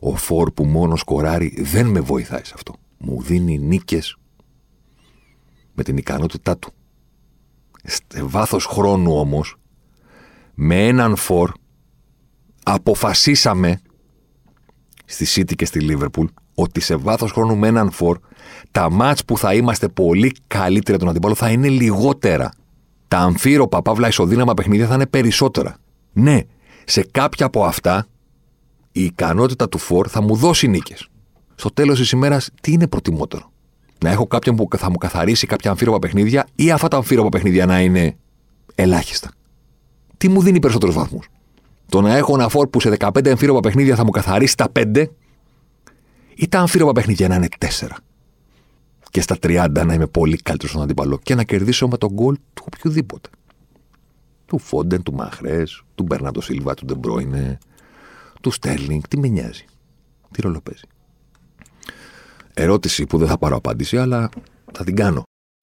Ο 0.00 0.16
φόρ 0.16 0.52
που 0.52 0.64
μόνος 0.64 1.00
σκοράρει 1.00 1.62
δεν 1.62 1.86
με 1.86 2.00
βοηθάει 2.00 2.44
σε 2.44 2.52
αυτό. 2.54 2.74
Μου 2.98 3.22
δίνει 3.22 3.58
νίκες 3.58 4.16
με 5.74 5.82
την 5.82 5.96
ικανότητά 5.96 6.58
του. 6.58 6.72
Σε 7.84 8.22
βάθος 8.22 8.64
χρόνου 8.64 9.18
όμως, 9.18 9.56
με 10.54 10.86
έναν 10.86 11.16
φόρ, 11.16 11.52
αποφασίσαμε 12.62 13.80
στη 15.04 15.26
City 15.28 15.54
και 15.54 15.64
στη 15.64 15.80
Liverpool 15.82 16.26
ότι 16.58 16.80
σε 16.80 16.96
βάθος 16.96 17.32
χρόνου 17.32 17.56
με 17.56 17.68
έναν 17.68 17.90
φόρ 17.90 18.18
τα 18.70 18.90
μάτς 18.90 19.24
που 19.24 19.38
θα 19.38 19.54
είμαστε 19.54 19.88
πολύ 19.88 20.32
καλύτερα 20.46 20.98
τον 20.98 21.08
αντίπαλο 21.08 21.34
θα 21.34 21.50
είναι 21.50 21.68
λιγότερα. 21.68 22.50
Τα 23.08 23.18
αμφίροπα, 23.18 23.82
παύλα 23.82 24.08
ισοδύναμα 24.08 24.54
παιχνίδια 24.54 24.86
θα 24.86 24.94
είναι 24.94 25.06
περισσότερα. 25.06 25.76
Ναι, 26.12 26.40
σε 26.84 27.06
κάποια 27.10 27.46
από 27.46 27.64
αυτά 27.64 28.06
η 28.92 29.04
ικανότητα 29.04 29.68
του 29.68 29.78
Φορ 29.78 30.06
θα 30.10 30.20
μου 30.22 30.36
δώσει 30.36 30.68
νίκες. 30.68 31.08
Στο 31.54 31.70
τέλος 31.70 31.98
της 31.98 32.10
ημέρας, 32.10 32.50
τι 32.60 32.72
είναι 32.72 32.86
προτιμότερο; 32.86 33.50
Να 34.04 34.10
έχω 34.10 34.26
κάποιον 34.26 34.56
που 34.56 34.68
θα 34.76 34.90
μου 34.90 34.96
καθαρίσει 34.96 35.46
κάποια 35.46 35.70
αμφίροπα 35.70 35.98
παιχνίδια 35.98 36.46
ή 36.54 36.70
αυτά 36.70 36.88
τα 36.88 36.96
αμφίροπα 36.96 37.28
παιχνίδια 37.28 37.66
να 37.66 37.80
είναι 37.80 38.16
ελάχιστα; 38.74 39.30
Τι 40.16 40.28
μου 40.28 40.42
δίνει 40.42 40.58
περισσότερους 40.58 40.94
βαθμούς; 40.94 41.28
Το 41.88 42.00
να 42.00 42.16
έχω 42.16 42.34
ένα 42.34 42.48
φόρ 42.48 42.68
που 42.68 42.80
σε 42.80 42.96
15 42.98 43.28
αμφίροπα 43.28 43.60
παιχνίδια 43.60 43.96
θα 43.96 44.04
μου 44.04 44.10
καθαρίσει 44.10 44.56
τα 44.56 44.72
5 44.72 45.06
ή 46.36 46.48
τα 46.48 46.58
αμφίροπα 46.58 46.92
παιχνίδια 46.92 47.28
να 47.28 47.34
είναι 47.34 47.48
4. 47.58 47.66
Και 49.10 49.20
στα 49.20 49.36
30 49.42 49.68
να 49.86 49.94
είμαι 49.94 50.06
πολύ 50.06 50.36
καλύτερος 50.36 50.70
στον 50.70 50.82
αντίπαλο 50.82 51.18
και 51.22 51.34
να 51.34 51.44
κερδίσω 51.44 51.88
με 51.88 51.96
τον 51.96 52.12
γκολ 52.12 52.36
του 52.54 52.64
οποιοδήποτε 52.66 53.28
του 54.46 54.58
Φόντεν, 54.58 55.02
του 55.02 55.12
Μαχρές, 55.12 55.82
του 55.94 56.02
Μπέρνατο 56.02 56.40
Σίλβα, 56.40 56.74
του 56.74 56.84
Ντεμπρόινε, 56.84 57.58
του 58.40 58.50
Στέρλινγκ. 58.50 59.02
Τι 59.08 59.18
με 59.18 59.28
νοιάζει. 59.28 59.64
Τι 60.30 60.40
ρόλο 60.42 60.60
παίζει. 60.60 60.84
Ερώτηση 62.54 63.06
που 63.06 63.18
δεν 63.18 63.28
θα 63.28 63.38
πάρω 63.38 63.56
απάντηση, 63.56 63.98
αλλά 63.98 64.28
θα 64.72 64.84
την 64.84 64.96
κάνω. 64.96 65.22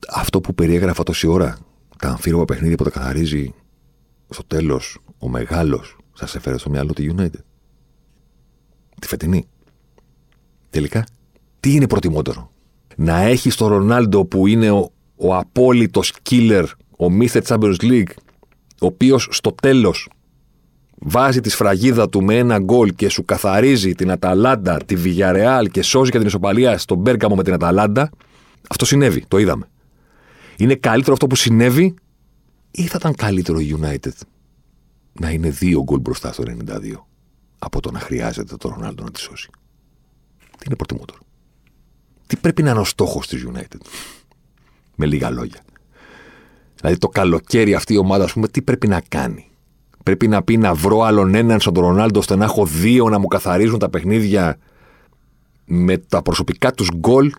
Αυτό 0.09 0.41
που 0.41 0.53
περιέγραφα 0.53 1.03
τόση 1.03 1.27
ώρα, 1.27 1.57
τα 1.97 2.09
αμφίροπα 2.09 2.45
παιχνίδια 2.45 2.77
που 2.77 2.83
τα 2.83 2.89
καθαρίζει 2.89 3.53
στο 4.29 4.43
τέλος 4.43 4.99
ο 5.17 5.29
μεγάλος, 5.29 5.97
σας 6.13 6.35
έφερε 6.35 6.57
στο 6.57 6.69
μυαλό 6.69 6.93
τη 6.93 7.07
United. 7.17 7.41
Τη 8.99 9.07
φετινή. 9.07 9.47
Τελικά, 10.73 11.05
τι 11.59 11.73
είναι 11.73 11.87
προτιμότερο; 11.87 12.51
Να 12.95 13.21
έχεις 13.21 13.55
τον 13.55 13.67
Ρονάλντο 13.67 14.25
που 14.25 14.47
είναι 14.47 14.71
ο, 14.71 14.91
ο 15.15 15.35
απόλυτος 15.35 16.13
killer, 16.29 16.65
ο 16.97 17.05
Mr. 17.19 17.41
Champions 17.41 17.75
League 17.81 18.11
ο 18.81 18.85
οποίος 18.85 19.27
στο 19.31 19.51
τέλος 19.61 20.09
βάζει 20.95 21.39
τη 21.41 21.49
σφραγίδα 21.49 22.09
του 22.09 22.23
με 22.23 22.37
ένα 22.37 22.59
γκολ 22.59 22.95
και 22.95 23.09
σου 23.09 23.25
καθαρίζει 23.25 23.95
την 23.95 24.11
Αταλάντα, 24.11 24.77
τη 24.85 24.95
Βιγιαρεάλ 24.95 25.69
και 25.69 25.81
σώζει 25.81 26.11
και 26.11 26.17
την 26.17 26.27
ισοπαλία 26.27 26.77
στον 26.77 26.97
Μπέρκαμο 26.97 27.35
με 27.35 27.43
την 27.43 27.53
Αταλάντα, 27.53 28.09
αυτό 28.69 28.85
συνέβη, 28.85 29.25
το 29.27 29.37
είδαμε. 29.37 29.69
Είναι 30.57 30.75
καλύτερο 30.75 31.13
αυτό 31.13 31.27
που 31.27 31.35
συνέβη 31.35 31.95
ή 32.71 32.85
θα 32.85 32.97
ήταν 32.99 33.15
καλύτερο 33.15 33.59
η 33.59 33.77
United 33.81 34.17
να 35.13 35.29
είναι 35.29 35.49
δύο 35.49 35.83
γκολ 35.83 35.99
μπροστά 35.99 36.33
στο 36.33 36.43
92 36.47 36.51
από 37.59 37.79
το 37.81 37.91
να 37.91 37.99
χρειάζεται 37.99 38.55
τον 38.55 38.71
Ρονάλντο 38.75 39.03
να 39.03 39.11
τη 39.11 39.19
σώσει; 39.19 39.49
Τι 40.63 40.69
είναι 40.69 40.75
προτιμότερο; 40.75 41.19
Τι 42.27 42.37
πρέπει 42.37 42.63
να 42.63 42.69
είναι 42.69 42.79
ο 42.79 42.83
στόχος 42.83 43.27
της 43.27 43.45
United; 43.53 43.77
Με 44.95 45.05
λίγα 45.05 45.29
λόγια. 45.29 45.61
Δηλαδή 46.75 46.97
το 46.97 47.07
καλοκαίρι 47.07 47.73
αυτή 47.73 47.93
η 47.93 47.97
ομάδα, 47.97 48.23
ας 48.23 48.33
πούμε, 48.33 48.47
τι 48.47 48.61
πρέπει 48.61 48.87
να 48.87 49.01
κάνει; 49.09 49.47
Πρέπει 50.03 50.27
να 50.27 50.43
πει 50.43 50.57
να 50.57 50.73
βρω 50.73 51.01
άλλον 51.01 51.35
έναν 51.35 51.59
σαν 51.59 51.73
τον 51.73 51.83
Ρονάλντο 51.83 52.19
ώστε 52.19 52.35
να 52.35 52.43
έχω 52.43 52.65
δύο 52.65 53.09
να 53.09 53.19
μου 53.19 53.27
καθαρίζουν 53.27 53.79
τα 53.79 53.89
παιχνίδια 53.89 54.57
με 55.65 55.97
τα 55.97 56.21
προσωπικά 56.21 56.71
τους 56.71 56.89
γκολ. 56.95 57.31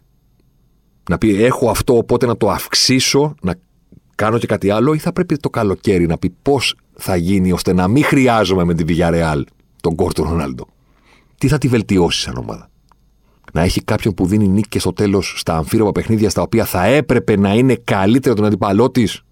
Να 1.08 1.18
πει 1.18 1.44
έχω 1.44 1.70
αυτό 1.70 1.96
οπότε 1.96 2.26
να 2.26 2.36
το 2.36 2.50
αυξήσω, 2.50 3.34
να 3.40 3.54
κάνω 4.14 4.38
και 4.38 4.46
κάτι 4.46 4.70
άλλο 4.70 4.94
ή 4.94 4.98
θα 4.98 5.12
πρέπει 5.12 5.36
το 5.36 5.50
καλοκαίρι 5.50 6.06
να 6.06 6.18
πει 6.18 6.30
πώς 6.42 6.76
θα 6.94 7.16
γίνει 7.16 7.52
ώστε 7.52 7.72
να 7.72 7.88
μην 7.88 8.04
χρειάζομαι 8.04 8.64
με 8.64 8.74
την 8.74 8.86
Villarreal 8.88 9.42
τον 9.80 9.94
κόρ 9.94 10.12
του 10.12 10.22
Ρονάλντο. 10.22 10.66
Τι 11.38 11.48
θα 11.48 11.58
τη 11.58 11.68
βελτιώσει 11.68 12.20
σαν 12.20 12.36
ομάδα; 12.36 12.70
Να 13.54 13.62
έχει 13.62 13.84
κάποιον 13.84 14.14
που 14.14 14.26
δίνει 14.26 14.48
νίκη 14.48 14.78
στο 14.78 14.92
τέλος 14.92 15.34
στα 15.36 15.56
αμφίροπα 15.56 15.92
παιχνίδια 15.92 16.30
στα 16.30 16.42
οποία 16.42 16.64
θα 16.64 16.84
έπρεπε 16.84 17.36
να 17.36 17.54
είναι 17.54 17.74
καλύτερο 17.74 18.34
τον 18.34 18.44
αντιπαλό 18.44 18.90
της. 18.90 19.22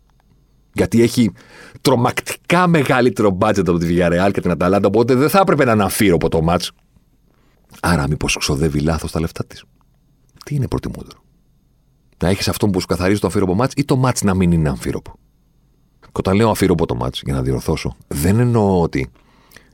Γιατί 0.73 1.03
έχει 1.03 1.33
τρομακτικά 1.81 2.66
μεγαλύτερο 2.66 3.39
budget 3.41 3.59
από 3.68 3.79
τη 3.79 3.87
Villarreal 3.89 4.31
και 4.33 4.41
την 4.41 4.51
Αταλάντα, 4.51 4.87
οπότε 4.89 5.14
δεν 5.14 5.29
θα 5.29 5.39
έπρεπε 5.39 5.64
να 5.64 5.73
είναι 5.73 5.83
αμφίροπο 5.83 6.29
το 6.29 6.41
match. 6.49 6.68
Άρα, 7.81 8.09
μήπως 8.09 8.37
ξοδεύει 8.37 8.81
λάθος 8.81 9.11
τα 9.12 9.20
λεφτά 9.20 9.45
της. 9.47 9.64
Τι 10.45 10.55
είναι 10.55 10.68
προτιμότερο; 10.68 11.23
Να 12.23 12.29
έχεις 12.29 12.49
αυτόν 12.49 12.70
που 12.70 12.81
σου 12.81 12.87
καθαρίζει 12.87 13.20
το 13.20 13.27
αμφίροπο 13.27 13.57
match 13.61 13.77
ή 13.77 13.85
το 13.85 14.03
match 14.07 14.23
να 14.23 14.35
μην 14.35 14.53
είναι 14.53 14.68
αμφίροπο; 14.68 15.12
Και 16.01 16.09
όταν 16.12 16.37
λέω 16.37 16.49
αμφίροπο 16.49 16.87
το 16.87 16.99
match, 17.03 17.23
για 17.25 17.35
να 17.35 17.43
διορθώσω, 17.43 17.97
δεν 18.09 18.39
εννοώ 18.39 18.81
ότι 18.81 19.11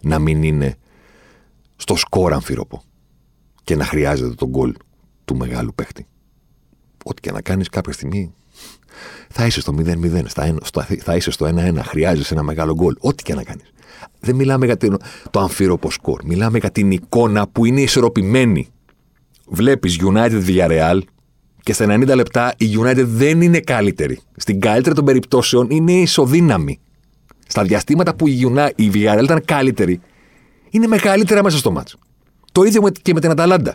να 0.01 0.19
μην 0.19 0.43
είναι 0.43 0.77
στο 1.77 1.97
σκορ 1.97 2.33
αμφίροπο 2.33 2.83
και 3.69 3.77
να 3.77 3.85
χρειάζεται 3.85 4.35
τον 4.35 4.49
γκολ 4.49 4.75
του 5.25 5.37
μεγάλου 5.37 5.73
παίχτη. 5.75 6.07
Ό,τι 7.05 7.21
και 7.21 7.33
να 7.33 7.41
κάνεις 7.41 7.69
κάποια 7.69 7.93
στιγμή 7.93 8.35
θα 9.29 9.47
είσαι 9.47 9.61
στο 9.61 9.75
0-0, 9.79 10.23
θα 11.01 11.17
είσαι 11.17 11.31
στο 11.31 11.47
1-1, 11.47 11.79
χρειάζεσαι 11.83 12.35
ένα 12.35 12.43
μεγάλο 12.43 12.75
γκολ. 12.75 12.95
Ό,τι 12.99 13.23
και 13.23 13.35
να 13.35 13.43
κάνεις. 13.43 13.73
Δεν 14.21 14.35
μιλάμε 14.35 14.67
για 14.67 14.77
το 15.31 15.41
αμφίροπο 15.41 15.91
σκορ. 15.91 16.25
Μιλάμε 16.25 16.59
για 16.59 16.71
την 16.71 16.91
εικόνα 16.91 17.49
που 17.49 17.65
είναι 17.65 17.81
ισορροπημένη. 17.81 18.69
Βλέπεις 19.49 19.99
United 20.01 20.45
Villarreal 20.47 21.01
και 21.63 21.73
στα 21.73 21.87
90 21.89 22.15
λεπτά 22.15 22.55
η 22.59 22.67
United 22.79 23.05
δεν 23.07 23.41
είναι 23.41 23.61
καλύτερη. 23.61 24.21
Στην 24.37 24.61
καλύτερη 24.61 24.95
των 24.95 25.05
περιπτώσεων 25.05 25.71
είναι 25.71 25.93
ισοδύναμη. 25.93 26.81
Στα 27.47 27.63
διαστήματα 27.63 28.15
που 28.15 28.29
η, 28.29 28.53
United, 28.55 28.71
η 28.77 28.91
Villarreal 28.95 29.23
ήταν 29.23 29.45
καλύτερη, 29.45 30.01
είναι 30.71 30.87
μεγαλύτερα 30.87 31.43
μέσα 31.43 31.57
στο 31.59 31.71
μάτς. 31.71 31.97
Το 32.53 32.63
ίδιο 32.63 32.91
και 33.03 33.13
με 33.13 33.21
την 33.21 33.31
Αταλάντα. 33.31 33.75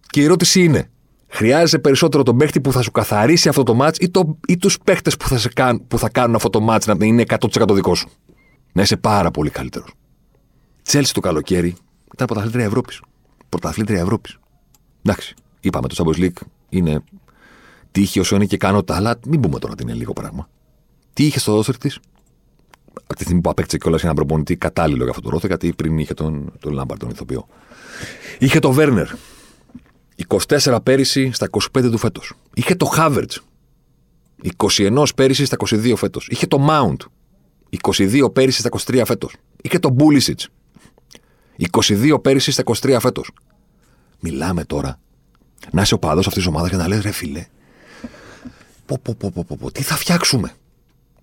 Και 0.00 0.20
η 0.20 0.24
ερώτηση 0.24 0.64
είναι, 0.64 0.90
χρειάζεσαι 1.28 1.78
περισσότερο 1.78 2.22
τον 2.22 2.36
παίχτη 2.36 2.60
που 2.60 2.72
θα 2.72 2.82
σου 2.82 2.90
καθαρίσει 2.90 3.48
αυτό 3.48 3.62
το 3.62 3.74
μάτς 3.74 3.98
ή, 3.98 4.10
το, 4.10 4.38
ή 4.48 4.56
τους 4.56 4.78
παίχτες 4.84 5.16
που 5.16 5.28
θα, 5.28 5.48
κάν, 5.54 5.86
που 5.88 5.98
θα 5.98 6.08
κάνουν 6.08 6.34
αυτό 6.34 6.50
το 6.50 6.60
μάτς 6.60 6.86
να 6.86 6.96
είναι 7.00 7.24
100% 7.28 7.74
δικό 7.74 7.94
σου; 7.94 8.08
Να 8.72 8.82
είσαι 8.82 8.96
πάρα 8.96 9.30
πολύ 9.30 9.50
καλύτερος. 9.50 9.92
Τσέλσι 10.82 11.14
το 11.14 11.20
καλοκαίρι 11.20 11.76
ήταν 12.14 12.26
πρωταθλήτρια 12.26 12.64
Ευρώπης. 12.64 13.00
Πρωταθλήτρια 13.48 14.00
Ευρώπης. 14.00 14.38
Εντάξει, 15.02 15.34
είπαμε 15.60 15.88
το 15.88 15.94
Champions 15.98 16.20
League 16.20 16.46
είναι 16.68 17.02
τύχη 17.90 18.20
όσο 18.20 18.34
είναι 18.34 18.44
και 18.44 18.54
ικανότητα, 18.54 18.96
αλλά 18.96 19.18
μην 19.26 19.40
πούμε 19.40 19.58
τώρα 19.58 19.72
ότι 19.72 19.82
είναι 19.82 19.92
λίγο 19.92 20.12
πράγμα. 20.12 20.48
Τι 21.12 21.24
είχε 21.24 21.38
στο 21.38 21.52
δόσερ 21.52 21.78
τη, 21.78 21.94
από 23.02 23.14
τη 23.16 23.22
στιγμή 23.22 23.40
που 23.40 23.50
απέκτησε 23.50 23.78
κιόλας 23.78 24.04
ένα 24.04 24.14
προπονητή 24.14 24.56
κατάλληλο 24.56 25.02
για 25.02 25.10
αυτό 25.10 25.22
το 25.22 25.30
ρόθο, 25.30 25.46
γιατί 25.46 25.72
πριν 25.76 25.98
είχε 25.98 26.14
τον, 26.14 26.52
τον 26.60 26.72
Λάμπαρ, 26.72 26.98
τον 26.98 27.10
ηθοποιό. 27.10 27.46
Είχε 28.38 28.58
το 28.58 28.72
Βέρνερ. 28.72 29.08
24 30.46 30.78
πέρυσι 30.82 31.30
στα 31.32 31.48
25 31.50 31.90
του 31.90 31.98
φέτος. 31.98 32.32
Είχε 32.54 32.74
το 32.74 32.84
Χάβερτ. 32.84 33.32
21 34.56 35.04
πέρυσι 35.14 35.44
στα 35.44 35.56
22 35.56 35.94
φέτος. 35.96 36.28
Είχε 36.30 36.46
το 36.46 36.58
Μάουντ. 36.58 37.00
22 37.82 38.32
πέρυσι 38.32 38.58
στα 38.58 38.68
23 38.68 39.02
φέτος. 39.04 39.36
Είχε 39.62 39.78
το 39.78 39.90
Μπούλισιτς. 39.90 40.48
22 41.56 42.18
πέρυσι 42.22 42.50
στα 42.50 42.62
23 42.62 42.96
φέτος. 43.00 43.30
Μιλάμε 44.20 44.64
τώρα 44.64 44.98
να 45.70 45.82
είσαι 45.82 45.94
ο 45.94 45.98
παδός 45.98 46.26
αυτής 46.26 46.42
της 46.42 46.52
ομάδας 46.52 46.70
και 46.70 46.76
να 46.76 46.88
λες 46.88 47.00
ρε 47.00 47.10
φίλε, 47.10 47.46
πω, 48.86 48.98
πω, 49.02 49.16
πω, 49.18 49.30
πω, 49.30 49.56
πω, 49.60 49.72
τι 49.72 49.82
θα 49.82 49.96
φτιάξουμε; 49.96 50.54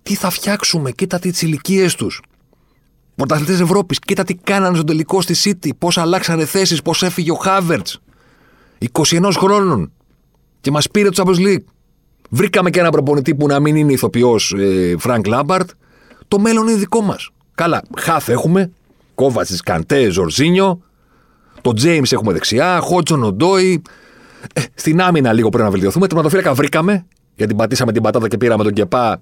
Τι 0.02 0.14
θα 0.14 0.30
φτιάξουμε, 0.30 0.90
κοίτα 0.90 1.18
τις 1.18 1.42
ηλικίες 1.42 1.94
τους. 1.94 2.22
Πρωταθλητές 3.14 3.60
Ευρώπης, 3.60 3.98
κοίτα 3.98 4.24
τι 4.24 4.34
κάνανε 4.34 4.74
στο 4.74 4.84
τελικό 4.84 5.20
στη 5.20 5.34
City, 5.44 5.70
πώς 5.78 5.98
αλλάξανε 5.98 6.44
θέσεις, 6.44 6.82
πώς 6.82 7.02
έφυγε 7.02 7.30
ο 7.30 7.34
Χάβερτ. 7.34 7.86
21 8.92 9.36
χρόνων. 9.36 9.92
Και 10.60 10.70
μας 10.70 10.90
πήρε 10.90 11.08
το 11.08 11.22
Champions 11.24 11.46
League. 11.46 11.64
Βρήκαμε 12.30 12.70
και 12.70 12.80
ένα 12.80 12.90
προπονητή 12.90 13.34
που 13.34 13.46
να 13.46 13.60
μην 13.60 13.76
είναι 13.76 13.92
ηθοποιός 13.92 14.54
Φρανκ 14.98 15.26
Λάμπαρτ. 15.26 15.70
Το 16.28 16.38
μέλλον 16.38 16.68
είναι 16.68 16.76
δικό 16.76 17.00
μας. 17.00 17.30
Καλά, 17.54 17.82
χαφ 17.98 18.28
έχουμε. 18.28 18.70
Κόβατση, 19.14 19.56
Καντέ, 19.56 20.10
Ζορζίνιο. 20.10 20.82
Το 21.60 21.72
Τζέιμς 21.72 22.12
έχουμε 22.12 22.32
δεξιά. 22.32 22.80
Χότσον, 22.80 23.22
Οντόι. 23.22 23.82
Ε, 24.54 24.60
στην 24.74 25.00
άμυνα 25.00 25.32
λίγο 25.32 25.48
πρέπει 25.48 25.64
να 25.64 25.70
βελτιωθούμε. 25.70 26.06
Τερματοφύλακα 26.06 26.54
βρήκαμε. 26.54 27.06
Γιατί 27.34 27.54
πατήσαμε 27.54 27.92
την 27.92 28.02
πατάτα 28.02 28.28
και 28.28 28.36
πήραμε 28.36 28.62
τον 28.62 28.72
Κεπά 28.72 29.20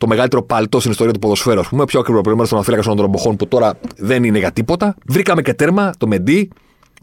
το 0.00 0.06
μεγαλύτερο 0.06 0.42
παλτό 0.42 0.78
στην 0.80 0.90
ιστορία 0.90 1.12
του 1.12 1.18
ποδοσφαίρου, 1.18 1.60
ας 1.60 1.68
πούμε. 1.68 1.84
Πιο 1.84 2.00
ακριβό 2.00 2.20
προηγούμενο 2.20 2.48
στον 2.48 2.60
Αφρικά 2.60 2.82
των 2.82 2.96
Τρομποχών 2.96 3.36
που 3.36 3.48
τώρα 3.48 3.78
δεν 3.96 4.24
είναι 4.24 4.38
για 4.38 4.52
τίποτα. 4.52 4.94
Βρήκαμε 5.06 5.42
και 5.42 5.54
τέρμα, 5.54 5.92
το 5.98 6.06
Μεντί. 6.06 6.48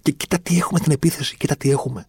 Και 0.01 0.11
κοίτα 0.11 0.37
τι 0.43 0.57
έχουμε 0.57 0.79
στην 0.79 0.91
επίθεση. 0.91 1.37
Κοίτα 1.37 1.55
τι 1.55 1.71
έχουμε. 1.71 2.05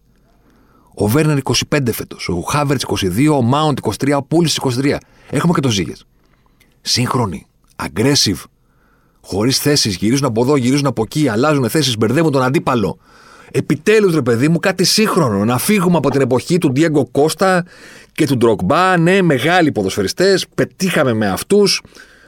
Ο 0.93 1.07
Βέρνερ 1.07 1.37
25 1.37 1.91
φέτος. 1.91 2.29
Ο 2.29 2.41
Χάβερτς 2.41 2.83
22. 2.83 3.37
Ο 3.37 3.41
Μάουντ 3.41 3.77
23. 3.81 4.17
Ο 4.17 4.23
Πούλης 4.23 4.55
23. 4.55 4.97
Έχουμε 5.29 5.53
και 5.53 5.59
το 5.59 5.69
Ζήγες. 5.69 6.05
Σύγχρονοι. 6.81 7.45
Aggressive. 7.75 8.43
Χωρίς 9.21 9.57
θέσεις. 9.57 9.95
Γυρίζουν 9.95 10.25
από 10.25 10.41
εδώ, 10.41 10.55
γυρίζουν 10.55 10.85
από 10.85 11.01
εκεί. 11.01 11.27
Αλλάζουν 11.27 11.69
θέσεις. 11.69 11.97
Μπερδεύουν 11.97 12.31
τον 12.31 12.41
αντίπαλο. 12.41 12.97
Επιτέλους, 13.51 14.13
ρε 14.13 14.21
παιδί 14.21 14.47
μου, 14.47 14.59
κάτι 14.59 14.83
σύγχρονο. 14.83 15.45
Να 15.45 15.57
φύγουμε 15.57 15.97
από 15.97 16.09
την 16.09 16.21
εποχή 16.21 16.57
του 16.57 16.71
Ντιέγκο 16.71 17.07
Κώστα 17.11 17.65
και 18.19 18.25
του 18.25 18.37
Ντροκμπά. 18.37 18.97
Ναι, 18.97 19.21
μεγάλοι 19.21 19.71
ποδοσφαιριστές. 19.71 20.47
Πετύχαμε 20.55 21.13
με 21.13 21.27
αυτούς. 21.27 21.81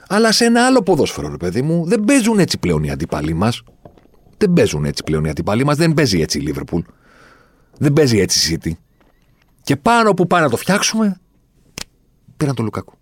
Αλλά 0.08 0.32
σε 0.32 0.44
ένα 0.44 0.66
άλλο 0.66 0.82
ποδόσφαιρο, 0.82 1.28
ρε 1.28 1.36
παιδί 1.36 1.62
μου, 1.62 1.84
δεν 1.86 2.04
παίζουν 2.04 2.38
έτσι 2.38 2.58
πλέον 2.58 2.82
οι 2.82 2.90
αντίπαλοι 2.90 3.34
μας. 3.34 3.62
Δεν 4.36 4.52
παίζουν 4.52 4.84
έτσι 4.84 5.02
πλέον 5.04 5.24
οι 5.24 5.28
αντίπαλοι 5.28 5.64
μας. 5.64 5.76
Δεν 5.76 5.94
παίζει 5.94 6.20
έτσι 6.20 6.38
η 6.38 6.40
Λίβερπουλ. 6.40 6.80
Δεν 7.78 7.92
παίζει 7.92 8.18
έτσι 8.18 8.52
η 8.52 8.58
City. 8.64 8.70
Και 9.62 9.76
πάνω 9.76 10.14
που 10.14 10.26
πάνε 10.26 10.44
να 10.44 10.50
το 10.50 10.56
φτιάξουμε, 10.56 11.20
πήραν 12.36 12.54
τον 12.54 12.64
Λουκάκου. 12.64 12.94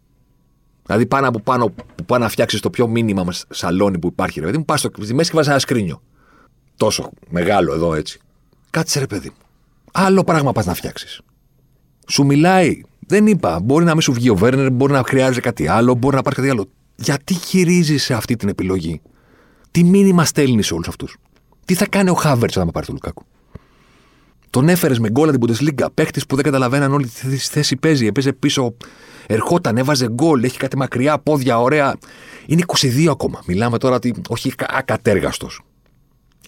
Δηλαδή 0.86 1.06
πάνω 1.06 1.28
από 1.28 1.40
πάνω 1.40 1.68
που 1.68 2.04
πάνε 2.06 2.24
να 2.24 2.30
φτιάξει 2.30 2.60
το 2.60 2.70
πιο 2.70 2.88
μήνυμα 2.88 3.24
σαλόνι 3.48 3.98
που 3.98 4.06
υπάρχει, 4.06 4.40
ρε 4.40 4.46
παιδί 4.46 4.58
μου, 4.58 4.64
πα 4.64 4.76
στη 4.76 5.14
μέση 5.14 5.30
και 5.30 5.36
βάζει 5.36 5.50
ένα 5.50 5.58
σκρίνιο 5.58 6.02
τόσο 6.76 7.10
μεγάλο 7.28 7.74
εδώ 7.74 7.94
έτσι. 7.94 8.20
Κάτσε 8.70 8.98
ρε 8.98 9.06
παιδί 9.06 9.28
μου. 9.28 9.46
Άλλο 9.92 10.24
πράγμα 10.24 10.52
πας 10.52 10.66
να 10.66 10.74
φτιάξεις. 10.74 11.20
Σου 12.10 12.24
μιλάει. 12.24 12.80
Δεν 13.06 13.26
είπα. 13.26 13.60
Μπορεί 13.62 13.84
να 13.84 13.92
μην 13.92 14.00
σου 14.00 14.12
βγει 14.12 14.30
ο 14.30 14.34
Βέρνερ, 14.34 14.70
μπορεί 14.70 14.92
να 14.92 15.02
χρειάζεται 15.06 15.40
κάτι 15.40 15.66
άλλο, 15.66 15.94
μπορεί 15.94 16.16
να 16.16 16.22
πάρει 16.22 16.36
κάτι 16.36 16.50
άλλο. 16.50 16.68
Γιατί 16.96 17.34
χειρίζεσαι 17.34 18.14
αυτή 18.14 18.36
την 18.36 18.48
επιλογή; 18.48 19.00
Τι 19.70 19.84
μήνυμα 19.84 20.24
στέλνεις 20.24 20.66
σε 20.66 20.74
όλους 20.74 20.88
αυτούς; 20.88 21.16
Τι 21.64 21.74
θα 21.74 21.86
κάνει 21.86 22.10
ο 22.10 22.14
Χάβερτς 22.14 22.56
όταν 22.56 22.70
πάρει 22.70 22.86
τον 22.86 22.94
Λουκάκου; 22.94 23.24
Τον 24.50 24.68
έφερες 24.68 24.98
με 24.98 25.10
γκολ 25.10 25.30
την 25.30 25.40
Bundesliga. 25.46 25.86
Παίχτης 25.94 26.26
που 26.26 26.34
δεν 26.34 26.44
καταλαβαίναν 26.44 26.92
όλη 26.92 27.06
τη 27.06 27.36
θέση 27.36 27.76
παίζει. 27.76 28.06
Έπαιζε 28.06 28.32
πίσω, 28.32 28.74
ερχόταν, 29.26 29.76
έβαζε 29.76 30.08
γκολ, 30.08 30.42
έχει 30.42 30.58
κάτι 30.58 30.76
μακριά 30.76 31.18
πόδια, 31.18 31.60
ωραία. 31.60 31.96
Είναι 32.46 32.62
22 32.66 33.06
ακόμα. 33.10 33.42
Μιλάμε 33.46 33.78
τώρα 33.78 33.94
ότι 33.94 34.14
όχι 34.28 34.52
ακατέργαστος 34.68 35.60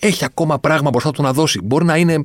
έχει 0.02 0.24
ακόμα 0.24 0.58
πράγμα 0.58 0.90
μπροστά 0.90 1.10
του 1.10 1.22
να 1.22 1.32
δώσει. 1.32 1.60
Μπορεί 1.64 1.84
να 1.84 1.96
είναι 1.96 2.20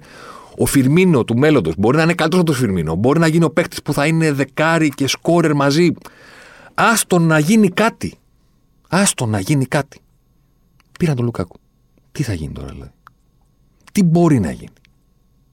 ο 0.58 0.66
Φιρμίνο 0.66 1.24
του 1.24 1.38
μέλλοντος. 1.38 1.74
Μπορεί 1.78 1.98
να 1.98 2.04
είναι 2.04 2.14
καλύτερος 2.14 2.44
από 2.44 2.52
τον 2.52 2.62
Φιρμίνο. 2.62 2.96
Μπορεί 2.96 3.20
να 3.20 3.28
γίνει 3.28 3.44
ο 3.44 3.50
παίκτης 3.50 3.82
που 3.82 3.94
θα 3.94 4.06
είναι 4.06 4.32
δεκάρι 4.32 4.90
και 4.90 5.08
σκόρερ 5.08 5.54
μαζί. 5.54 5.94
Άστον 6.74 7.24
να 7.24 7.40
γίνει 7.40 7.70
κάτι. 7.70 8.14
Άστον 8.90 9.30
να 9.30 9.40
γίνει 9.40 9.66
κάτι. 9.66 10.00
Πήραν 11.00 11.16
τον 11.16 11.26
Λουκάκου. 11.26 11.60
Τι 12.12 12.24
θα 12.24 12.34
γίνει 12.34 12.54
τώρα, 12.54 12.68
δηλαδή; 12.68 12.92
Τι 13.92 14.04
μπορεί 14.04 14.40
να 14.40 14.52
γίνει; 14.52 14.74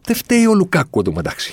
Δεν 0.04 0.16
φταίει 0.16 0.46
ο 0.46 0.54
Λουκάκου 0.54 1.00
εδώ 1.00 1.12
μεταξύ. 1.12 1.52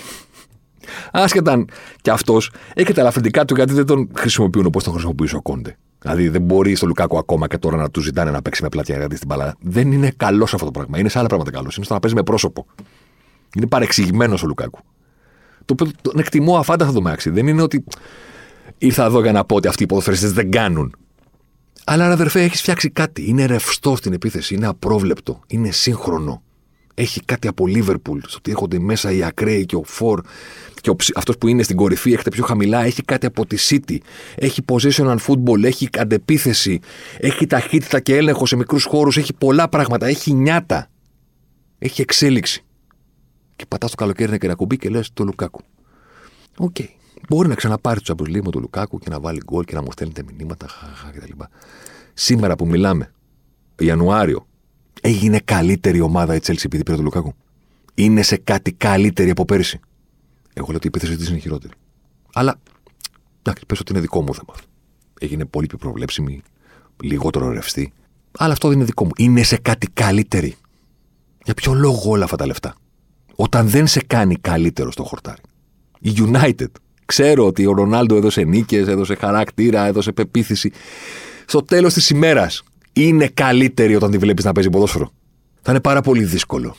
Άσχετα 1.12 1.52
αν 1.52 1.70
κι 2.02 2.10
αυτός 2.10 2.52
έχει 2.74 2.94
τα 2.94 3.02
ελαφρυντικά 3.02 3.46
του 3.46 3.56
γιατί 3.56 3.74
δεν 3.74 3.86
τον 3.86 4.10
χρησιμοποιούν 4.16 4.66
όπως 4.66 4.84
τον 4.84 4.94
χρησιμοποιούσε 4.94 5.36
ο 5.36 5.42
Κόντε. 5.42 5.78
Δηλαδή 6.00 6.30
δεν 6.30 6.42
μπορεί 6.42 6.76
στο 6.76 6.88
Λουκάκο 6.88 7.18
ακόμα 7.18 7.48
και 7.48 7.58
τώρα 7.58 7.78
να 7.78 7.90
του 7.90 8.02
ζητάνε 8.02 8.32
να 8.32 8.42
παίξει 8.42 8.64
με 8.64 8.70
πλατιά 8.70 8.98
γιατί 8.98 9.16
στην 9.16 9.28
μπαλά. 9.28 9.56
Δεν 9.60 9.92
είναι 9.92 10.12
καλός 10.18 10.54
αυτό 10.54 10.66
το 10.66 10.72
πράγμα. 10.72 11.00
Είναι 11.00 11.10
σε 11.10 11.20
άλλα 11.20 11.28
πράγματα 11.28 11.52
καλός. 11.52 11.76
Είναι 11.76 11.86
στο 11.86 11.94
να 11.94 12.00
παίζει 12.00 12.16
με 12.16 12.24
πρόσωπο. 12.24 12.66
Είναι 13.56 13.68
παρεξηγημένος 13.68 14.44
ο 14.44 14.48
Λουκάκου. 14.48 14.80
Το 15.66 15.74
οποίο 15.74 15.92
τον 16.02 16.20
εκτιμώ 16.20 16.58
αφάνταστα 16.58 16.94
το 16.94 17.02
μάξι. 17.02 17.30
Δεν 17.30 17.48
είναι 17.48 17.62
ότι 17.62 17.84
ήρθα 18.78 19.06
εδώ 19.06 19.22
για 19.22 19.32
να 19.32 19.46
πω 19.46 19.56
ότι 19.56 19.68
αυτοί 19.68 19.84
οι 19.84 19.86
ποδοσφαιριστές 19.86 20.34
δεν 20.34 20.52
κάνουν. 20.52 20.96
Αλλά 21.86 22.12
αδερφέ, 22.12 22.42
έχεις 22.42 22.60
φτιάξει 22.62 22.90
κάτι. 22.90 23.30
Είναι 23.30 23.46
ρευστό 23.46 23.96
στην 23.96 24.14
επίθεση, 24.14 24.54
είναι 24.56 24.68
απρόβλεπτο, 24.68 25.40
είναι 25.48 25.72
σύγχρονο. 25.72 26.44
Έχει 26.94 27.22
κάτι 27.26 27.48
από 27.48 27.68
Λίβερπουλ, 27.68 28.20
στο 28.28 28.38
ότι 28.38 28.52
έρχονται 28.52 28.80
μέσα 28.80 29.12
οι 29.12 29.24
ακραίοι 29.24 29.66
και 29.66 29.76
ο 29.76 29.84
Φορ 29.86 30.22
και 30.82 30.96
αυτός 31.16 31.38
που 31.38 31.48
είναι 31.48 31.64
στην 31.64 31.76
κορυφή 31.76 32.14
έχετε 32.14 32.30
πιο 32.30 32.44
χαμηλά. 32.44 32.84
Έχει 32.84 33.02
κάτι 33.02 33.26
από 33.26 33.46
τη 33.46 33.58
City. 33.70 33.98
Έχει 34.36 34.62
positional 34.72 35.18
football, 35.28 35.64
έχει 35.64 35.90
αντεπίθεση, 35.98 36.80
έχει 37.18 37.48
ταχύτητα 37.48 38.00
και 38.00 38.16
έλεγχο 38.16 38.46
σε 38.46 38.56
μικρούς 38.56 38.84
χώρους, 38.84 39.18
έχει 39.18 39.34
πολλά 39.34 39.70
πράγματα, 39.70 40.08
έχει 40.08 40.34
νιάτα. 40.34 40.90
Έχει 41.80 42.02
εξέλιξη. 42.02 42.64
Και 43.62 43.68
πατάς 43.68 43.90
το 43.90 43.96
καλοκαίρι 43.96 44.38
και 44.38 44.46
ένα 44.46 44.56
κουμπί 44.56 44.78
και 44.78 44.90
λες 44.90 45.10
το 45.14 45.24
Λουκάκου. 45.24 45.62
OK. 46.58 46.76
Okay. 46.80 46.86
Μπορεί 47.30 47.48
να 47.48 47.56
ξαναπάρει 47.56 48.02
το 48.02 48.16
Champions 48.16 48.42
με 48.44 48.52
τον 48.52 48.62
Λουκάκου 48.62 49.00
και 49.00 49.10
να 49.10 49.20
βάλει 49.20 49.42
γκολ 49.46 49.64
και 49.64 49.76
να 49.76 49.82
μου 49.82 49.92
στέλνετε 49.92 50.24
μηνύματα 50.24 50.68
κτλ. 51.14 51.44
Σήμερα 52.14 52.56
που 52.56 52.68
μιλάμε, 52.68 53.14
Ιανουάριο, 53.80 54.48
έγινε 55.02 55.40
καλύτερη 55.40 56.02
ομάδα 56.02 56.36
η 56.36 56.40
Chelsea 56.44 56.64
επειδή 56.66 56.84
πήρε 56.84 56.96
τον 56.96 57.06
Λουκάκου. 57.06 57.34
Είναι 57.94 58.22
σε 58.22 58.38
κάτι 58.38 58.72
καλύτερη 58.72 59.30
από 59.30 59.46
πέρυσι. 59.46 59.80
Εγώ 60.54 60.68
λέω 60.68 60.76
ότι 60.76 60.88
η 60.88 60.92
επίθεση 60.94 61.18
της 61.18 61.30
είναι 61.30 61.38
χειρότερη. 61.38 61.74
Αλλά 62.34 62.60
εντάξει, 63.40 63.66
πες 63.66 63.80
ότι 63.80 63.92
είναι 63.92 64.02
δικό 64.02 64.22
μου 64.22 64.34
θέμα. 64.34 64.54
Έγινε 65.20 65.46
πολύ 65.46 65.68
πιο 65.68 65.78
προβλέψιμη, 65.78 66.42
λιγότερο 67.04 67.50
ρευστή. 67.52 67.94
Αλλά 68.38 68.54
αυτό 68.54 68.68
δεν 68.68 68.78
είναι 68.78 68.86
δικό 68.86 69.06
μου. 69.06 69.12
Είναι 69.18 69.44
σε 69.44 69.58
κάτι 69.58 69.88
καλύτερη. 69.88 70.56
Για 71.44 71.54
ποιο 71.54 71.74
λόγο 71.74 72.12
όλα 72.12 72.24
αυτά 72.24 72.36
τα 72.36 72.46
λεφτά; 72.46 72.76
Όταν 73.36 73.68
δεν 73.68 73.88
σε 73.88 74.02
κάνει 74.08 74.36
καλύτερο 74.36 74.92
στο 74.92 75.04
χορτάρι. 75.04 75.42
Η 76.00 76.14
United 76.18 76.72
Ξέρω 77.12 77.46
ότι 77.46 77.66
ο 77.66 77.74
Ρονάλντο 77.74 78.16
έδωσε 78.16 78.42
νίκες, 78.42 78.88
έδωσε 78.88 79.16
χαρακτήρα, 79.16 79.86
έδωσε 79.86 80.12
πεποίθηση. 80.12 80.72
Στο 81.46 81.64
τέλος 81.64 81.94
της 81.94 82.10
ημέρας 82.10 82.64
είναι 82.94 83.28
καλύτερη 83.28 83.96
όταν 83.96 84.12
τη 84.12 84.18
βλέπεις 84.18 84.44
να 84.44 84.52
παίζει 84.52 84.70
ποδόσφαιρο. 84.70 85.12
Θα 85.62 85.72
είναι 85.72 85.82
πάρα 85.82 86.02
πολύ 86.02 86.24
δύσκολο 86.24 86.76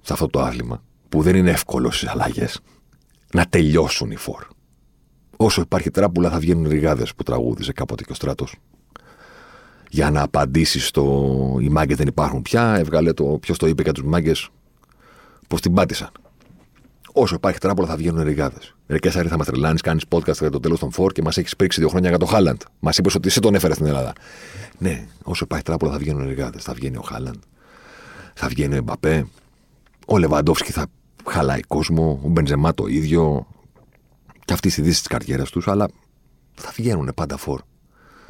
σε 0.00 0.12
αυτό 0.12 0.26
το 0.26 0.40
άθλημα, 0.40 0.82
που 1.08 1.22
δεν 1.22 1.36
είναι 1.36 1.50
εύκολο 1.50 1.90
στις 1.90 2.08
αλλαγές, 2.08 2.60
να 3.32 3.44
τελειώσουν 3.44 4.10
οι 4.10 4.16
φόρ. 4.16 4.44
Όσο 5.36 5.60
υπάρχει 5.60 5.90
τράπουλα, 5.90 6.30
θα 6.30 6.38
βγαίνουν 6.38 6.68
ρηγάδες 6.68 7.14
που 7.14 7.22
τραγούδιζε 7.22 7.72
κάποτε 7.72 8.02
και 8.02 8.12
ο 8.12 8.14
στράτος. 8.14 8.54
Για 9.90 10.10
να 10.10 10.22
απαντήσει 10.22 10.80
στο 10.80 11.34
Οι 11.60 11.68
μάγκες 11.68 11.96
δεν 11.96 12.06
υπάρχουν 12.06 12.42
πια, 12.42 12.74
έβγαλε 12.78 13.12
το 13.12 13.24
ποιος 13.24 13.58
το 13.58 13.66
είπε 13.66 13.82
για 13.82 13.92
τους 13.92 14.04
μάγκες, 14.04 14.48
πώ 15.48 15.60
την 15.60 15.74
πάτησαν. 15.74 16.10
Όσο 17.12 17.34
υπάρχει 17.34 17.58
τράπουλα, 17.58 17.86
θα 17.88 17.96
βγαίνουν 17.96 18.22
ρηγάδες. 18.22 18.74
Ρε 18.86 18.98
Κέσσαρη, 18.98 19.28
θα 19.28 19.36
μας 19.36 19.46
τρελάνεις, 19.46 19.80
κάνεις 19.80 20.04
podcast 20.08 20.38
για 20.38 20.50
το 20.50 20.60
τέλος 20.60 20.78
των 20.78 20.92
φόρ 20.92 21.12
και 21.12 21.22
μας 21.22 21.36
έχεις 21.36 21.56
πρίξει 21.56 21.80
δύο 21.80 21.88
χρόνια 21.88 22.08
για 22.08 22.18
το 22.18 22.26
Χάλαντ. 22.26 22.60
Μας 22.80 22.98
είπες 22.98 23.14
ότι 23.14 23.28
εσύ 23.28 23.40
τον 23.40 23.54
έφερες 23.54 23.76
στην 23.76 23.88
Ελλάδα. 23.88 24.12
Ναι, 24.78 25.06
όσο 25.22 25.44
υπάρχει 25.44 25.64
τράπουλα, 25.64 25.92
θα 25.92 25.98
βγαίνουν 25.98 26.26
ρηγάδες. 26.26 26.62
Θα 26.62 26.72
βγαίνει 26.72 26.96
ο 26.96 27.00
Χάλαντ, 27.00 27.36
θα 28.34 28.48
βγαίνει 28.48 28.74
ο 28.74 28.76
Εμπαπέ, 28.76 29.26
ο 30.06 30.18
Λεβαντόφσκι 30.18 30.72
θα 30.72 30.86
χαλάει 31.28 31.60
κόσμο, 31.60 32.20
ο 32.24 32.28
Μπενζεμά 32.28 32.74
το 32.74 32.86
ίδιο. 32.86 33.46
Και 34.44 34.52
αυτή 34.52 34.68
η 34.68 34.82
δύση 34.82 34.98
της 34.98 35.06
καριέρας 35.06 35.50
τους, 35.50 35.68
αλλά 35.68 35.88
θα 36.54 36.72
βγαίνουν 36.76 37.12
πάντα 37.14 37.36
φόρ. 37.36 37.60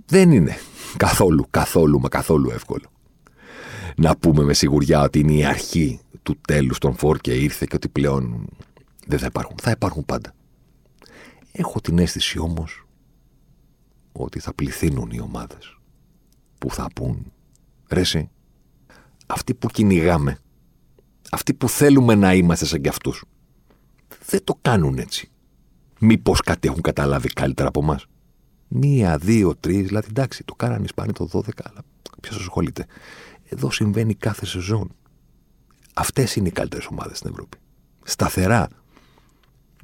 Δεν 0.07 0.31
είναι 0.31 0.57
καθόλου, 0.97 1.47
καθόλου, 1.51 2.01
μα 2.01 2.09
καθόλου 2.09 2.51
εύκολο 2.51 2.91
να 3.99 4.17
πούμε 4.17 4.43
με 4.43 4.55
σιγουριά 4.55 5.03
ότι 5.03 5.19
είναι 5.19 5.33
η 5.33 5.45
αρχή 5.45 6.01
του 6.29 6.41
τέλους 6.47 6.79
των 6.79 6.95
φόρ 6.95 7.19
και 7.19 7.35
ήρθε 7.35 7.67
και 7.69 7.77
ότι 7.77 7.89
πλέον 7.89 8.49
δεν 9.07 9.19
θα 9.19 9.27
υπάρχουν. 9.27 9.57
Θα 9.63 9.71
υπάρχουν 9.71 10.05
πάντα. 10.05 10.35
Έχω 11.53 11.81
την 11.81 11.99
αίσθηση 11.99 12.39
όμως 12.39 12.87
ότι 14.13 14.39
θα 14.39 14.55
πληθύνουν 14.55 15.11
οι 15.11 15.21
ομάδες 15.21 15.79
που 16.59 16.71
θα 16.71 16.87
πούν 16.95 17.33
ρε 17.89 18.01
εσύ, 18.01 18.31
αυτοί 19.27 19.55
που 19.55 19.69
κυνηγάμε, 19.69 20.39
αυτοί 21.31 21.55
που 21.55 21.69
θέλουμε 21.69 22.15
να 22.15 22.35
είμαστε 22.35 22.65
σαν 22.65 22.81
κι 22.81 22.89
αυτούς, 22.89 23.25
δεν 24.27 24.45
το 24.45 24.59
κάνουν 24.63 24.99
έτσι. 24.99 25.31
Μήπως 26.01 26.41
κάτι 26.41 26.69
έχουν 26.69 26.83
καταλάβει 26.83 27.29
καλύτερα 27.29 27.69
από 27.69 27.81
εμάς. 27.81 28.07
Μία, 28.69 29.19
δύο, 29.19 29.57
τρεις, 29.57 29.87
δηλαδή 29.87 30.07
εντάξει, 30.11 30.45
το 30.45 30.55
κάνανε 30.55 30.81
οι 30.81 30.85
Ισπανοί 30.85 31.13
το 31.13 31.29
12, 31.33 31.49
αλλά 31.63 31.81
ποιος 32.21 32.37
ασχολείται. 32.37 32.87
Εδώ 33.49 33.71
συμβαίνει 33.71 34.15
κάθε 34.15 34.47
σεζόν. 34.47 34.93
Αυτές 35.99 36.37
είναι 36.37 36.49
οι 36.49 36.51
καλύτερες 36.51 36.87
ομάδες 36.87 37.19
στην 37.19 37.31
Ευρώπη. 37.31 37.59
Σταθερά. 38.03 38.69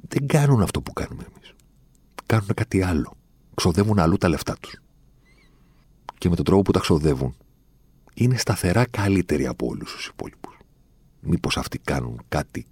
Δεν 0.09 0.27
κάνουν 0.27 0.63
αυτό 0.63 0.81
που 0.83 0.93
κάνουμε 0.93 1.25
εμείς. 1.35 1.55
Κάνουν 2.27 2.49
κάτι 2.55 2.83
άλλο. 2.83 3.13
Ξοδεύουν 3.55 3.99
αλλού 3.99 4.17
τα 4.17 4.29
λεφτά 4.29 4.57
τους. 4.61 4.81
Και 6.19 6.29
με 6.29 6.37
τον 6.37 6.45
τρόπο 6.45 6.63
που 6.63 6.73
τα 6.73 6.81
ξοδεύουν, 6.81 7.37
είναι 8.15 8.37
σταθερά 8.37 8.87
καλύτεροι 8.87 9.47
από 9.47 9.67
όλους 9.67 9.93
τους 9.93 10.07
υπόλοιπους. 10.07 10.59
Μήπως 11.21 11.57
αυτοί 11.57 11.79
κάνουν 11.79 12.21
κάτι 12.29 12.67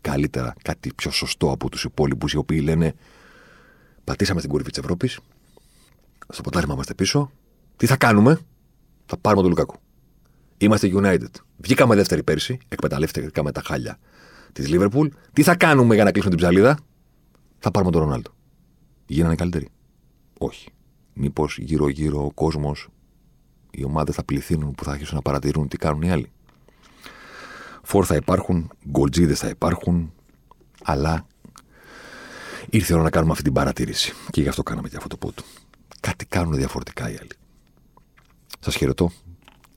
καλύτερα, 0.00 0.54
κάτι 0.62 0.92
πιο 0.92 1.10
σωστό 1.10 1.50
από 1.50 1.68
τους 1.68 1.84
υπόλοιπους, 1.84 2.32
οι 2.32 2.36
οποίοι 2.36 2.60
λένε 2.62 2.94
Πατήσαμε 4.04 4.38
στην 4.38 4.50
κορυφή 4.50 4.70
της 4.70 4.78
Ευρώπης. 4.78 5.20
Στο 6.28 6.42
ποτάρι 6.42 6.66
είμαστε 6.70 6.94
πίσω. 6.94 7.30
Τι 7.76 7.86
θα 7.86 7.96
κάνουμε, 7.96 8.40
θα 9.06 9.16
πάρουμε 9.16 9.42
τον 9.42 9.50
Λουκάκου. 9.50 9.76
Είμαστε 10.58 10.90
United. 10.94 11.30
Βγήκαμε 11.56 11.94
δεύτερη 11.94 12.22
πέρσι, 12.22 12.58
εκμεταλλεύτηκαμε 12.68 13.52
τα 13.52 13.62
χάλια 13.64 13.98
της 14.52 14.66
Liverpool. 14.70 15.08
Τι 15.32 15.42
θα 15.42 15.56
κάνουμε 15.56 15.94
για 15.94 16.04
να 16.04 16.10
κλείσουμε 16.10 16.34
την 16.34 16.44
ψαλίδα, 16.44 16.78
θα 17.58 17.70
πάρουμε 17.70 17.92
τον 17.92 18.00
Ρονάλντο. 18.00 18.30
Γίνανε 19.06 19.34
καλύτεροι. 19.34 19.68
Όχι. 20.38 20.68
Μήπως 21.12 21.58
γύρω-γύρω 21.58 22.24
ο 22.24 22.32
κόσμος, 22.32 22.88
οι 23.70 23.84
ομάδες 23.84 24.14
θα 24.14 24.24
πληθύνουν 24.24 24.72
που 24.72 24.84
θα 24.84 24.90
αρχίσουν 24.90 25.14
να 25.14 25.22
παρατηρούν 25.22 25.68
τι 25.68 25.76
κάνουν 25.76 26.02
οι 26.02 26.10
άλλοι. 26.10 26.30
Φόρ 27.82 28.04
θα 28.06 28.16
υπάρχουν, 28.16 28.70
γκολτζίδες 28.90 29.38
θα 29.38 29.48
υπάρχουν, 29.48 30.12
αλλά 30.84 31.26
ήρθε 32.70 32.92
η 32.92 32.94
ώρα 32.94 33.04
να 33.04 33.10
κάνουμε 33.10 33.32
αυτή 33.32 33.44
την 33.44 33.52
παρατήρηση. 33.52 34.12
Και 34.30 34.40
γι' 34.42 34.48
αυτό 34.48 34.62
κάναμε 34.62 34.88
και 34.88 34.96
αυτό 34.96 35.08
το 35.08 35.16
πόντο. 35.16 35.42
Κάτι 36.00 36.26
κάνουν 36.26 36.54
διαφορετικά 36.54 37.10
οι 37.10 37.16
άλλοι. 37.20 37.30
Σας 38.60 38.76
χαιρετώ. 38.76 39.10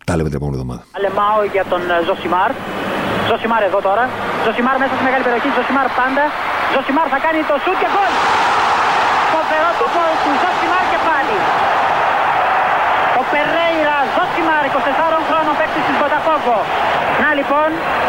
Τα 0.10 0.16
λέμε 0.18 0.30
την 0.34 0.39
επόμενη 0.41 0.57
εβδομάδα. 0.60 0.82
Αλεμάω 0.97 1.39
για 1.55 1.64
τον 1.72 1.82
ε, 1.93 1.95
Ζωσιμάρ. 2.07 2.51
Ζωσιμάρ 3.30 3.62
εδώ 3.70 3.80
τώρα. 3.88 4.03
Ζωσιμάρ 4.45 4.76
μέσα 4.82 4.93
στη 4.97 5.03
μεγάλη 5.07 5.24
περιοχή. 5.28 5.49
Ζωσιμάρ 5.57 5.88
πάντα. 5.99 6.24
Ζωσιμάρ 6.74 7.07
θα 7.14 7.20
κάνει 7.26 7.39
το 7.49 7.55
σουτ 7.64 7.78
και 7.82 7.89
γκολ. 7.93 8.14
Φοβερό 9.34 9.70
το 9.82 9.86
γκολ 9.93 10.14
του 10.24 10.32
Ζωσιμάρ 10.41 10.86
και 10.91 10.99
πάλι. 11.10 11.38
Ο 13.20 13.22
Περέιρα 13.32 13.97
Ζωσιμάρ, 14.16 14.64
24 14.74 15.20
χρόνων 15.28 15.53
παίκτης 15.60 15.84
της 15.88 15.95
Μποταφόγκο. 16.02 16.58
Να 17.22 17.30
λοιπόν, 17.39 17.70
ο 18.07 18.09